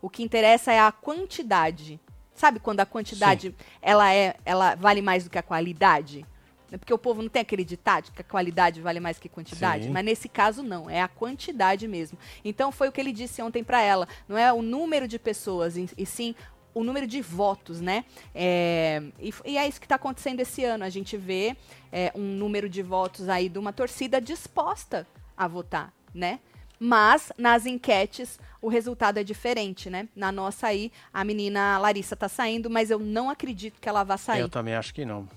O 0.00 0.08
que 0.08 0.22
interessa 0.22 0.72
é 0.72 0.80
a 0.80 0.92
quantidade. 0.92 2.00
Sabe 2.34 2.60
quando 2.60 2.80
a 2.80 2.86
quantidade 2.86 3.54
ela 3.80 4.12
é, 4.12 4.36
ela 4.44 4.74
vale 4.74 5.02
mais 5.02 5.24
do 5.24 5.30
que 5.30 5.38
a 5.38 5.42
qualidade? 5.42 6.26
É 6.70 6.78
Porque 6.78 6.92
o 6.92 6.98
povo 6.98 7.20
não 7.20 7.28
tem 7.28 7.42
aquele 7.42 7.64
ditado 7.64 8.10
que 8.10 8.22
a 8.22 8.24
qualidade 8.24 8.80
vale 8.80 8.98
mais 8.98 9.18
que 9.18 9.28
a 9.28 9.30
quantidade, 9.30 9.84
Sim. 9.84 9.90
mas 9.90 10.04
nesse 10.04 10.26
caso 10.26 10.62
não, 10.62 10.88
é 10.88 11.02
a 11.02 11.08
quantidade 11.08 11.86
mesmo. 11.86 12.18
Então 12.42 12.72
foi 12.72 12.88
o 12.88 12.92
que 12.92 12.98
ele 12.98 13.12
disse 13.12 13.42
ontem 13.42 13.62
para 13.62 13.82
ela, 13.82 14.08
não 14.26 14.38
é 14.38 14.50
o 14.50 14.62
número 14.62 15.06
de 15.06 15.18
pessoas, 15.18 15.76
e, 15.76 16.06
sim 16.06 16.34
o 16.74 16.82
número 16.82 17.06
de 17.06 17.20
votos, 17.20 17.82
né? 17.82 18.06
É, 18.34 19.02
e, 19.20 19.34
e 19.44 19.58
é 19.58 19.68
isso 19.68 19.78
que 19.78 19.84
está 19.84 19.96
acontecendo 19.96 20.40
esse 20.40 20.64
ano. 20.64 20.84
A 20.84 20.88
gente 20.88 21.18
vê 21.18 21.54
é, 21.92 22.10
um 22.14 22.22
número 22.22 22.66
de 22.66 22.82
votos 22.82 23.28
aí 23.28 23.50
de 23.50 23.58
uma 23.58 23.74
torcida 23.74 24.18
disposta 24.18 25.06
a 25.36 25.46
votar, 25.46 25.92
né? 26.14 26.40
Mas 26.84 27.32
nas 27.38 27.64
enquetes 27.64 28.40
o 28.60 28.66
resultado 28.66 29.16
é 29.18 29.22
diferente, 29.22 29.88
né? 29.88 30.08
Na 30.16 30.32
nossa 30.32 30.66
aí, 30.66 30.90
a 31.14 31.22
menina 31.22 31.78
Larissa 31.78 32.16
tá 32.16 32.28
saindo, 32.28 32.68
mas 32.68 32.90
eu 32.90 32.98
não 32.98 33.30
acredito 33.30 33.80
que 33.80 33.88
ela 33.88 34.02
vá 34.02 34.16
sair. 34.16 34.40
Eu 34.40 34.48
também 34.48 34.74
acho 34.74 34.92
que 34.92 35.04
não. 35.04 35.28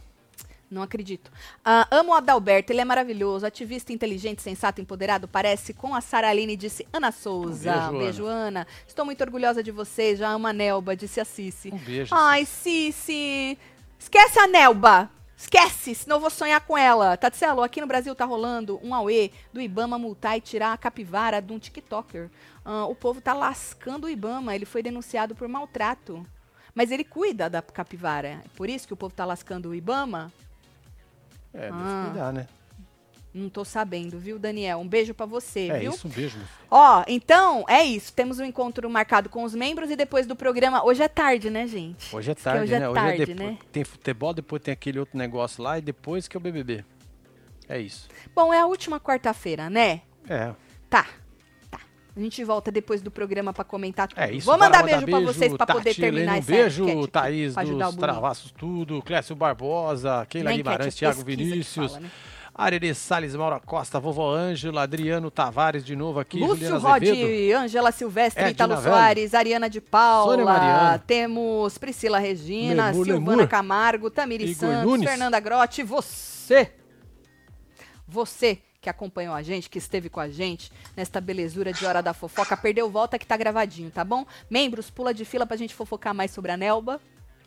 Não 0.71 0.81
acredito. 0.81 1.31
Ah, 1.63 1.87
amo 1.91 2.13
o 2.13 2.15
Adalberto, 2.15 2.73
ele 2.73 2.81
é 2.81 2.85
maravilhoso, 2.85 3.45
ativista 3.45 3.93
inteligente, 3.93 4.41
sensato, 4.41 4.81
empoderado, 4.81 5.27
parece 5.27 5.71
com 5.71 5.93
a 5.93 6.01
Sara 6.01 6.29
Aline, 6.29 6.57
disse 6.57 6.87
Ana 6.91 7.11
Souza. 7.11 7.71
Um 7.71 7.75
beijo, 7.75 7.93
Um 7.95 7.99
beijo, 7.99 8.25
Ana. 8.25 8.65
Estou 8.87 9.05
muito 9.05 9.21
orgulhosa 9.21 9.61
de 9.61 9.69
vocês, 9.69 10.17
já 10.17 10.29
amo 10.29 10.47
a 10.47 10.53
Nelba, 10.53 10.95
disse 10.95 11.19
a 11.19 11.25
Cici. 11.25 11.69
Um 11.71 11.77
beijo. 11.77 12.09
Ai, 12.11 12.43
Cici. 12.47 13.55
Esquece 13.99 14.39
a 14.39 14.47
Nelba. 14.47 15.11
Esquece, 15.37 15.93
senão 15.93 16.15
eu 16.15 16.21
vou 16.21 16.29
sonhar 16.29 16.61
com 16.61 16.77
ela. 16.77 17.17
Tatselo, 17.17 17.61
aqui 17.61 17.81
no 17.81 17.87
Brasil 17.87 18.15
tá 18.15 18.23
rolando 18.23 18.79
um 18.81 18.95
auê 18.95 19.31
do 19.51 19.59
Ibama 19.61 19.99
multar 19.99 20.37
e 20.37 20.41
tirar 20.41 20.71
a 20.73 20.77
capivara 20.77 21.41
de 21.41 21.51
um 21.51 21.59
TikToker. 21.59 22.29
Ah, 22.63 22.85
o 22.85 22.95
povo 22.95 23.19
tá 23.19 23.33
lascando 23.33 24.07
o 24.07 24.09
Ibama, 24.09 24.55
ele 24.55 24.65
foi 24.65 24.81
denunciado 24.81 25.35
por 25.35 25.47
maltrato. 25.47 26.25
Mas 26.73 26.89
ele 26.91 27.03
cuida 27.03 27.49
da 27.49 27.61
capivara. 27.61 28.27
É 28.29 28.47
por 28.55 28.69
isso 28.69 28.87
que 28.87 28.93
o 28.93 28.97
povo 28.97 29.13
tá 29.13 29.25
lascando 29.25 29.69
o 29.69 29.75
Ibama? 29.75 30.31
É, 31.53 31.69
deve 31.69 31.73
Ah. 31.73 32.05
cuidar, 32.09 32.33
né? 32.33 32.47
Não 33.37 33.49
tô 33.49 33.65
sabendo, 33.65 34.17
viu, 34.17 34.39
Daniel? 34.39 34.79
Um 34.79 34.87
beijo 34.87 35.13
pra 35.13 35.25
você, 35.25 35.67
É 35.69 35.79
viu? 35.79 35.91
isso, 35.91 36.07
um 36.07 36.09
beijo. 36.09 36.39
Ó, 36.71 37.03
então, 37.05 37.65
é 37.67 37.83
isso. 37.83 38.13
Temos 38.13 38.39
um 38.39 38.45
encontro 38.45 38.89
marcado 38.89 39.27
com 39.27 39.43
os 39.43 39.53
membros 39.53 39.91
e 39.91 39.97
depois 39.97 40.25
do 40.25 40.37
programa. 40.37 40.85
Hoje 40.85 41.03
é 41.03 41.07
tarde, 41.09 41.49
né, 41.49 41.67
gente? 41.67 42.15
Hoje 42.15 42.31
é 42.31 42.33
Diz 42.33 42.41
que 42.41 42.49
tarde, 42.49 42.63
hoje 42.63 42.73
é 42.73 42.79
né? 42.79 42.93
tarde, 42.93 43.21
Hoje 43.23 43.23
é 43.23 43.35
depois. 43.35 43.49
né? 43.51 43.57
Tem 43.73 43.83
futebol, 43.83 44.33
depois 44.33 44.61
tem 44.61 44.71
aquele 44.71 44.99
outro 44.99 45.17
negócio 45.17 45.61
lá 45.61 45.77
e 45.77 45.81
depois 45.81 46.29
que 46.29 46.37
é 46.37 46.39
o 46.39 46.41
BBB. 46.41 46.85
É 47.67 47.77
isso. 47.77 48.07
Bom, 48.33 48.53
é 48.53 48.59
a 48.61 48.65
última 48.67 49.01
quarta-feira, 49.01 49.69
né? 49.69 49.99
É. 50.29 50.53
Tá. 50.89 51.05
Tá. 51.69 51.79
A 52.15 52.19
gente 52.21 52.41
volta 52.45 52.71
depois 52.71 53.01
do 53.01 53.11
programa 53.11 53.51
pra 53.51 53.65
comentar 53.65 54.07
tudo. 54.07 54.17
É 54.19 54.31
isso. 54.31 54.45
Vou 54.45 54.57
mandar 54.57 54.81
mandar 54.81 55.01
beijo, 55.01 55.05
pra 55.07 55.19
vocês 55.33 55.53
pra 55.53 55.65
poder 55.65 55.93
terminar 55.93 56.37
Helena, 56.37 56.37
um 56.37 56.41
beijo, 56.41 56.83
enquete 56.87 57.07
Thaís 57.11 57.53
dos. 57.53 57.95
Travassos 57.97 58.51
Tudo, 58.51 59.01
Clécio 59.01 59.35
Barbosa, 59.35 60.25
Keila 60.29 60.53
Guimarães, 60.53 60.95
é 60.95 60.97
Thiago 60.99 61.21
Vinícius, 61.21 61.91
fala, 61.91 61.99
né? 61.99 62.11
Arerê 62.57 62.93
Salles, 62.93 63.35
Maura 63.35 63.59
Costa, 63.59 63.99
Vovó 63.99 64.33
Ângela, 64.33 64.83
Adriano 64.83 65.29
Tavares 65.29 65.83
de 65.83 65.93
novo 65.93 66.21
aqui, 66.21 66.39
Lúcio 66.39 66.55
Juliana 66.55 66.77
Rod, 66.77 67.03
Azevedo. 67.03 67.57
Angela 67.57 67.91
Silvestre, 67.91 68.49
Italo. 68.49 68.81
Soares, 68.81 69.33
Ariana 69.33 69.69
de 69.69 69.81
Paula, 69.81 70.97
temos 71.05 71.77
Priscila 71.77 72.17
Regina, 72.17 72.91
Lemur, 72.91 73.05
Silvana 73.05 73.37
Lemur. 73.37 73.47
Camargo, 73.49 74.09
Tamiri 74.09 74.45
Igor 74.45 74.55
Santos, 74.55 74.85
Nunes. 74.85 75.09
Fernanda 75.09 75.37
Grotti, 75.41 75.83
você, 75.83 76.71
você 78.07 78.61
que 78.79 78.89
acompanhou 78.89 79.33
a 79.33 79.41
gente, 79.41 79.69
que 79.69 79.79
esteve 79.79 80.09
com 80.09 80.19
a 80.19 80.29
gente 80.29 80.71
nesta 80.95 81.19
belezura 81.19 81.73
de 81.73 81.85
Hora 81.85 82.01
da 82.01 82.13
Fofoca, 82.13 82.55
perdeu 82.55 82.89
volta 82.89 83.19
que 83.19 83.25
tá 83.25 83.35
gravadinho, 83.35 83.91
tá 83.91 84.05
bom? 84.05 84.25
Membros, 84.49 84.89
pula 84.89 85.13
de 85.13 85.25
fila 85.25 85.45
pra 85.45 85.57
gente 85.57 85.75
fofocar 85.75 86.13
mais 86.13 86.31
sobre 86.31 86.51
a 86.51 86.57
Nelba. 86.57 87.01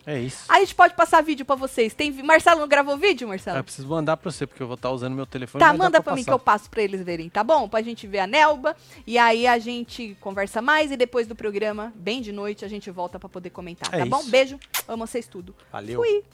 É 0.08 0.18
isso. 0.18 0.46
Aí 0.48 0.62
a 0.62 0.64
gente 0.64 0.74
pode 0.74 0.94
passar 0.94 1.22
vídeo 1.22 1.44
pra 1.44 1.54
vocês. 1.54 1.92
Tem 1.92 2.10
Marcelo 2.22 2.60
não 2.60 2.66
gravou 2.66 2.96
vídeo, 2.96 3.28
Marcelo? 3.28 3.58
Eu 3.58 3.64
preciso 3.64 3.86
mandar 3.86 4.16
pra 4.16 4.30
você, 4.30 4.46
porque 4.46 4.62
eu 4.62 4.66
vou 4.66 4.74
estar 4.74 4.90
usando 4.90 5.14
meu 5.14 5.26
telefone. 5.26 5.62
Tá, 5.62 5.70
manda 5.74 6.00
pra 6.00 6.14
mim 6.14 6.24
que 6.24 6.30
eu 6.30 6.38
passo 6.38 6.70
pra 6.70 6.82
eles 6.82 7.02
verem, 7.02 7.28
tá 7.28 7.44
bom? 7.44 7.68
Pra 7.68 7.82
gente 7.82 8.06
ver 8.06 8.20
a 8.20 8.26
Nelba. 8.26 8.74
E 9.06 9.18
aí 9.18 9.46
a 9.46 9.58
gente 9.58 10.16
conversa 10.18 10.62
mais 10.62 10.90
e 10.90 10.96
depois 10.96 11.26
do 11.26 11.34
programa, 11.34 11.92
bem 11.94 12.22
de 12.22 12.32
noite, 12.32 12.64
a 12.64 12.68
gente 12.68 12.90
volta 12.90 13.18
pra 13.18 13.28
poder 13.28 13.50
comentar, 13.50 13.94
É 13.94 13.98
tá 13.98 14.06
bom? 14.06 14.20
isso. 14.20 14.30
Beijo, 14.30 14.58
amo 14.88 15.06
vocês 15.06 15.26
tudo. 15.26 15.54
Valeu. 15.70 16.00
Fui. 16.00 16.24